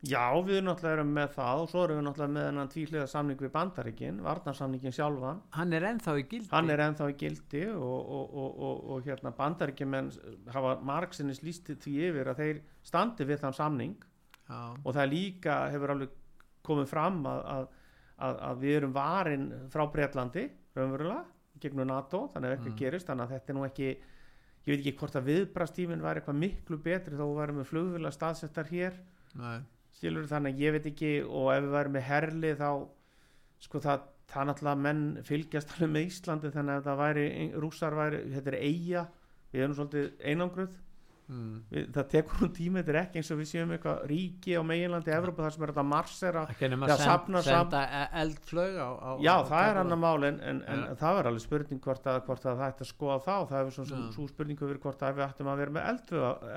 Já, 0.05 0.29
við 0.45 0.59
náttúrulega 0.61 0.93
erum 0.99 1.13
með 1.15 1.31
það 1.33 1.59
og 1.63 1.69
svo 1.71 1.83
erum 1.87 1.97
við 1.97 2.05
náttúrulega 2.05 2.33
með 2.35 2.43
hennan 2.47 2.69
tvíhliða 2.69 3.07
samning 3.09 3.39
við 3.41 3.51
bandaríkin, 3.55 4.19
varnarsamningin 4.21 4.93
sjálfan. 4.93 5.39
Hann 5.57 5.73
er 5.73 5.81
ennþá 5.89 6.13
í 6.21 6.25
gildi. 6.29 6.49
Hann 6.51 6.69
er 6.69 6.83
ennþá 6.85 7.07
í 7.09 7.15
gildi 7.17 7.63
og, 7.73 8.11
og, 8.17 8.35
og, 8.43 8.59
og, 8.67 8.83
og 8.93 9.07
hérna 9.07 9.31
bandaríkjumenn 9.39 10.11
hafa 10.53 10.75
margsinnis 10.85 11.41
lístið 11.41 11.79
því 11.81 11.95
yfir 12.11 12.29
að 12.29 12.43
þeir 12.43 12.61
standi 12.85 13.25
við 13.25 13.41
þann 13.41 13.57
samning. 13.57 13.95
Já, 14.47 14.59
og 14.85 14.93
það 14.93 15.09
líka 15.15 15.57
hefur 15.73 15.95
alveg 15.95 16.13
komið 16.63 16.87
fram 16.93 17.17
að, 17.25 17.41
að, 17.55 17.67
að, 18.19 18.37
að 18.51 18.61
við 18.61 18.77
erum 18.77 18.93
varin 18.93 19.49
frá 19.73 19.87
Breitlandi 19.91 20.45
raunverulega, 20.77 21.25
gegnum 21.61 21.87
NATO 21.89 22.25
þannig 22.33 22.49
að 22.49 22.55
eitthvað 22.57 22.77
gerist, 22.81 23.07
þannig 23.07 23.25
að 23.25 23.33
þetta 23.35 23.53
er 23.53 23.57
nú 23.57 23.65
ekki 23.67 23.87
ég 23.87 24.67
veit 24.67 24.81
ekki 24.81 24.95
hvort 24.99 25.15
að 25.15 25.29
viðbrastíminn 25.31 26.03
væri 26.03 26.21
eitthvað 26.21 26.39
miklu 26.41 26.77
betri 26.83 27.15
þó 27.15 27.23
við 27.23 27.37
værum 27.39 27.59
með 27.61 27.69
flugvila 27.71 28.11
staðsettar 28.11 28.71
hér. 28.71 28.97
Skilur 29.97 30.27
þannig 30.29 30.53
að 30.53 30.61
ég 30.65 30.75
veit 30.75 30.89
ekki 30.91 31.11
og 31.25 31.47
ef 31.53 31.63
við 31.63 31.75
værum 31.77 31.95
með 31.95 32.07
herli 32.09 32.51
þá 32.59 32.69
sko 33.63 33.79
það, 33.81 34.03
það 34.29 34.49
náttúrulega 34.49 34.81
menn 34.83 35.05
fylgjast 35.25 35.71
alveg 35.75 35.93
með 35.93 36.09
Íslandi 36.11 36.51
þannig 36.53 36.75
að 36.75 36.89
það 36.89 36.99
væri, 37.01 37.27
rússar 37.63 37.95
væri, 37.97 38.19
þetta 38.35 38.51
er 38.51 38.59
eiga 38.61 39.05
við 39.53 39.63
erum 39.63 39.77
svolítið 39.77 40.11
einangruð 40.27 40.75
mm. 41.29 41.53
við, 41.71 41.85
það 41.95 42.07
tekur 42.13 42.41
hún 42.43 42.51
tíma, 42.57 42.79
þetta 42.81 42.93
er 42.93 42.99
ekki 43.01 43.19
eins 43.21 43.31
og 43.35 43.39
við 43.41 43.49
séum 43.51 43.73
eitthvað 43.75 44.03
ríki 44.11 44.55
á 44.57 44.61
meginlandi 44.67 45.13
Evrópa 45.17 45.43
þar 45.45 45.55
sem 45.57 45.65
er 45.67 45.71
þetta 45.73 45.85
marsera 45.91 46.43
ekki 46.53 46.69
nema 46.73 46.89
Já, 46.89 46.93
að 46.97 47.03
safna 47.05 47.41
send, 47.43 47.53
sam- 47.53 47.71
senda 47.71 47.81
e- 48.01 48.21
eldflög 48.23 48.77
á, 48.79 48.89
á 48.97 49.11
já 49.27 49.33
á 49.35 49.41
það 49.51 49.69
er 49.71 49.81
annar 49.83 50.01
mál 50.03 50.27
en, 50.31 50.39
en, 50.51 50.61
en 50.67 50.83
Ja. 50.87 50.95
það 51.03 51.19
er 51.23 51.29
alveg 51.31 51.45
spurning 51.47 51.81
hvort 51.87 52.07
að, 52.13 52.21
hvort 52.27 52.45
að 52.47 52.61
það 52.61 52.67
ætti 52.71 52.85
að 52.87 52.91
skoða 52.93 53.17
þá. 53.27 53.35
Það 53.51 53.57
hefur 53.61 53.75
svo, 53.77 53.85
Já. 53.91 54.05
svo 54.17 54.27
spurningu 54.31 54.67
verið 54.71 54.83
hvort 54.87 55.03
að 55.07 55.17
við 55.19 55.25
ættum 55.27 55.51
að 55.51 55.59
vera 55.63 55.75
með 55.77 55.89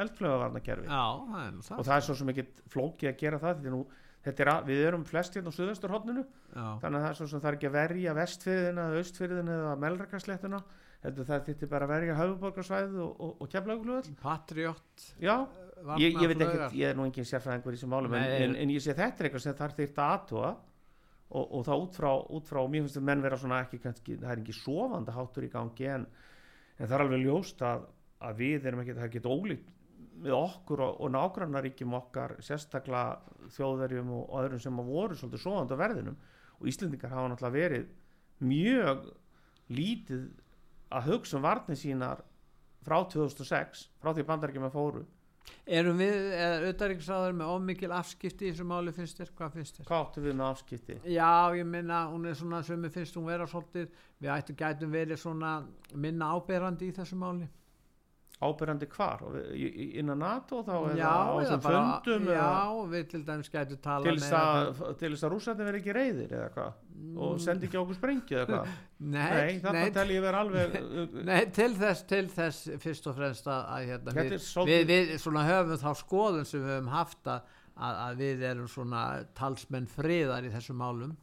eldflögavarnakerfi 0.04 0.86
já, 0.90 1.02
það 1.30 1.42
er 1.46 1.52
nú 1.56 1.64
það 1.66 1.80
og 1.82 1.88
það 1.88 1.96
er 2.00 2.06
svo 2.06 2.16
sem 2.20 2.32
ekki 2.34 2.44
flókið 2.74 3.10
að 3.12 3.18
gera 3.24 3.40
það 3.42 3.56
þetta 3.60 3.70
er 3.70 3.74
nú, 3.74 3.82
þetta 4.26 4.44
er 4.44 4.50
að, 4.52 4.68
við 4.70 4.82
erum 4.90 5.04
flest 5.08 5.36
hérna 5.38 5.52
á 5.52 5.56
suðvesturhóttninu 5.56 6.24
já, 6.24 6.66
þannig 6.82 6.98
að 7.00 7.04
það 7.04 7.10
er 7.10 7.18
svo 7.20 7.28
sem 7.32 7.40
það 7.42 7.50
er 7.52 7.58
ekki 7.58 7.70
að 7.70 7.76
verja 7.78 8.14
vestfyrðina 8.20 8.86
eða 8.90 9.00
austfyrðina 9.04 9.56
eða 9.60 9.74
melrakasléttuna 9.84 10.62
heldur 11.04 11.28
það 11.28 11.44
þetta 11.48 11.68
bara 11.70 11.86
að 11.86 11.92
verja 11.94 12.16
höfuborgarsvæðið 12.18 13.02
og, 13.04 13.12
og, 13.24 13.30
og 13.40 13.52
keflaugluðall 13.52 14.16
Patriot 14.20 15.04
já, 15.22 15.36
ég, 16.00 16.16
ég 16.16 16.32
veit 16.32 16.44
ekki, 16.44 16.80
ég 16.82 16.90
er 16.90 16.98
nú 16.98 17.06
engin 17.08 17.28
sérfræðingur 17.28 17.76
í 17.76 17.78
þessum 17.78 17.94
málum 17.94 18.16
en, 18.18 18.26
en, 18.36 18.56
en 18.64 18.74
ég 18.74 18.84
sé 18.84 18.96
þetta 18.96 19.22
er 19.24 19.30
eitthvað 19.30 19.46
sem 19.46 19.56
þarf 19.60 19.78
þýrt 19.78 20.02
að 20.02 20.12
aðtúa 20.16 20.50
og, 21.30 21.44
og 21.44 21.64
það 21.70 21.84
út 21.86 22.00
frá, 22.00 22.10
út 22.36 22.50
frá 22.50 22.60
mér 22.66 22.84
finnst 22.84 23.00
að 23.00 23.08
menn 23.08 23.24
vera 23.24 23.38
svona 23.40 23.62
ekki 23.64 23.80
kannski, 23.80 24.18
það 24.20 24.34
er 24.34 24.42
ekki 24.42 24.56
sofandi 24.60 25.16
háttur 25.16 25.46
í 25.46 25.52
gangi 25.52 25.90
en, 25.94 26.06
en 26.76 26.84
það 26.84 26.96
er 26.98 27.04
alveg 27.06 27.24
ljóst 27.24 27.64
að, 27.64 27.86
að 28.28 28.42
við 28.42 28.68
erum 28.68 28.82
ekki, 28.84 28.96
það 28.98 29.06
er 29.06 29.12
ekki 29.12 29.24
ólíkt 29.30 29.76
með 30.20 30.36
okkur 30.36 30.82
og, 30.84 31.00
og 31.00 31.12
nágrannaríkjum 31.14 31.96
okkar 31.96 32.36
sérstaklega 32.44 33.48
þjóðverjum 33.56 34.12
og, 34.18 34.26
öðrum 34.42 34.62
sem 34.62 34.82
voru 34.84 35.16
svolítið 35.16 35.44
sofandi 35.44 35.76
á 35.76 35.82
verðinum. 35.82 36.18
Og 36.60 36.68
Íslendingar 36.68 37.14
hafa 37.14 37.30
náttúrulega 37.32 37.56
verið 37.56 37.86
mjög 38.50 39.06
lítið 39.72 40.26
að 40.90 41.08
hugsa 41.12 41.38
um 41.38 41.46
varnir 41.46 41.78
sínar 41.78 42.24
frá 42.84 43.00
2006 43.12 43.88
frá 44.00 44.12
því 44.14 44.26
bandarækjum 44.28 44.68
að 44.68 44.76
fóru. 44.76 45.06
Erum 45.70 45.98
við, 45.98 46.16
eða 46.36 46.56
auðvitaðriksraður 46.60 47.36
með 47.38 47.52
ómikil 47.54 47.90
afskipti 47.94 48.46
í 48.46 48.50
þessu 48.52 48.66
máli 48.68 48.92
finnst 48.94 49.18
þér, 49.18 49.30
hvað 49.38 49.54
finnst 49.56 49.78
þér? 49.78 49.86
hvað 49.88 50.02
áttu 50.04 50.24
við 50.24 50.36
með 50.36 50.46
afskipti? 50.46 50.96
Já, 51.10 51.30
ég 51.56 51.66
minna, 51.66 52.00
hún 52.10 52.28
er 52.28 52.36
svona 52.38 52.60
sem 52.66 52.80
mér 52.80 52.92
finnst 52.94 53.16
hún 53.18 53.26
vera 53.30 53.46
svolítið, 53.50 53.88
við 54.20 54.32
ættum 54.34 54.58
gætum 54.60 54.92
verið 54.94 55.22
svona 55.22 55.54
minna 55.94 56.30
áberandi 56.36 56.90
í 56.90 56.94
þessu 56.96 57.18
máli 57.18 57.48
ábyrjandi 58.40 58.86
hvar? 58.94 59.20
Innan 60.00 60.18
NATO 60.22 60.62
þá 60.64 60.72
Já, 60.96 61.10
á 61.12 61.32
þessum 61.42 61.62
bara, 61.64 61.80
fundum 62.04 62.28
já, 62.30 62.36
eða, 62.40 62.86
við 62.94 63.02
til 63.12 63.20
dæmis 63.26 63.50
gætum 63.52 63.80
tala 63.84 64.06
til 64.06 64.14
þess 64.16 64.36
að, 64.38 64.80
til 65.02 65.10
þess 65.12 65.26
að 65.28 65.34
rússarnir 65.34 65.68
verið 65.68 65.82
ekki 65.82 65.96
reyðir 65.98 66.34
eða 66.38 66.48
hvað? 66.54 66.78
Og 67.20 67.38
sendi 67.44 67.68
ekki 67.68 67.80
okkur 67.80 67.98
sprengju 67.98 68.38
eða 68.40 68.48
hvað? 68.50 68.74
Nei, 69.14 69.28
nei, 69.28 69.54
þetta 69.64 69.84
tel 70.00 70.10
ég 70.14 70.24
vera 70.24 70.42
alveg 70.44 70.74
Nei, 71.30 71.40
til 71.56 71.70
þess, 71.80 72.04
til 72.08 72.26
þess 72.32 72.68
fyrst 72.82 73.08
og 73.12 73.16
fremst 73.20 73.48
að, 73.48 73.62
að 73.76 73.88
hérna, 73.92 74.16
við, 74.20 74.36
við, 74.68 74.84
við 74.92 75.16
svona 75.22 75.46
höfum 75.48 75.80
þá 75.80 75.90
skoðun 76.02 76.48
sem 76.48 76.64
við 76.64 76.74
höfum 76.78 76.92
haft 76.96 77.30
að, 77.32 77.56
að, 77.80 78.18
við 78.20 78.44
erum 78.50 78.68
svona 78.68 79.04
talsmenn 79.38 79.88
friðar 79.88 80.44
í 80.48 80.52
þessum 80.52 80.80
málum. 80.80 81.16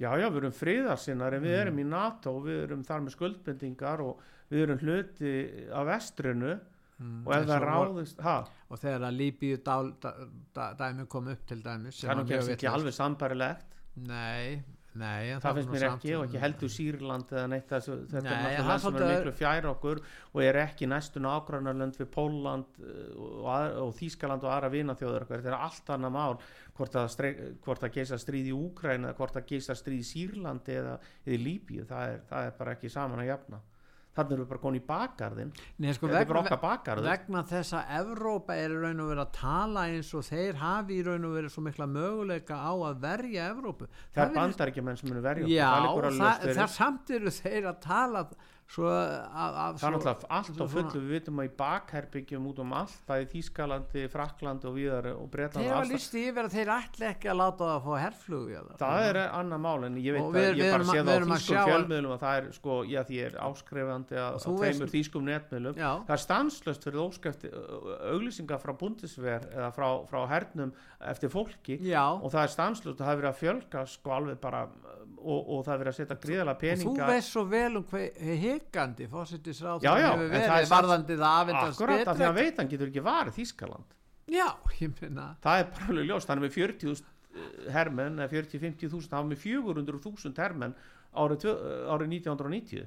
Já, 0.00 0.08
já, 0.18 0.26
við 0.32 0.38
erum 0.40 0.54
friðarsinnar 0.56 1.34
en 1.36 1.42
við 1.44 1.52
Mm. 1.52 1.60
erum 1.62 1.78
í 1.78 1.84
NATO 1.86 2.32
og 2.38 2.46
við 2.48 2.62
erum 2.64 2.82
þar 2.86 3.02
með 3.04 3.12
skuldbendingar 3.14 4.00
og 4.02 4.22
við 4.52 4.66
erum 4.66 4.82
hluti 4.84 5.32
af 5.72 5.88
vestrinu 5.88 6.52
mm, 6.52 7.22
og 7.24 7.32
ef 7.38 7.48
það 7.48 7.64
ráðist, 7.68 8.20
ha, 8.26 8.36
og 8.68 8.82
þegar 8.82 9.08
að 9.08 9.18
Líbíu 9.22 9.62
dál, 9.64 9.94
da, 10.02 10.14
da, 10.56 10.68
dæmi 10.84 11.08
kom 11.10 11.32
upp 11.32 11.48
til 11.48 11.62
dæmis 11.64 12.02
sem 12.02 12.12
það 12.12 12.22
er 12.26 12.30
kannski 12.36 12.56
ekki 12.58 12.70
alveg 12.72 12.96
sambarilegt 12.96 13.80
nei, 14.08 14.60
nei 14.96 15.32
það 15.34 15.46
var 15.46 15.58
finnst 15.58 15.72
mér 15.72 15.86
ekki 15.88 16.14
og 16.18 16.26
ekki 16.26 16.40
heldur 16.42 16.72
Sýrland 16.72 17.32
eða 17.32 17.46
neitt 17.52 17.68
þessu, 17.72 17.96
þetta 18.12 18.36
Nei, 18.36 18.52
er 18.52 18.60
það 18.60 18.68
náttúrulega 18.68 18.68
land 18.68 18.84
sem 18.84 18.98
er 19.00 19.10
miklu 19.12 19.34
fjær 19.40 19.68
okkur 19.72 20.02
og 20.32 20.42
er 20.44 20.58
ekki 20.62 20.88
næstu 20.92 21.22
nágrannarlönd 21.24 21.98
við 22.00 22.10
Póland 22.12 22.80
uh, 22.84 23.24
og, 23.24 23.48
og 23.86 23.92
Þýskaland 24.00 24.44
og 24.46 24.52
aðra 24.52 24.72
vinaþjóður 24.76 25.26
þetta 25.32 25.52
er 25.52 25.58
allt 25.58 25.92
annað 25.96 26.14
mál 26.16 26.38
hvort 26.76 26.96
að, 27.00 27.10
strei- 27.12 27.34
hvort 27.64 27.84
að 27.84 27.96
geisa 27.98 28.20
stríð 28.20 28.52
í 28.52 28.56
Úkræn 28.56 29.08
eða 29.08 29.16
hvort 29.20 29.36
að 29.40 29.48
geisa 29.52 29.76
stríð 29.76 30.04
í 30.04 30.08
Sýrlandi 30.12 30.78
eða, 30.80 30.96
eða 31.24 31.36
í 31.36 31.42
Líbíu, 31.44 31.84
það 31.88 32.14
er, 32.14 32.24
það 32.30 32.48
er 32.48 32.56
bara 32.60 32.76
ekki 32.76 32.92
saman 32.92 33.24
að 33.24 33.30
jafna 33.32 33.60
þannig 34.12 34.32
erum 34.36 34.44
við 34.44 34.48
bara 34.52 34.60
konið 34.62 34.82
í 34.82 34.86
bakgarðin 34.90 35.52
Nei, 35.80 35.92
sko, 35.96 36.08
þetta 36.10 36.20
er 36.20 36.28
bara 36.32 36.40
okkar 36.44 36.60
bakgarður. 36.62 37.06
vegna 37.08 37.42
þess 37.48 37.72
að 37.78 37.92
Evrópa 38.00 38.56
er 38.60 38.74
raun 38.82 39.00
og 39.00 39.08
verið 39.12 39.22
að 39.24 39.32
tala 39.38 39.84
eins 39.88 40.10
og 40.18 40.24
þeir 40.28 40.58
hafi 40.60 40.98
raun 41.06 41.24
og 41.30 41.36
verið 41.38 41.54
svo 41.54 41.64
mikla 41.64 41.86
möguleika 41.88 42.58
á 42.60 42.72
að 42.76 43.00
verja 43.06 43.46
Evrópu. 43.54 43.88
Það 44.12 44.22
er 44.22 44.28
virðist- 44.28 44.40
bandaríkjumenn 44.42 44.98
sem 45.00 45.08
munu 45.12 45.22
verja 45.24 45.46
Já, 45.48 45.70
það 45.72 46.18
það, 46.20 46.56
það 46.60 46.74
samt 46.76 47.10
eru 47.18 47.30
þeir 47.40 47.70
að 47.72 47.80
tala 47.88 48.26
svo 48.72 48.86
af, 48.88 49.28
af 49.36 49.74
það 49.76 49.86
er 49.86 49.92
náttúrulega 49.92 50.28
allt 50.32 50.60
á 50.62 50.66
fullu 50.72 51.00
við 51.02 51.10
vitum 51.12 51.40
að 51.42 51.48
í 51.48 51.50
bakherbyggjum 51.58 52.46
út 52.48 52.60
um 52.62 52.70
allt 52.78 52.94
bæði 53.08 53.26
Þýskalandi, 53.32 54.04
Fraklandi 54.08 54.68
og 54.70 54.76
viðar 54.78 55.08
og 55.12 55.26
Bretland 55.34 55.66
þeir 55.66 55.74
hafa 55.76 55.88
líst 55.90 56.14
yfir 56.16 56.46
að 56.48 56.54
þeir 56.56 56.70
ætli 56.78 57.08
ekki 57.10 57.28
að 57.32 57.36
láta 57.42 57.66
það 57.68 57.74
að 57.74 57.84
fá 57.84 57.92
herflug 58.02 58.54
það 58.80 59.08
er 59.10 59.18
annað 59.28 59.60
mál 59.66 59.84
en 59.90 59.98
ég 60.00 60.16
veit 60.16 60.22
Og 60.22 60.30
að 60.32 60.38
við- 60.40 60.62
ég 60.62 60.72
bara 60.72 60.86
að- 60.86 60.92
sé 60.92 61.02
það 61.02 61.12
á 61.12 61.18
að 61.18 61.28
þýskum 61.32 61.58
að- 61.60 61.68
fjölmiðlum 61.72 62.14
að 62.16 62.22
það 62.24 62.38
er 62.40 62.48
sko, 62.56 62.78
já 62.88 63.00
því 63.04 63.18
ég 63.20 63.26
er 63.28 63.36
áskrifandi 63.50 64.16
að, 64.22 64.40
að 64.40 64.58
veist- 64.62 64.94
þýskum 64.96 65.28
netmiðlum. 65.28 65.76
Já. 65.76 65.90
það 66.08 66.14
er 66.16 66.22
stanslöst 66.24 66.82
fyrir 66.88 67.02
óskæfti 67.04 67.52
auglýsingar 68.12 68.60
frá 68.62 68.72
bundisver 68.78 69.46
eða 69.52 69.70
frá, 69.76 69.88
frá 70.08 70.26
hernum 70.32 70.72
eftir 71.12 71.28
fólki. 71.32 71.76
Já, 71.82 72.04
og 72.16 72.30
það 72.32 72.42
er 72.46 72.52
stanslöst 72.56 73.00
og 73.00 73.04
það 73.06 73.12
er 73.12 73.20
verið 73.20 73.32
að 73.32 73.40
fjölga 73.42 73.84
sko 73.88 74.10
alveg 74.16 74.40
bara 74.40 74.64
og, 75.24 75.48
og 75.56 75.64
það 75.66 75.72
er 75.74 75.80
verið 75.82 75.92
að 75.92 75.98
setja 76.00 76.16
gríðala 76.22 76.52
og 76.52 76.60
þú 76.62 76.66
peninga 76.66 77.06
veist 77.08 77.32
svo 77.32 77.44
vel 77.50 77.76
um 77.80 77.86
já, 80.02 80.10
hefur 80.12 80.22
en 80.22 80.30
það 80.32 80.42
er 80.42 80.52
verið 80.52 80.68
samt- 80.68 80.76
varðandi 80.76 81.16
það 81.22 81.40
afindast 81.42 81.80
akkurat 81.80 81.98
því 82.20 82.26
að 82.28 82.38
veit 82.42 82.56
hann 82.62 82.72
getur 82.72 82.90
ekki 82.92 83.04
varið 83.08 83.38
Þýskaland. 83.40 83.98
Já, 84.32 84.48
ég 84.80 84.94
minna 85.02 85.28
það 85.42 85.60
er 85.62 85.70
bara 85.78 86.06
ljóst, 86.12 86.28
hann 86.32 86.38
er 86.42 86.46
með 86.48 86.56
40.000 86.56 87.70
hermenn, 87.72 88.18
eða 88.20 88.30
40-50.000 88.32 89.14
hann 89.16 89.24
er 89.24 89.30
með 89.36 89.40
400.000 89.46 90.42
hermenn 90.42 90.74
árið, 91.16 91.38
tvö- 91.44 91.60
árið 91.92 92.12
1990 92.18 92.86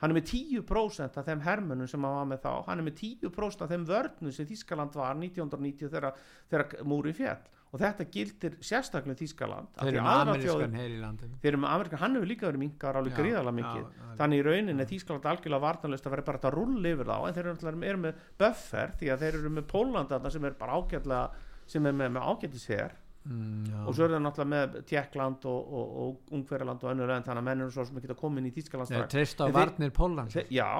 hann 0.00 0.10
er 0.10 0.16
með 0.16 0.30
10% 0.32 1.16
af 1.20 1.26
þeim 1.28 1.40
hermennum 1.44 1.88
sem 1.90 2.02
hann 2.06 2.14
var 2.16 2.28
með 2.30 2.40
þá, 2.44 2.52
hann 2.66 2.78
er 2.80 2.86
með 2.86 2.94
10% 3.02 3.64
af 3.66 3.68
þeim 3.70 3.82
vörnum 3.88 4.32
sem 4.32 4.46
Þískaland 4.48 4.94
var 4.96 5.14
1990 5.14 5.90
þegar, 5.92 6.14
þegar 6.50 6.84
múri 6.88 7.12
fjall 7.14 7.42
og 7.70 7.78
þetta 7.78 8.04
gildir 8.10 8.54
sérstaklega 8.66 9.14
Þískaland 9.20 9.68
Þeir 9.78 9.90
eru 9.94 10.02
með 10.02 10.20
amerískan 10.24 10.72
heyr 10.74 10.90
í 10.90 11.00
landinu. 11.00 11.36
þeir 11.42 11.52
eru 11.52 11.60
með 11.62 11.74
Amerika, 11.74 11.96
hann 12.00 12.14
hefur 12.18 12.30
líka 12.32 12.46
verið 12.48 12.62
minkar 12.64 12.96
alveg 12.98 13.12
já, 13.14 13.52
mikið. 13.60 13.84
þannig 14.18 14.40
í 14.40 14.46
rauninni 14.48 14.86
Þískaland 14.90 15.28
algjörlega 15.30 15.64
varnalist 15.66 16.06
að 16.08 16.10
vera 16.16 16.22
bara 16.26 16.38
þetta 16.40 16.54
rull 16.56 16.88
yfir 16.90 17.06
þá 17.06 17.18
en 17.28 17.36
þeir 17.36 17.50
eru, 17.52 17.84
eru 17.92 18.02
með 18.06 18.24
buffer 18.42 18.96
því 18.98 19.12
að 19.14 19.22
þeir 19.22 19.38
eru 19.42 19.52
með 19.60 19.68
Pólanda 19.70 20.30
sem 20.34 20.44
er 20.50 20.56
bara 20.58 20.80
ágætlega 20.80 21.30
sem 21.70 21.86
er 21.86 21.92
með, 21.94 22.10
með 22.16 22.26
ágætis 22.32 22.66
hér 22.72 22.96
mm, 23.30 23.86
og 23.86 23.94
svo 23.94 24.04
er 24.08 24.14
það 24.16 24.24
náttúrulega 24.26 24.50
með 24.56 24.80
Tjekkland 24.90 25.46
og, 25.46 25.60
og, 25.70 25.92
og 26.02 26.34
Ungverjaland 26.40 26.82
og 26.82 26.90
önnur 26.90 27.12
en 27.14 27.22
þannig 27.22 27.44
að 27.44 27.48
menn 27.52 27.62
eru 27.62 27.70
svo 27.76 27.84
sem 27.86 28.00
geta 28.02 28.18
komin 28.18 28.48
í 28.50 28.52
Þískaland 28.56 28.90
Nei, 28.90 28.98
strax. 28.98 29.12
treyst 29.14 29.38
á 29.38 29.44
En 29.46 29.52
þeir- 29.52 29.60
varnir 29.60 29.94
Pólans 29.94 30.34
Þeir- 30.34 30.50
já, 30.58 30.70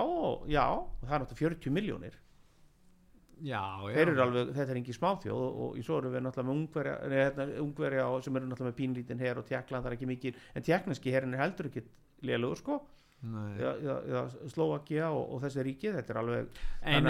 já, 0.50 0.66
það 1.06 1.14
er 1.14 1.22
náttúrulega 1.22 1.54
40 1.54 1.70
miljónir 1.78 2.18
Já, 3.40 3.62
já. 3.88 3.94
Þeir 3.96 4.10
eru 4.12 4.22
alveg, 4.26 4.52
þetta 4.56 4.74
er 4.74 4.80
ekki 4.82 4.94
smáþjóð 4.98 5.40
og, 5.40 5.58
og 5.70 5.82
svo 5.86 5.98
eru 6.02 6.10
við 6.12 6.24
náttúrulega 6.26 6.50
með 6.50 6.56
Ungverja, 6.58 6.94
nei, 7.08 7.18
hérna, 7.24 7.46
Ungverja 7.64 8.06
sem 8.26 8.36
eru 8.40 8.48
náttúrulega 8.50 8.70
með 8.74 8.78
pínlítinn 8.82 9.22
her 9.24 9.40
og 9.40 9.46
Tjekkland 9.48 9.84
það 9.86 9.92
er 9.94 9.96
ekki 9.98 10.08
mikið, 10.14 10.40
en 10.58 10.66
tjekkneski 10.70 11.14
herin 11.14 11.36
er 11.38 11.44
heldur 11.46 11.70
ekki 11.70 11.84
lélugur 12.28 12.60
sko, 12.60 12.78
eða, 13.20 13.72
eða, 14.08 14.20
Slovakia 14.48 15.10
og, 15.12 15.26
og 15.36 15.42
þessi 15.44 15.64
ríki, 15.66 15.90
þetta 15.92 16.14
er 16.14 16.18
alveg 16.22 16.60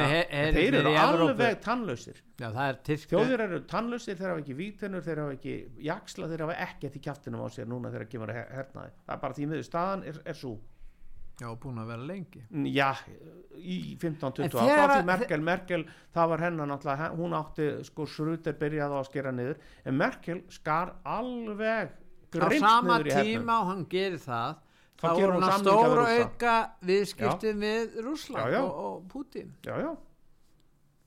að 0.07 0.09
he- 0.11 0.25
hernir 0.31 0.57
þeir 0.59 0.79
eru 0.81 0.95
alveg 1.31 1.61
tannlausir. 1.67 2.17
Það 2.41 2.59
er 2.65 2.81
þjóðir 3.13 3.45
eru 3.47 3.61
tannlausir, 3.71 4.17
þeir 4.19 4.33
hafa 4.33 4.43
ekki 4.43 4.57
vítenur 4.59 5.05
þeir 5.07 5.21
hafa 5.25 5.37
ekki 5.39 5.55
jaksla, 5.87 6.31
þeir 6.33 6.45
hafa 6.47 6.57
ekkert 6.67 6.99
í 6.99 7.03
kjaftinum 7.07 7.45
á 7.47 7.49
sér 7.55 7.71
núna 7.71 7.93
þegar 7.95 8.11
kemur 8.11 8.33
að 8.35 8.41
her- 8.41 8.51
hernaði. 8.59 8.95
Það 9.07 9.15
er 9.17 9.23
bara 9.27 9.39
því 9.39 9.47
miður 9.53 9.69
staðan 9.71 10.05
er, 10.11 10.21
er 10.35 10.39
svo 10.41 10.57
Já, 11.41 11.49
búin 11.57 11.79
að 11.81 11.87
vera 11.89 12.05
lengi. 12.05 12.43
Já, 12.75 12.91
í 13.57 13.97
15-20 13.97 14.45
En 14.45 14.51
ár. 14.51 14.69
Þegar 14.69 14.83
frá 14.85 14.93
því 14.93 14.99
að- 15.01 15.07
Merkel, 15.09 15.41
Merkel 15.41 15.85
það 16.15 16.29
var 16.29 16.39
hennar 16.45 16.67
náttúrulega, 16.69 17.07
hún 17.17 17.33
átti 17.39 17.69
sko 17.89 18.07
Sruter 18.07 18.53
byrjaði 18.61 18.93
á 18.93 19.01
að 19.01 19.07
skera 19.09 19.33
niður 19.33 19.57
en 19.87 19.97
Merkel 19.97 20.43
skar 20.49 20.95
alveg 21.05 21.91
Á 22.37 22.49
sama 22.61 22.99
niður 22.99 23.07
í 23.09 23.13
hernum. 23.15 23.43
tíma 23.43 23.61
og 23.63 23.67
hann 23.73 23.87
gerir 23.87 24.19
það 24.21 24.57
Þá 25.01 25.09
voru 25.17 25.33
hún 25.33 25.43
hann 25.43 25.51
að 25.51 25.65
stóra 25.65 26.05
auka 26.21 26.55
viðskiptin 26.85 27.59
við 27.65 27.95
Rússland 28.05 28.45
Já, 28.45 28.53
já. 28.53 28.61
Og, 28.61 28.75
og 28.85 29.09
Putin 29.09 29.55
já, 29.65 29.77
já. 29.81 29.97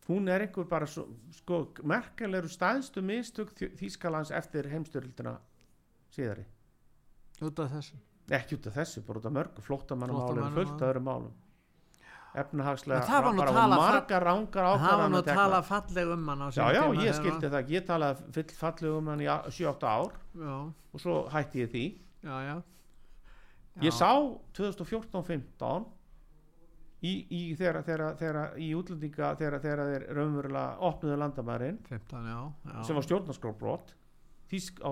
Hún 0.10 0.28
er 0.28 0.42
einhver 0.48 0.66
bara 0.68 0.86
svo, 0.90 1.06
sko, 1.32 1.68
Merkel 1.84 2.34
eru 2.36 2.48
staðstu 2.50 3.02
mistök 3.06 3.54
Þý- 3.54 3.70
Þýskalands 3.78 4.32
eftir 4.36 4.64
heimstyrildina 4.68 5.38
síðari. 6.12 6.44
Út 7.42 7.60
af 7.60 7.70
þessu 7.72 7.96
ekki 8.32 8.56
út 8.58 8.68
af 8.68 8.78
þessu, 8.78 9.04
bara 9.08 9.20
út 9.20 9.26
af 9.26 9.34
mörgu 9.36 9.64
flóttamannamálum, 9.66 10.28
Flóttamannamálum. 10.28 10.54
fullt 10.54 10.86
öðrum 10.88 11.08
málum. 11.10 11.32
Efnahagslega 12.34 13.06
það 13.06 13.26
var 13.28 13.36
nú 15.14 15.20
að 15.20 15.28
tala 15.30 15.60
falleg 15.62 16.14
um 16.16 16.30
hann 16.32 16.46
já, 16.50 16.64
já, 16.74 16.84
ég 17.04 17.18
skildi 17.20 17.50
það. 17.50 17.58
Ekki, 17.60 17.76
ég 17.78 17.86
talaði 17.86 18.46
fallið 18.58 18.96
um 18.98 19.12
hann 19.12 19.22
í 19.22 19.28
7-8 19.30 19.90
ár. 19.92 20.16
Já, 20.34 20.56
og 20.94 21.04
svo 21.04 21.18
hætti 21.30 21.62
ég 21.62 21.70
því. 21.74 21.84
Já, 22.24 22.38
já. 22.48 22.56
Ég 23.84 23.94
sá 23.94 24.10
2014-15 24.58 25.86
í, 27.04 27.14
í 27.30 27.42
þegar, 27.58 27.84
þegar, 27.86 28.18
þegar 28.18 28.58
í 28.62 28.70
útlendinga 28.78 29.34
þegar 29.38 29.60
þeir 29.62 30.08
raunverulega 30.18 30.78
opnuðu 30.90 31.20
landamærin. 31.22 31.80
15, 31.90 32.30
já, 32.34 32.40
já. 32.72 32.84
sem 32.88 32.98
var 32.98 33.08
stjórnarskróbrot 33.08 33.94
Þísk, 34.54 34.80
á, 34.86 34.90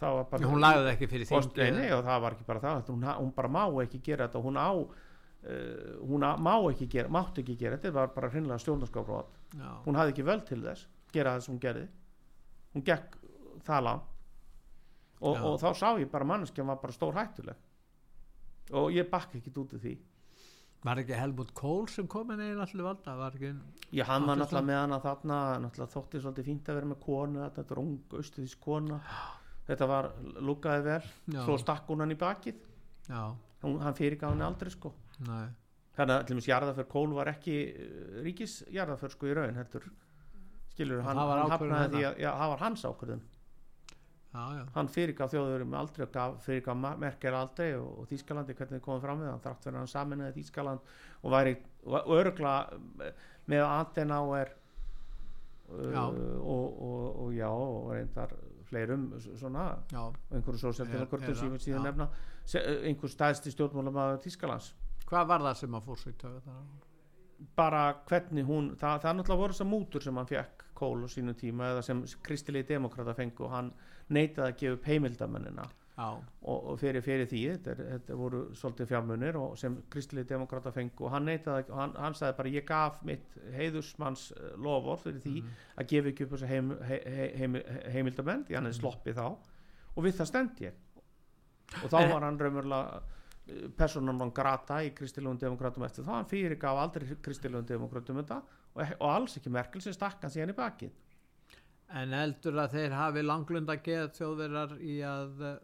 það 0.00 0.18
var 0.18 0.28
bara 0.32 0.48
Hún 0.48 0.62
lagði 0.64 0.82
það 0.86 0.92
ekki 0.94 1.08
fyrir 1.12 1.30
þingi 1.30 1.70
nei, 1.76 1.88
og 1.92 2.04
það 2.06 2.22
var 2.24 2.36
ekki 2.36 2.48
bara 2.48 2.62
það 2.62 2.92
hún, 2.92 3.06
hún 3.20 3.32
bara 3.36 3.52
má 3.52 3.62
ekki 3.84 4.00
gera 4.06 4.28
þetta 4.28 4.42
hún 4.46 4.56
á 4.56 4.70
uh, 4.72 5.92
hún 6.08 6.24
á, 6.24 6.32
má 6.40 6.54
ekki 6.70 6.88
gera, 6.96 7.12
mátt 7.12 7.42
ekki 7.42 7.58
gera 7.60 7.76
þetta 7.76 7.94
var 7.98 8.14
bara 8.16 8.32
hreinlega 8.32 8.62
stjórnarskrábrot 8.64 9.38
Já, 9.52 9.68
hún 9.84 10.00
hafði 10.00 10.14
ekki 10.14 10.26
völd 10.30 10.46
til 10.48 10.62
þess 10.64 10.88
gera 11.12 11.34
það 11.36 11.44
sem 11.44 11.52
hún 11.54 11.62
gerði. 11.62 11.88
Hún 12.72 12.86
gekk 12.86 13.18
það 13.66 13.84
langt 13.88 14.08
og, 15.22 15.36
og 15.36 15.58
þá 15.62 15.68
sá 15.78 15.88
ég 16.00 16.10
bara 16.10 16.26
manneskjan 16.26 16.70
var 16.70 16.80
bara 16.82 16.94
stór 16.96 17.14
hættuleg 17.18 18.74
og 18.78 18.94
ég 18.94 19.06
bakk 19.10 19.36
ekki 19.38 19.52
út 19.54 19.74
af 19.76 19.82
því 19.84 19.92
Var 20.82 20.98
ekki 20.98 21.14
Helmut 21.14 21.52
Kohl 21.54 21.86
sem 21.90 22.08
kom 22.10 22.32
en 22.34 22.40
einn 22.42 22.60
allir 22.62 22.82
valda? 22.86 23.14
Var 23.18 23.36
ekki 23.38 23.52
ég 23.94 24.08
hann 24.08 24.26
var 24.26 24.40
náttúrulega 24.40 24.66
með 24.66 24.80
hana 24.80 24.98
þarna 25.04 25.38
náttúrulega 25.62 25.94
þótti 25.94 26.22
svolítið 26.24 26.48
fínt 26.48 26.70
að 26.70 26.78
vera 26.80 26.90
með 26.90 27.00
konu 27.04 27.44
þetta 27.44 27.64
var 27.68 27.80
ung 27.84 28.16
austuðis 28.18 28.56
kona 28.62 28.98
þetta 29.68 29.88
var, 29.90 30.10
lúkaði 30.42 30.84
vel 30.88 31.00
Já. 31.36 31.42
svo 31.46 31.56
stakk 31.60 31.90
hún 31.90 32.02
hann 32.04 32.14
í 32.14 32.18
bakið. 32.18 32.62
Já, 33.08 33.22
hún, 33.64 33.76
hann 33.82 33.98
fyrirgaf 33.98 34.32
henni 34.34 34.46
aldrei 34.46 34.72
sko. 34.74 34.92
Nei. 35.26 35.50
Þannig 35.92 36.14
að 36.14 36.22
til 36.26 36.34
dæmis 36.34 36.48
jarðaför 36.48 36.88
Kól 36.88 37.10
var 37.14 37.30
ekki 37.34 37.56
ríkis 38.24 38.62
jarðaför 38.72 39.12
sko 39.12 39.28
í 39.28 39.36
raun 39.36 39.58
heldur. 39.60 39.86
Skilur 40.72 41.02
Og 41.02 41.08
hann, 41.10 41.20
hann 41.20 41.52
hafnaði 41.52 41.92
því 41.92 42.04
að 42.08 42.20
já, 42.22 42.30
það 42.32 42.52
var 42.54 42.62
hans 42.64 42.84
ákvörðun 42.88 43.24
já, 44.32 44.42
já, 44.56 44.62
hann 44.74 44.88
fyrirgaf 44.88 45.32
þjóðurum 45.34 45.74
aldrei 45.76 46.06
og 46.06 46.12
gaf, 46.14 46.38
fyrirgaf 46.46 46.76
Merkel 47.00 47.34
aldrei 47.36 47.70
og, 47.76 47.88
og 48.02 48.08
Þýskalandi 48.10 48.54
hvernig 48.56 48.78
þið 48.80 48.84
komið 48.86 49.04
fram 49.06 49.20
við 49.24 49.30
hann 49.32 49.42
þrátt 49.44 49.66
fyrir 49.66 49.78
hann 49.82 49.90
saminnaði 49.92 50.36
Þýskaland 50.38 50.94
og 51.22 51.34
væri 51.36 51.56
og 51.86 52.12
örgla 52.16 52.54
með 53.52 53.64
Adenauer 53.66 54.52
uh, 55.72 55.90
Já. 55.92 56.04
og, 56.06 56.82
og, 56.82 57.20
og 57.26 57.34
já 57.36 57.48
og 57.50 57.90
reyndar 57.96 58.32
fleirum 58.68 59.08
svona 59.36 59.66
einhverju 60.32 60.62
sósjaldemokratum 60.62 61.28
Her- 61.34 61.40
sem 61.42 61.50
vil 61.52 61.60
síðan 61.60 61.84
nefna 61.90 62.06
se- 62.48 62.62
einhver 62.88 63.10
stæðsti 63.12 63.52
stjórnmálamaður 63.52 64.22
Þýskalands. 64.24 64.70
Hvað 65.10 65.26
var 65.28 65.44
það 65.44 65.58
sem 65.60 65.74
að 65.76 65.84
fór 65.90 65.98
svo 66.00 66.12
í 66.12 66.16
töðu 66.22 66.40
þar 66.46 66.62
bara 67.58 67.80
hvernig 68.06 68.46
hún 68.46 68.68
það, 68.78 69.00
það 69.02 69.16
náttúrulega 69.18 69.40
voru 69.42 69.52
þessar 69.56 69.66
mútur 69.66 70.04
sem 70.04 70.16
hann 70.20 70.28
fekk 70.30 70.60
kól 70.78 71.02
á 71.02 71.08
sínum 71.10 71.34
tíma 71.34 71.72
eða 71.72 71.82
sem 71.84 72.04
kristilegi 72.22 72.68
demokrata 72.70 73.14
fengu 73.18 73.44
og 73.48 73.50
hann 73.50 73.72
neitaði 74.16 74.48
að 74.52 74.58
gefa 74.62 74.82
já, 75.92 76.06
og, 76.42 76.64
og 76.72 76.78
fyrir, 76.80 77.02
fyrir 77.04 77.26
því 77.30 77.40
þetta, 77.52 77.70
er, 77.74 77.80
þetta 77.92 78.14
voru 78.18 78.38
svolítið 78.58 78.88
fjármunir 78.90 79.36
og 79.38 79.58
sem 79.60 79.74
kristilegi 79.92 80.30
demokrata 80.32 80.72
fengu. 80.72 81.04
Og 81.06 81.12
hann 81.12 81.26
neitaði 81.28 81.66
að- 81.66 81.74
hann, 81.78 81.92
hann 82.00 82.14
sagði 82.18 82.36
bara 82.38 82.48
ég 82.54 82.64
gaf 82.66 83.02
mitt 83.06 83.36
heiðusmanns 83.54 84.32
lofur 84.56 84.96
fyrir 85.04 85.20
því 85.26 85.34
að 85.78 85.90
gefa 85.92 86.08
ekki 86.14 86.24
upp 86.26 86.32
þessa 86.36 86.48
heim, 86.50 86.72
he, 86.88 86.98
he, 87.06 87.28
heim, 87.42 87.58
heimildamenn 87.92 88.44
því 88.48 88.56
hann 88.58 88.70
hefði 88.70 88.80
sloppið 88.80 89.20
þá. 89.20 89.26
Og 89.96 90.04
við 90.08 90.16
það 90.18 90.30
stend 90.32 90.64
ég. 90.64 90.80
Og 91.84 91.90
þá 91.92 91.98
En- 92.02 92.10
var 92.16 92.26
hann 92.26 92.40
raunverulega 92.40 93.02
personan 93.76 94.16
non 94.18 94.30
grata 94.32 94.80
í 94.86 94.90
kristilegum 94.96 95.38
demokratum 95.38 95.84
eftir. 95.84 96.04
Það, 96.08 96.14
hann 96.22 96.28
fyrir 96.30 96.56
gaf 96.62 96.78
aldrei 96.78 97.16
kristilegum 97.22 97.66
demokratum 97.68 98.16
þetta 98.22 98.40
og, 98.74 98.82
og 98.98 99.08
alls 99.12 99.36
ekki 99.36 99.50
Merkel 99.52 99.82
sem 99.84 99.92
stakk 99.92 100.22
hann 100.24 100.30
síðan 100.32 100.54
í 100.54 100.56
bakið 100.56 100.92
en 102.00 102.16
heldur 102.16 102.58
að 102.62 102.78
þeir 102.78 102.96
hafi 102.96 103.24
langlunda 103.26 103.76
geð 103.84 104.08
þjóðverðar 104.18 104.76
í 104.80 104.96
að 105.06 105.42
uh, 105.48 105.56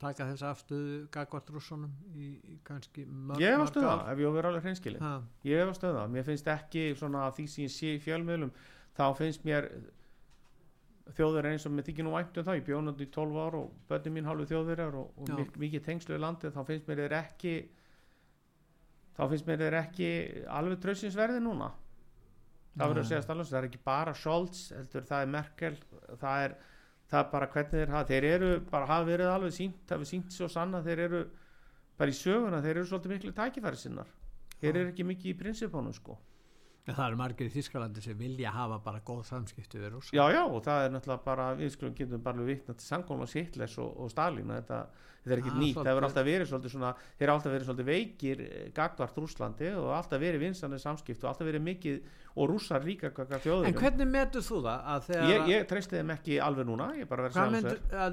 taka 0.00 0.26
þessa 0.30 0.50
afstöðu 0.54 0.98
gagvart 1.12 1.52
rússunum 1.52 1.92
í, 2.16 2.32
í 2.54 2.58
kannski 2.64 3.04
mörg, 3.06 3.40
ég 3.42 3.54
hef 3.54 3.64
að 3.66 3.72
stöða, 3.74 3.94
ef 4.12 4.20
ég 4.22 4.28
á 4.28 4.30
að 4.30 4.36
vera 4.38 4.52
alveg 4.52 4.68
hreinskilin 4.68 5.04
Ha, 5.04 5.14
ég 5.48 5.62
hef 5.62 5.72
að 5.72 5.80
stöða, 5.80 6.04
mér 6.14 6.28
finnst 6.28 6.52
ekki 6.54 6.84
svona 6.98 7.24
því 7.36 7.48
sem 7.52 7.64
ég 7.66 7.74
sé 7.74 7.96
í 7.96 8.04
fjölmiðlum 8.04 8.52
þá 8.96 9.06
finnst 9.18 9.44
mér 9.48 9.68
þjóður 11.16 11.50
eins 11.50 11.66
og 11.66 11.74
mér 11.74 11.86
þykir 11.88 12.06
nú 12.06 12.14
vænt 12.14 12.38
um 12.38 12.46
það. 12.46 12.58
Ég 12.60 12.66
bjónandi 12.68 13.06
í 13.06 13.12
12 13.14 13.38
ár 13.42 13.58
og 13.58 13.70
börnum 13.90 14.16
mín 14.16 14.28
hálfu 14.28 14.48
þjóðverjar 14.50 14.96
og, 15.00 15.12
og 15.18 15.32
mik 15.40 15.56
mikið 15.60 15.84
tengslu 15.86 16.16
í 16.16 16.22
landið 16.22 16.54
þá 16.54 16.60
finnst 16.68 16.90
mér 16.90 17.02
þeir 17.02 17.16
ekki 17.18 17.54
þá 19.16 19.22
finnst 19.32 19.48
mér 19.48 19.64
þeir 19.64 19.78
ekki 19.80 20.10
alveg 20.58 20.82
trössinsverði 20.84 21.42
núna 21.44 21.70
það 22.76 22.86
verður 22.86 23.02
að 23.02 23.10
segja 23.10 23.24
stallans, 23.26 23.50
það 23.50 23.60
er 23.60 23.68
ekki 23.68 23.82
bara 23.84 24.14
Scholz 24.14 24.62
heldur 24.76 25.06
það 25.10 25.24
er 25.24 25.32
Merkel 25.34 25.74
það 26.20 26.46
er, 26.46 26.56
það 27.10 27.20
er 27.20 27.28
bara 27.34 27.50
hvernig 27.54 27.76
þeir 27.76 27.94
hafa 27.96 28.10
þeir 28.12 28.28
eru 28.30 28.50
bara 28.70 28.90
hafa 28.90 29.08
verið 29.10 29.34
alveg 29.34 29.56
sínt 29.56 29.84
það 29.90 30.04
er 30.04 30.10
sínt 30.12 30.34
svo 30.36 30.48
sann 30.48 30.74
að 30.78 30.90
þeir 30.90 31.04
eru 31.08 31.22
bara 32.00 32.14
í 32.14 32.16
söguna, 32.16 32.62
þeir 32.64 32.76
eru 32.78 32.88
svolítið 32.88 33.12
miklu 33.12 33.32
tækifæri 33.36 33.76
sinnar. 33.76 34.08
Þeir 34.60 34.70
eru 34.76 34.92
ekki 34.92 35.04
mikið 35.04 35.32
í 35.34 35.38
prinsipónum 35.42 35.92
sko 35.92 36.16
það 36.86 37.04
eru 37.06 37.16
margir 37.20 37.46
í 37.46 37.52
Þískalandi 37.54 38.02
sem 38.02 38.16
vilja 38.18 38.50
hafa 38.54 38.78
bara 38.84 39.00
góð 39.04 39.20
samskipti 39.28 39.78
við 39.78 39.92
rússa. 39.94 40.14
Já 40.16 40.24
já 40.32 40.40
og 40.46 40.62
það 40.64 40.84
er 40.86 40.90
náttúrulega 40.96 41.24
bara 41.24 41.50
við 41.58 41.70
skulum 41.76 41.94
getum 41.94 42.22
bara 42.24 42.46
vitna 42.48 42.74
til 42.74 42.86
Sangóla 42.86 43.26
Sitles 43.30 43.76
og, 43.78 43.90
og 44.00 44.10
Stalin 44.10 44.48
þetta, 44.54 44.78
þetta 45.22 45.34
er 45.36 45.42
ekki 45.42 45.50
Ah, 45.52 45.58
nýtt, 45.60 45.76
það 45.76 45.90
hefur 45.90 46.00
svolítið. 46.00 46.08
alltaf 46.08 46.24
verið 46.30 46.48
svolítið 46.50 46.72
svona, 46.74 46.92
þeir 47.18 47.26
eru 47.28 47.34
alltaf 47.36 47.52
verið 47.52 47.68
svolítið 47.68 47.90
veikir 47.90 48.40
eh, 48.46 48.70
gagvart 48.74 49.20
Rúslandi 49.20 49.68
og 49.76 49.90
alltaf 49.98 50.20
verið 50.24 50.40
vinsanir 50.46 50.80
samskipt 50.82 51.24
og 51.24 51.28
alltaf 51.30 51.46
verið 51.50 51.62
mikið 51.68 52.00
og 52.36 52.48
rússar 52.50 52.84
líka 52.84 53.10
gagvart 53.10 53.46
en 53.46 53.74
hvernig 53.74 54.08
metur 54.10 54.40
þú 54.46 54.62
það 54.64 54.88
að 54.94 55.06
þegar 55.10 55.30
ég, 55.30 55.48
ég 55.50 55.66
treysti 55.68 55.96
þeim 55.98 56.10
ekki 56.16 56.40
alveg 56.40 56.66
núna 56.66 56.90
ég 56.96 57.04
er 57.04 57.10
bara 57.10 57.26
verið 57.28 57.36
að 57.36 57.54
myndur 57.54 57.78
segja 57.80 58.08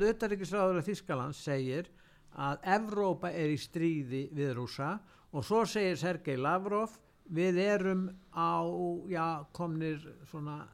við 7.33 7.57
erum 7.59 8.09
á 8.35 8.63
já, 9.09 9.45
komnir 9.53 9.99
svona 10.31 10.67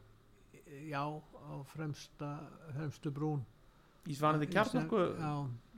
já, 0.89 1.04
á 1.04 1.54
fremsta 1.74 2.39
fremstu 2.76 3.12
brún. 3.12 3.43
Í 4.04 4.16
svanandi 4.20 4.49
kjarnorku? 4.51 4.97
Já, 5.16 5.30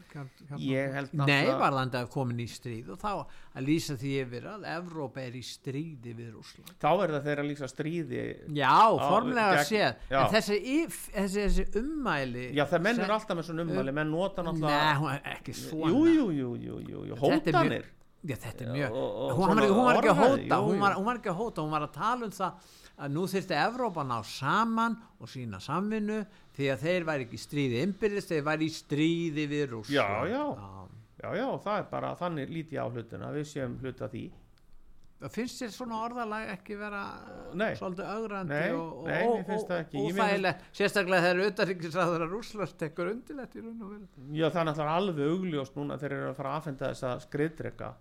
kjarn, 0.09 0.29
kjarnorku. 0.47 0.65
Ég 0.65 0.93
held 0.95 1.11
Nei, 1.13 1.19
náttúrulega- 1.27 1.59
varðandi 1.61 1.97
að 1.99 2.07
komin 2.09 2.39
í 2.41 2.47
stríð 2.49 2.89
og 2.89 2.97
þá 2.97 3.11
að 3.53 3.65
lýsa 3.67 3.93
því 4.01 4.13
yfir 4.23 4.47
að 4.49 4.65
Evrópa 4.71 5.21
er 5.21 5.31
í 5.37 5.43
stríði 5.45 6.15
við 6.17 6.31
Rúsland 6.33 6.71
þá 6.81 6.87
er 7.03 7.13
það 7.13 7.27
þeirra 7.27 7.45
líka 7.45 7.69
stríði 7.69 8.23
Já, 8.57 8.73
formlega 8.97 9.59
gegn- 9.59 9.69
séð. 9.69 9.95
já. 10.09 10.21
en 10.25 10.33
þessi, 10.33 10.57
þessi, 11.13 11.43
þessi 11.45 11.65
ummæli 11.83 12.47
já 12.55 12.65
það 12.65 12.81
menn 12.81 12.95
sem- 12.95 13.03
eru 13.05 13.13
alltaf 13.13 13.37
með 13.37 13.43
svona 13.51 13.61
ummæli 13.67 13.93
menn 13.93 14.09
nota 14.11 14.41
Nei, 14.41 14.51
náttúrulega 14.53 15.13
er 15.13 15.21
ekki 15.37 15.53
svona. 15.53 15.91
Jú, 15.91 16.05
jú, 16.05 16.25
jú, 16.31 16.55
jú, 16.57 16.79
jú, 16.79 17.05
jú, 17.05 17.13
er 17.13 17.19
mjög- 17.19 17.45
hótanir 17.45 17.85
Já, 18.25 18.35
þetta 18.41 18.65
er 18.65 18.71
mjög, 18.73 18.91
og- 18.91 19.15
og 19.21 19.31
hún, 19.37 19.55
var 19.55 19.67
hún 19.69 19.85
var 19.85 19.95
ekki 19.99 20.09
að 20.13 20.21
hóta, 20.23 20.57
hún 20.65 20.79
var, 20.81 20.93
hún 20.97 21.05
var 21.05 21.19
ekki 21.19 21.29
að 21.29 21.39
hóta, 21.41 21.61
hún 21.61 21.71
var 21.75 21.81
að 21.85 21.91
tala 21.93 22.25
um 22.25 22.31
það 22.31 22.53
að 23.05 23.11
nú 23.11 23.25
þyrfti 23.27 23.55
Evrópa 23.59 24.03
ná 24.07 24.15
saman 24.25 24.95
og 25.19 25.27
sína 25.27 25.59
samvinnu 25.61 26.21
því 26.55 26.69
að 26.73 26.79
þeir 26.87 27.03
væri 27.09 27.25
ekki 27.27 27.37
í 27.37 27.43
stríði 27.43 27.83
innbyrðist, 27.85 28.31
þeir 28.31 28.43
væri 28.47 28.65
í 28.65 28.73
stríði 28.73 29.45
við 29.51 29.69
Rússland. 29.75 29.99
Já, 29.99 30.07
já. 30.31 30.43
já, 31.21 31.29
já, 31.37 31.47
það 31.67 31.77
er 31.79 31.85
bara 31.91 32.15
þannig 32.15 32.49
lítið 32.49 32.81
á 32.81 32.87
hlutina 32.89 33.29
við 33.35 33.45
séum 33.53 33.77
hluta 33.83 34.09
því 34.09 34.25
Það 35.15 35.31
finnst 35.31 35.61
þér 35.61 35.69
svona 35.71 35.97
orðalag 36.05 36.49
ekki 36.51 36.75
vera 36.77 37.01
Nei. 37.55 37.69
svolítið 37.79 38.09
ögrandi 38.11 38.49
Nei, 38.51 38.71
og, 38.75 38.89
og, 38.99 39.05
nei, 39.07 39.21
og, 39.23 39.37
og 39.39 39.93
Ég 39.95 40.11
meina- 40.11 40.25
óþægilegt, 40.25 40.65
sérstaklega 40.75 41.21
þegar 41.23 41.39
auðaríkisræður 41.45 42.25
að 42.25 42.33
Rússland 42.35 42.73
tekkur 42.81 43.11
undilegt 43.13 43.55
í 43.55 43.63
raun 43.63 43.81
og 43.85 43.93
veru. 43.93 44.07
já, 44.35 44.49
það 44.51 44.59
er 44.59 44.67
náttúrulega 44.67 44.97
alveg 44.99 45.31
augljóst 45.31 45.75
núna 45.79 45.97
þeir 46.01 46.11
eru 46.17 46.27
að 46.29 46.35
fara 46.35 46.49
að 46.51 46.57
afhenda 46.59 46.89
þessa 46.91 47.13
skriðdrega 47.25 47.93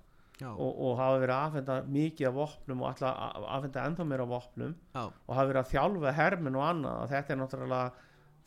og, 0.42 0.70
og 0.70 0.96
hafa 0.98 1.18
verið 1.22 1.34
að 1.34 1.44
afhenda 1.48 1.76
mikið 1.94 2.28
af 2.28 2.34
vopnum 2.34 2.80
og 2.82 2.88
ætla 2.90 3.10
að 3.14 3.44
afhenda 3.56 3.84
ennþá 3.88 4.06
meira 4.10 4.24
af 4.24 4.32
vopnum 4.32 4.72
já, 4.74 5.02
og 5.04 5.36
hafa 5.36 5.50
verið 5.50 5.60
að 5.60 5.70
þjálfa 5.70 6.14
hermin 6.18 6.58
og 6.58 6.64
annað 6.66 7.02
og 7.02 7.12
þetta 7.12 7.34
er 7.34 7.40
náttúrulega 7.40 7.84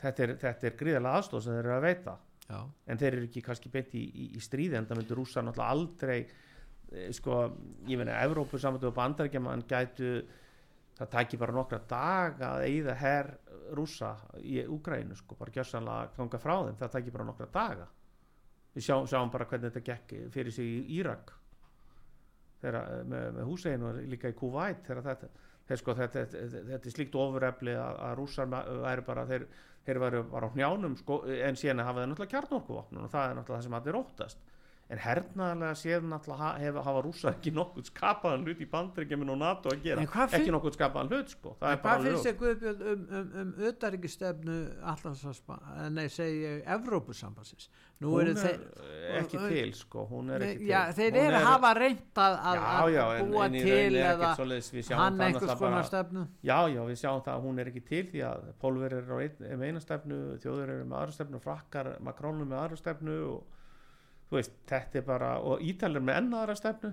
þetta 0.02 0.26
er, 0.26 0.34
þetta 0.42 0.68
er 0.68 0.76
gríðarlega 0.82 1.22
aðstóð 1.22 1.46
sem 1.46 1.56
þeir 1.56 1.64
eru 1.64 1.76
að 1.78 1.88
veita. 1.88 2.18
Já, 2.48 2.60
en 2.88 3.00
þeir 3.00 3.10
eru 3.14 3.28
ekki 3.28 3.44
kannski 3.44 3.72
beint 3.72 3.96
í, 4.00 4.04
í, 4.08 4.28
í 4.38 4.44
stríði 4.44 4.78
en 4.80 4.88
það 4.88 5.02
myndur 5.02 5.20
rúsa 5.22 5.44
náttúrulega 5.44 5.78
aldrei 5.78 6.18
eh, 6.20 7.10
sko, 7.16 7.40
ég 7.88 8.00
meina 8.00 8.20
Evrópu 8.24 8.60
samanlega 8.60 8.92
og 8.92 9.00
bandarækjaman 9.00 9.66
gætu 9.68 10.12
það 10.98 11.12
tæki 11.14 11.40
bara 11.40 11.56
nokkra 11.56 11.82
daga 11.88 12.54
að 12.58 12.68
eyða 12.70 12.96
herr 13.00 13.34
rúsa 13.76 14.14
í 14.40 14.62
Úgrænu 14.64 15.16
sko, 15.20 15.36
bara 15.40 15.56
gjörsanlega 15.56 16.14
ganga 16.16 16.40
frá 16.42 16.56
þeim 16.68 16.80
það 16.80 16.94
tæki 16.96 17.16
bara 17.16 17.28
nokkra 17.28 17.50
daga. 17.52 17.90
Við 18.76 18.88
sjá, 18.88 18.96
sjáum 19.10 19.32
bara 19.34 19.48
hvernig 19.50 19.72
þetta 19.72 19.88
gekk 19.92 20.32
fyrir 20.36 20.56
sig 20.56 20.72
í 20.72 21.00
Írak 21.00 21.37
þegar, 22.62 23.06
með, 23.06 23.28
með 23.38 23.50
húsegin 23.52 23.86
og 23.88 24.02
líka 24.12 24.32
í 24.32 24.38
Kuwait 24.38 24.84
þegar 24.88 25.04
þetta 25.12 25.80
sko, 25.82 25.96
þetta, 25.98 26.26
þetta, 26.34 26.62
þetta 26.72 26.90
er 26.90 26.96
slíkt 26.96 27.18
ofurefli 27.20 27.74
að, 27.78 27.98
að 28.08 28.14
rússar 28.22 28.52
væru 28.52 29.08
bara 29.08 29.26
þeir, 29.30 29.48
þeir 29.88 30.02
væru 30.04 30.22
bara 30.32 30.50
á 30.50 30.54
hnjánum 30.56 30.96
sko, 31.02 31.20
en 31.28 31.60
síðan 31.60 31.84
hafa 31.84 32.04
þeir 32.04 32.12
náttúrulega 32.14 32.34
kjarnorkuvopnun 32.36 33.08
og 33.08 33.12
það 33.14 33.30
er 33.30 33.40
náttúrulega 33.40 33.58
það 33.58 33.68
sem 33.68 33.78
allir 33.82 34.00
óttast 34.02 34.46
en 34.90 34.98
hernaðarlega 35.04 35.76
séð 35.76 36.06
náttúrulega 36.08 36.38
ha- 36.40 36.58
hef, 36.62 36.76
hafa 36.86 37.02
rússar 37.04 37.34
ekki 37.36 37.52
nokkuð 37.52 37.90
skapaðan 37.90 38.46
hlut 38.48 38.62
í 38.64 38.68
bandryggjuminn 38.72 39.30
og 39.34 39.38
NATO 39.42 39.70
að 39.74 39.82
gera. 39.84 40.02
En 40.02 40.08
finn- 40.08 40.40
ekki 40.40 40.54
nokkuð 40.56 40.78
skapaðan 40.78 41.10
hlut 41.12 41.34
sko. 41.34 41.56
Það 41.60 41.68
En 41.68 41.78
er 41.78 41.82
hvað 41.84 42.06
finnst 42.08 42.28
þér 42.30 42.38
Guðbjörn 42.44 42.86
um, 42.94 43.02
um, 43.20 43.28
um 43.42 43.54
auðaríkistefnu 43.68 44.56
allansaspa, 44.94 45.58
nei 45.92 46.08
segi 46.08 46.40
ég 46.46 46.64
Evrópusambansins 46.78 47.68
nú 48.00 48.12
hún 48.14 48.30
er 48.30 48.38
þeir 48.38 48.60
eh, 48.78 49.20
ekki 49.24 49.38
og- 49.42 49.50
til 49.50 49.74
sko. 49.74 50.06
Hún 50.12 50.30
er 50.36 50.42
ekki 50.46 50.58
til. 50.62 50.68
já, 50.70 50.82
þeir 50.94 51.16
eru 51.18 51.36
að 51.40 51.46
hafa 51.50 51.72
reynt 51.80 52.22
að, 52.24 52.38
að, 52.38 52.56
já, 52.62 52.90
já, 52.94 53.04
að 53.08 53.20
en, 53.20 53.32
búa 53.32 53.46
en 53.48 53.56
í 53.58 53.62
til 53.66 53.74
er 53.74 53.98
eða 54.14 54.30
hann 54.38 55.18
það 55.18 55.26
einhvers 55.28 55.44
náttúrulega 55.44 55.58
konar 55.58 55.78
bara- 55.82 55.90
stefnu? 55.92 56.28
Já, 56.44 56.60
já, 56.76 56.82
við 56.88 56.98
sjáum 57.02 57.24
það 57.26 57.34
að 57.36 57.44
hún 57.48 57.60
er 57.60 57.66
ekki 57.74 57.84
til 57.90 58.04
því 58.14 58.24
að 58.30 58.48
Pólver 58.62 58.94
er 58.94 59.58
með 59.58 59.68
eina 59.68 59.80
stefnu, 59.84 60.22
þjóður 60.40 60.70
eru 60.78 60.86
með 60.86 60.98
aðra 61.02 61.12
stefnu, 61.18 61.40
frakkar, 61.42 61.92
Makrónum 62.00 62.48
með 62.48 62.62
aðra 62.64 62.78
stefnu 62.78 63.18
og 63.34 63.44
veist, 64.36 64.52
þetta 64.68 65.00
er 65.00 65.04
bara, 65.08 65.30
og 65.40 65.62
Ítalir 65.64 66.04
með 66.04 66.18
enn 66.20 66.34
aðra 66.36 66.56
stefnu. 66.60 66.90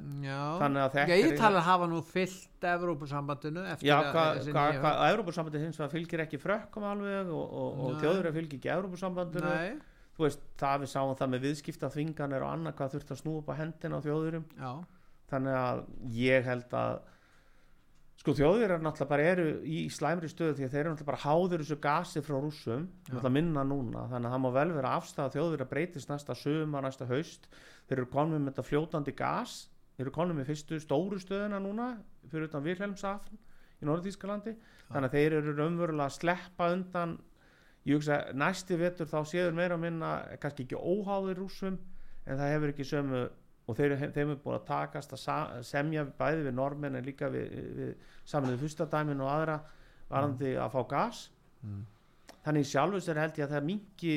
að 0.85 0.93
Ítalar 1.35 1.64
hafa 1.66 1.89
nú 1.91 2.03
fyllt 2.07 2.66
Evrópusambandinu 2.74 3.64
eftir 3.72 3.89
Já, 3.89 3.97
að- 4.85 5.01
Evrópusambandi 5.11 5.62
hins 5.64 5.80
vegar 5.80 5.91
fylgir 5.97 6.22
ekki 6.26 6.39
frökkum 6.39 6.87
alveg 6.87 7.32
og, 7.35 7.43
og, 7.51 7.80
og 7.89 7.99
þjóður 8.03 8.30
fylgir 8.39 8.59
ekki 8.61 8.70
Þú 10.14 10.22
veist, 10.28 10.43
það 10.62 10.85
við 10.85 10.91
sáum 10.95 11.16
það 11.18 11.30
með 11.32 11.41
viðskipta 11.49 11.89
þvinganir 11.91 12.45
og 12.47 12.51
annað 12.55 12.76
hvað 12.78 12.93
þurft 12.95 13.09
að 13.11 13.18
snúa 13.18 13.41
upp 13.41 13.49
á 13.51 13.55
hendina 13.59 13.99
á 13.99 14.05
þjóðurum. 14.05 14.45
já, 14.55 14.72
þannig 15.32 15.57
að 15.59 15.80
ég 16.14 16.45
held 16.47 16.76
að 16.78 17.01
sko 18.24 18.32
þjóðir 18.38 18.72
er 18.72 18.80
náttúrulega 18.80 19.10
bara 19.10 19.24
eru 19.34 19.46
í 19.68 19.82
slæmri 19.92 20.30
stöðu 20.32 20.56
því 20.56 20.64
að 20.64 20.72
þeir 20.72 20.80
eru 20.80 20.92
náttúrulega 20.94 21.10
bara 21.10 21.22
háður 21.26 21.60
þessu 21.60 21.76
gasi 21.84 22.22
frá 22.24 22.36
rússum 22.38 22.86
náttúrulega 23.04 23.32
minna 23.36 23.64
núna. 23.68 24.06
Þannig 24.08 24.30
að 24.30 24.34
það 24.34 24.42
má 24.44 24.50
vel 24.56 24.70
vera 24.78 24.92
afstæða 24.96 25.34
þjóðir 25.34 25.64
að 25.66 25.72
breytist 25.74 26.08
næsta 26.08 26.36
sumar, 26.40 26.86
næsta 26.86 27.08
haust. 27.10 27.50
Þeir 27.84 27.98
eru 27.98 28.10
konum 28.14 28.40
með 28.40 28.54
þetta 28.54 28.66
fljótandi 28.70 29.14
gas. 29.18 29.58
Þeir 29.98 30.06
eru 30.06 30.14
konum 30.16 30.40
með 30.40 30.48
fyrstu 30.54 30.80
stóru 30.80 31.20
stöðuna 31.20 31.60
núna 31.60 31.90
fyrir 32.30 32.48
utan 32.48 32.64
Vilhelmsafn 32.64 33.36
í 33.84 33.88
Norðískalandi 33.88 34.56
þannig 34.88 35.08
að 35.08 35.16
þeir 35.18 35.36
eru 35.40 35.54
raunverulega 35.58 36.08
að 36.08 36.16
sleppa 36.18 36.70
undan 36.74 37.16
ég 37.84 37.98
hugsa 37.98 38.20
næsti 38.36 38.78
vetur 38.80 39.10
þá 39.10 39.18
séður 39.28 39.56
meira 39.58 39.78
minna 39.80 40.16
kannski 40.42 40.66
ekki 40.66 40.80
óháður 40.80 41.42
rússum 41.42 41.78
en 42.24 42.38
það 42.40 42.52
hefur 42.54 42.72
ekki 42.72 42.88
sömu 42.88 43.24
og 43.64 43.76
þeir, 43.78 43.94
þeim 44.12 44.34
er 44.34 44.40
búin 44.44 44.58
að 44.58 44.66
takast 44.68 45.14
að 45.16 45.62
semja 45.64 46.04
bæði 46.18 46.44
við 46.48 46.54
normenn 46.58 46.98
en 46.98 47.06
líka 47.06 47.30
við, 47.32 47.52
við 47.78 47.92
saminuðu 48.28 48.60
fyrstadæmin 48.64 49.22
og 49.24 49.30
aðra 49.32 49.58
varandi 50.10 50.54
að 50.60 50.74
fá 50.74 50.82
gas. 50.88 51.30
Mm. 51.64 51.84
þannig 52.44 52.66
sjálfur 52.68 53.00
sér 53.00 53.18
held 53.22 53.38
ég 53.40 53.46
að 53.46 53.54
það 53.54 53.68
mingi 53.70 54.16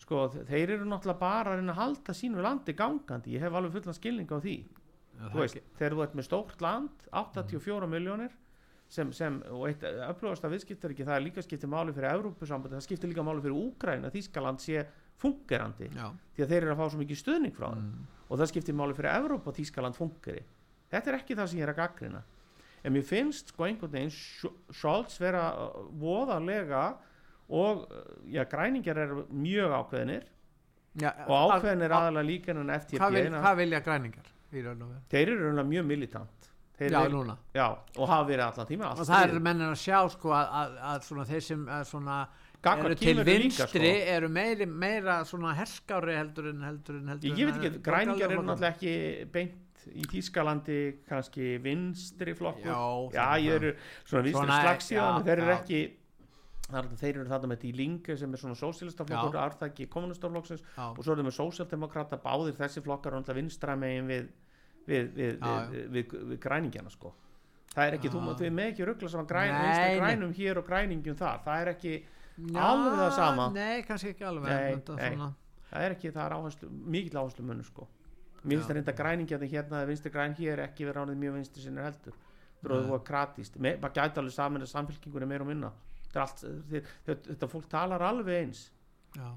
sko 0.00 0.20
þeir 0.32 0.70
eru 0.78 0.86
náttúrulega 0.88 1.20
bara 1.20 1.50
að 1.52 1.58
reyna 1.60 1.74
að 1.74 1.80
halda 1.82 2.14
sínu 2.16 2.40
landi 2.40 2.72
gangandi. 2.72 3.34
Ég 3.34 3.42
hef 3.44 3.52
alveg 3.52 3.74
fullan 3.74 3.98
skilning 3.98 4.30
á 4.32 4.38
því. 4.40 4.54
Já, 5.20 5.26
þú 5.26 5.34
það 5.34 5.42
veist, 5.42 5.58
ekki- 5.58 5.76
þegar 5.76 5.96
þú 5.96 6.02
ert 6.06 6.14
með 6.16 6.24
stórt 6.30 6.62
land 6.64 7.04
84 7.12 7.86
miljónir 7.92 8.30
sem, 8.88 9.12
sem, 9.12 9.36
og 9.52 9.66
eitt 9.68 9.84
upplöfast 9.84 10.46
af 10.48 10.54
viðskiptar 10.54 10.94
ekki 10.94 11.04
það 11.04 11.18
er 11.18 11.26
líka 11.26 11.44
skiptir 11.44 11.70
máli 11.70 11.92
fyrir 11.92 12.14
Evrópusambandi 12.14 12.78
það 12.78 12.86
skiptir 12.88 13.12
líka 13.12 13.22
máli 13.26 13.44
fyrir 13.44 13.58
Úgræn 13.60 14.08
að 14.08 14.16
Þískaland 14.16 14.64
sé 14.64 14.86
fungerandi 15.20 15.90
Já, 15.92 16.08
því 16.34 16.46
að 16.46 16.54
þeir 16.54 16.62
eru 16.64 16.72
að 16.72 16.80
fá 16.80 16.88
svo 16.88 17.02
mikið 17.02 17.20
stuðning 17.20 17.54
frá 17.54 17.68
mm. 17.74 17.92
Og 18.30 18.38
það 18.38 18.50
skiptir 18.52 18.76
máli 18.78 18.94
fyrir 18.96 19.10
Evrópa 19.18 19.50
og 19.50 19.56
Þískaland 19.58 19.98
fungeri 19.98 20.44
þetta 20.90 21.10
er 21.12 21.18
ekki 21.20 21.36
það 21.38 21.50
sem 21.52 21.60
ég 21.60 21.66
er 21.68 21.72
að 21.74 21.80
gaggrina 21.82 22.22
en 22.84 22.94
mér 22.94 23.04
finnst 23.04 23.50
sko 23.52 23.66
einhvern 23.66 23.92
veginn 23.92 24.12
Sch- 24.14 24.54
Scholz 24.78 25.18
vera 25.20 25.48
uh, 25.52 25.80
voðalega 26.00 26.84
og 27.50 27.82
uh, 27.90 28.04
já, 28.30 28.44
græningar 28.48 28.96
eru 29.04 29.24
mjög 29.30 29.74
ákveðinir 29.82 30.28
Já, 31.00 31.10
og 31.28 31.52
ákveðinir 31.58 31.90
að- 31.92 32.00
aðalega 32.06 32.26
líka 32.26 32.54
en 32.54 32.70
FTP 32.74 32.98
hvað, 32.98 33.16
vil, 33.18 33.34
hvað 33.42 33.58
vilja 33.64 33.80
græningar 33.86 34.30
þeir 34.50 35.28
eru 35.36 35.62
mjög 35.62 35.84
militant. 35.86 36.46
Þeir 36.80 36.94
Já, 36.96 37.00
núna. 37.12 37.34
Já, 37.54 37.66
og 38.00 38.08
hafa 38.08 38.24
verið 38.26 38.42
allan 38.48 38.66
tíma 38.70 38.88
og 38.96 39.04
það 39.06 39.26
er 39.28 39.42
mennin 39.44 39.68
að 39.68 39.76
sjá 39.82 39.98
sko 40.10 40.32
að, 40.34 40.46
að, 40.62 40.72
að 40.90 41.02
svona 41.06 41.26
þeir 41.28 41.44
sem 41.44 41.66
svona 41.86 42.16
eru 42.64 42.96
til 43.00 43.22
vinstri 43.24 43.80
sko. 43.80 44.12
eru 44.14 44.28
meiri, 44.28 44.66
meira 44.66 45.20
svona 45.24 45.54
herskári 45.58 46.16
heldur 46.18 46.50
en 46.52 46.66
heldur 46.68 46.98
en 47.00 47.14
heldur 47.14 47.30
Ég, 47.30 47.38
ég 47.38 47.48
veit 47.50 47.60
ekki, 47.60 47.82
græningar 47.84 48.34
eru 48.34 48.44
náttúrulega 48.44 48.74
ekki 48.74 49.30
beint 49.32 49.86
í 49.96 50.04
Þískalandi 50.10 50.80
kannski 51.08 51.54
vinstri 51.64 52.34
flokkur. 52.36 52.68
Já, 52.68 53.16
já 53.16 53.46
ég 53.46 53.56
eru 53.56 53.72
svona 54.04 54.26
vinstri 54.26 54.58
slagsíðan 54.60 55.24
þeir 55.24 55.36
eru 55.38 55.54
ekki 55.56 55.80
þeir 56.70 57.16
eru 57.16 57.26
þarna 57.32 57.50
með 57.50 57.62
Die 57.64 57.72
Linke 57.74 58.14
sem 58.20 58.30
er 58.30 58.42
svona 58.42 58.58
sósílistaflokkur, 58.60 59.40
arþæki 59.40 59.88
kommunistaflokksins 59.90 60.62
og 60.76 61.00
svo 61.02 61.16
eru 61.16 61.24
með 61.26 61.34
sósíaldemokrata 61.40 62.20
báðir 62.22 62.54
þessi 62.60 62.84
flokkar 62.84 63.16
og 63.16 63.24
náttúrulega 63.24 63.42
vinstra 63.42 63.74
megin 63.80 64.06
við 64.10 64.30
við, 64.86 65.10
við, 65.16 65.50
við, 65.94 66.14
græningjana 66.42 66.92
sko. 66.92 67.12
Það 67.70 67.84
er 67.86 67.96
ekki, 67.98 68.08
Já. 68.10 68.14
þú 68.14 68.50
með 68.50 68.72
ekki 68.72 68.86
ruggla 68.88 69.10
saman 69.12 69.28
græn, 69.30 69.52
grænum 70.00 70.32
hér 70.34 70.58
og 70.58 70.66
græningjum 70.66 71.18
þar. 71.18 71.42
Það 71.44 71.60
er 71.62 71.70
ekki, 71.74 71.92
Já, 72.54 72.62
alveg 72.64 72.98
það 72.98 73.12
sama. 73.18 73.46
nei, 73.54 73.82
kannski 73.88 74.12
ekki 74.14 74.24
alveg 74.24 74.48
Nei, 74.48 74.76
nei. 75.18 75.30
það 75.70 75.86
er 75.86 75.94
ekki, 75.96 76.12
það 76.14 76.24
er 76.26 76.34
áherslu 76.38 76.70
mikill 76.96 77.20
áherslu 77.20 77.44
munur 77.46 77.68
sko. 77.68 77.88
Mér 78.40 78.56
finnst 78.56 78.70
það 78.70 78.76
reynda 78.78 78.94
græningjarnir 78.96 79.50
hérna 79.52 79.80
eða 79.82 79.90
vinstri 79.90 80.10
græn 80.14 80.34
hér 80.38 80.62
ekki 80.64 80.86
verið 80.88 81.02
ánið 81.04 81.20
mjög 81.20 81.34
vinstri 81.36 81.62
sinni 81.66 81.82
heldur. 81.84 82.16
Það 82.60 82.74
er 82.76 82.86
það 82.88 83.04
kratist, 83.08 83.58
maður 83.60 83.94
gæti 83.98 84.20
alveg 84.20 84.34
saman 84.36 84.64
að 84.64 84.70
samfélkingunni 84.72 85.28
meira 85.28 85.44
og 85.44 85.48
minna. 85.50 85.70
Er 86.10 86.22
allt, 86.24 86.42
þetta, 87.06 87.48
fólk 87.52 87.68
talar 87.70 88.02
alveg 88.02 88.40
eins. 88.40 88.64
Já. 89.16 89.28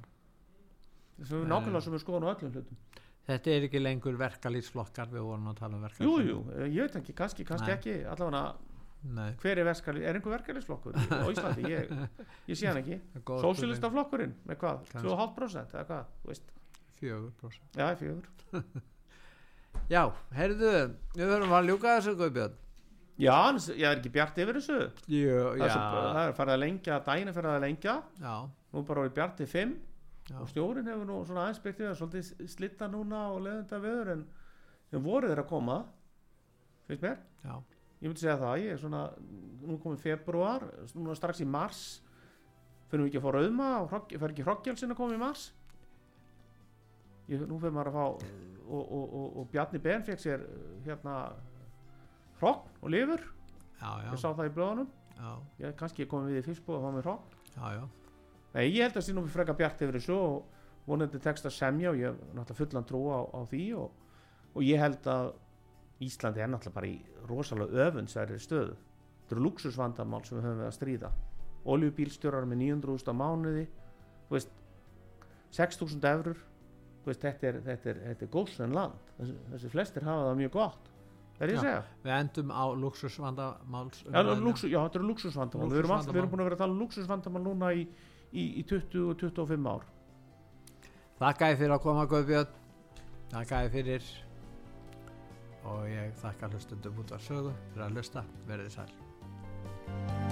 að 1.19 1.29
við 1.29 1.43
Nei. 1.43 1.51
nákvæmlega 1.51 1.83
sem 1.85 1.93
við 1.93 2.03
skoðum 2.03 2.25
á 2.27 2.31
öllum 2.33 2.55
hlutum. 2.55 2.79
Þetta 3.23 3.51
er 3.53 3.65
ekki 3.69 3.79
lengur 3.79 4.17
verkalýsflokkar 4.19 5.11
við 5.13 5.23
vorum 5.23 5.45
að 5.51 5.59
tala 5.61 5.77
um 5.77 5.83
jú, 5.83 5.87
verkalýs 5.87 6.27
jú, 6.27 6.39
eh, 6.57 6.65
ég 6.73 6.87
veit 6.87 6.97
ekki, 6.99 7.13
kannski, 7.15 7.45
kannski 7.47 7.71
ekki. 7.71 7.93
Allavega, 8.11 8.41
Nei, 9.03 9.33
hver 9.41 9.59
er 9.59 9.67
verkali 9.67 10.05
er 10.07 10.15
einhver 10.15 10.37
verkalisflokkur 10.37 10.95
á 10.95 11.27
Íslandi? 11.33 11.67
Ég, 11.67 11.91
ég 12.47 12.59
sé 12.59 12.69
hann 12.69 12.79
ekki, 12.79 12.99
það 13.11 13.19
er 13.19 13.25
góð 13.27 13.43
sósílista 13.43 13.91
flokkurinn 13.91 14.33
með 14.47 14.59
hvað, 14.63 14.81
Kannski. 14.93 15.11
2,5% 15.11 15.75
eða 15.75 15.85
hvað, 15.89 16.09
þú 16.23 16.31
veist, 16.31 16.51
spurning. 16.53 16.59
4% 17.03 17.79
já, 17.81 17.87
fjögur. 17.99 18.27
Já, 19.89 20.03
heyrðu, 20.37 20.69
við 21.17 21.31
verðum 21.31 21.55
að 21.57 21.65
ljúka 21.71 21.95
þessu 21.97 22.11
Guðbjörn. 22.19 22.59
Já, 23.19 23.33
ég 23.73 23.87
er 23.89 23.97
ekki 23.97 24.11
bjart 24.13 24.37
yfir 24.39 24.59
þessu? 24.59 24.77
Jú, 25.11 25.33
það 25.33 25.63
er, 25.65 25.73
svo, 25.73 26.03
það 26.13 26.19
er 26.21 26.35
farið 26.37 26.53
að 26.53 26.61
lengja, 26.61 26.99
er 26.99 27.35
farið 27.35 27.51
að 27.51 27.63
lengja. 27.65 27.95
Já, 28.21 28.35
nú 28.73 28.83
bara 28.87 29.03
orðið 29.03 29.17
bjart 29.17 29.35
til 29.41 29.49
5 29.49 29.73
já. 30.29 30.37
og 30.39 30.47
stjórin 30.53 30.89
hefur 30.89 31.09
nú 31.09 31.19
svona 31.27 31.49
við 31.81 31.89
að 31.89 31.99
svolítið 31.99 32.53
slitta 32.53 32.89
núna 32.93 33.25
og 33.33 33.43
leðenda 33.47 33.81
viður 33.83 34.13
en, 34.15 34.23
en 34.93 35.05
voruð 35.05 35.35
er 35.35 35.43
að 35.43 35.49
koma 35.51 35.81
finnst 36.87 37.05
mér, 37.05 37.19
já. 37.43 37.55
Ég 38.03 38.11
myndi 38.11 38.19
segja 38.19 38.39
það 38.41 38.61
ég 38.61 38.73
er 38.75 38.81
svona, 38.81 39.01
nú 39.63 39.77
komið 39.79 40.01
februar 40.03 40.65
núna 40.93 41.15
strax 41.15 41.39
í 41.39 41.47
mars. 41.47 41.83
Finnum 42.91 43.07
við 43.07 43.13
ekki 43.13 43.21
að 43.21 43.25
fá 43.25 43.35
rauma 43.37 43.69
fer 43.89 44.33
ekki 44.33 44.45
hroggjelsin 44.45 44.91
að 44.93 44.99
koma 44.99 45.15
í 45.15 45.21
mars? 45.21 45.45
Ég, 47.31 47.45
nú 47.47 47.55
fyrir 47.61 47.73
maður 47.73 47.93
að 47.93 47.95
fá 47.95 48.03
og, 48.63 48.81
og, 48.83 49.05
og, 49.07 49.27
og 49.39 49.47
Bjarni 49.53 49.79
Ben 49.81 50.03
fekk 50.03 50.19
sér 50.19 50.43
hérna 50.83 51.15
hrogg 52.41 52.67
og 52.83 52.91
lifur, 52.91 53.23
Já, 53.79 53.89
já, 54.03 54.09
ég 54.11 54.19
sá 54.19 54.29
það 54.31 54.49
í 54.49 54.53
blöðunum. 54.57 54.91
Já, 55.13 55.31
ég 55.63 55.75
kannski 55.79 56.07
komið 56.09 56.33
við 56.33 56.41
í 56.41 56.45
fyrstbúð 56.47 56.77
að 56.77 56.83
fá 56.83 56.91
mér 56.97 57.07
já. 57.77 57.83
Nei, 58.53 58.65
ég 58.69 58.83
held 58.85 58.99
að 58.99 59.05
sé 59.07 59.15
nú 59.15 59.23
frekar 59.31 59.57
bjart 59.57 59.81
yfir 59.81 59.97
þessu 59.97 60.15
og 60.17 60.87
vonandi 60.87 61.19
tekst 61.23 61.47
að 61.47 61.55
semja 61.55 61.91
og 61.91 61.99
ég 61.99 62.11
hef 62.11 62.35
náttúrulega 62.35 62.59
fullan 62.59 62.87
trú 62.87 63.01
á, 63.09 63.19
á 63.31 63.39
því 63.49 63.63
og, 63.79 63.95
og 64.53 64.65
ég 64.67 64.81
held 64.83 65.09
að 65.09 65.31
Íslandi 66.07 66.43
er 66.43 66.49
náttúrulega 66.51 66.77
bara 66.77 66.89
í 66.89 66.95
rosalega 67.29 67.87
öfunnsæri 67.87 68.39
stöðu. 68.41 68.77
Þetta 69.21 69.35
eru 69.35 69.45
luxusvandamál 69.47 70.23
sem 70.27 70.37
við 70.37 70.47
höfum 70.47 70.61
við 70.61 70.69
að 70.69 70.75
stríða. 70.77 71.11
Oljubílstjórar 71.73 72.47
með 72.49 72.63
900.000 72.63 73.13
á 73.13 73.15
mánuði, 73.15 73.67
þú 74.27 74.37
veist, 74.37 74.55
6.000 75.55 76.09
eurur, 76.11 76.41
veist, 77.05 77.23
þetta 77.23 77.51
er, 77.51 77.59
er, 77.75 78.01
er 78.13 78.31
góðsvenn 78.33 78.75
land. 78.75 79.13
Þessi, 79.19 79.37
þessi 79.53 79.71
flestir 79.71 80.07
hafa 80.07 80.25
það 80.29 80.41
mjög 80.41 80.55
gott. 80.57 80.89
Það 81.37 81.45
er 81.45 81.53
ég 81.53 81.59
að 81.59 81.67
segja. 81.67 81.85
Við 82.03 82.15
endum 82.17 82.51
á 82.53 82.63
luxusvandamáls 82.77 84.01
Já, 84.03 84.19
luxus, 84.21 84.67
já, 84.69 84.79
þetta 84.83 84.99
eru 84.99 85.07
luxusvandamál. 85.09 85.69
Við 85.71 85.79
erum, 85.81 85.93
alltaf, 85.95 86.13
við 86.13 86.21
erum 86.21 86.33
búin 86.33 86.43
að 86.43 86.49
vera 86.49 86.57
að 86.59 86.65
tala 86.65 86.75
um 86.75 86.83
luxusvandamál 86.83 87.45
núna 87.47 87.71
í, 87.73 87.87
í, 88.29 88.43
í 88.61 88.65
20-25 88.69 89.71
ár. 89.71 89.87
Þakka 91.23 91.49
ég 91.53 91.63
fyrir 91.63 91.73
að 91.73 91.81
koma 91.87 92.05
Guðbjörn 92.11 92.59
Þakka 93.33 93.59
ég 93.65 93.71
fyrir 93.73 94.07
og 95.69 95.87
ég 95.91 96.13
þakka 96.21 96.51
hlustundum 96.53 97.01
út 97.03 97.15
af 97.15 97.25
sögu. 97.25 97.55
Fyrir 97.73 97.87
að 97.87 97.97
hlusta, 97.97 98.27
verðið 98.49 98.77
sæl 98.77 100.31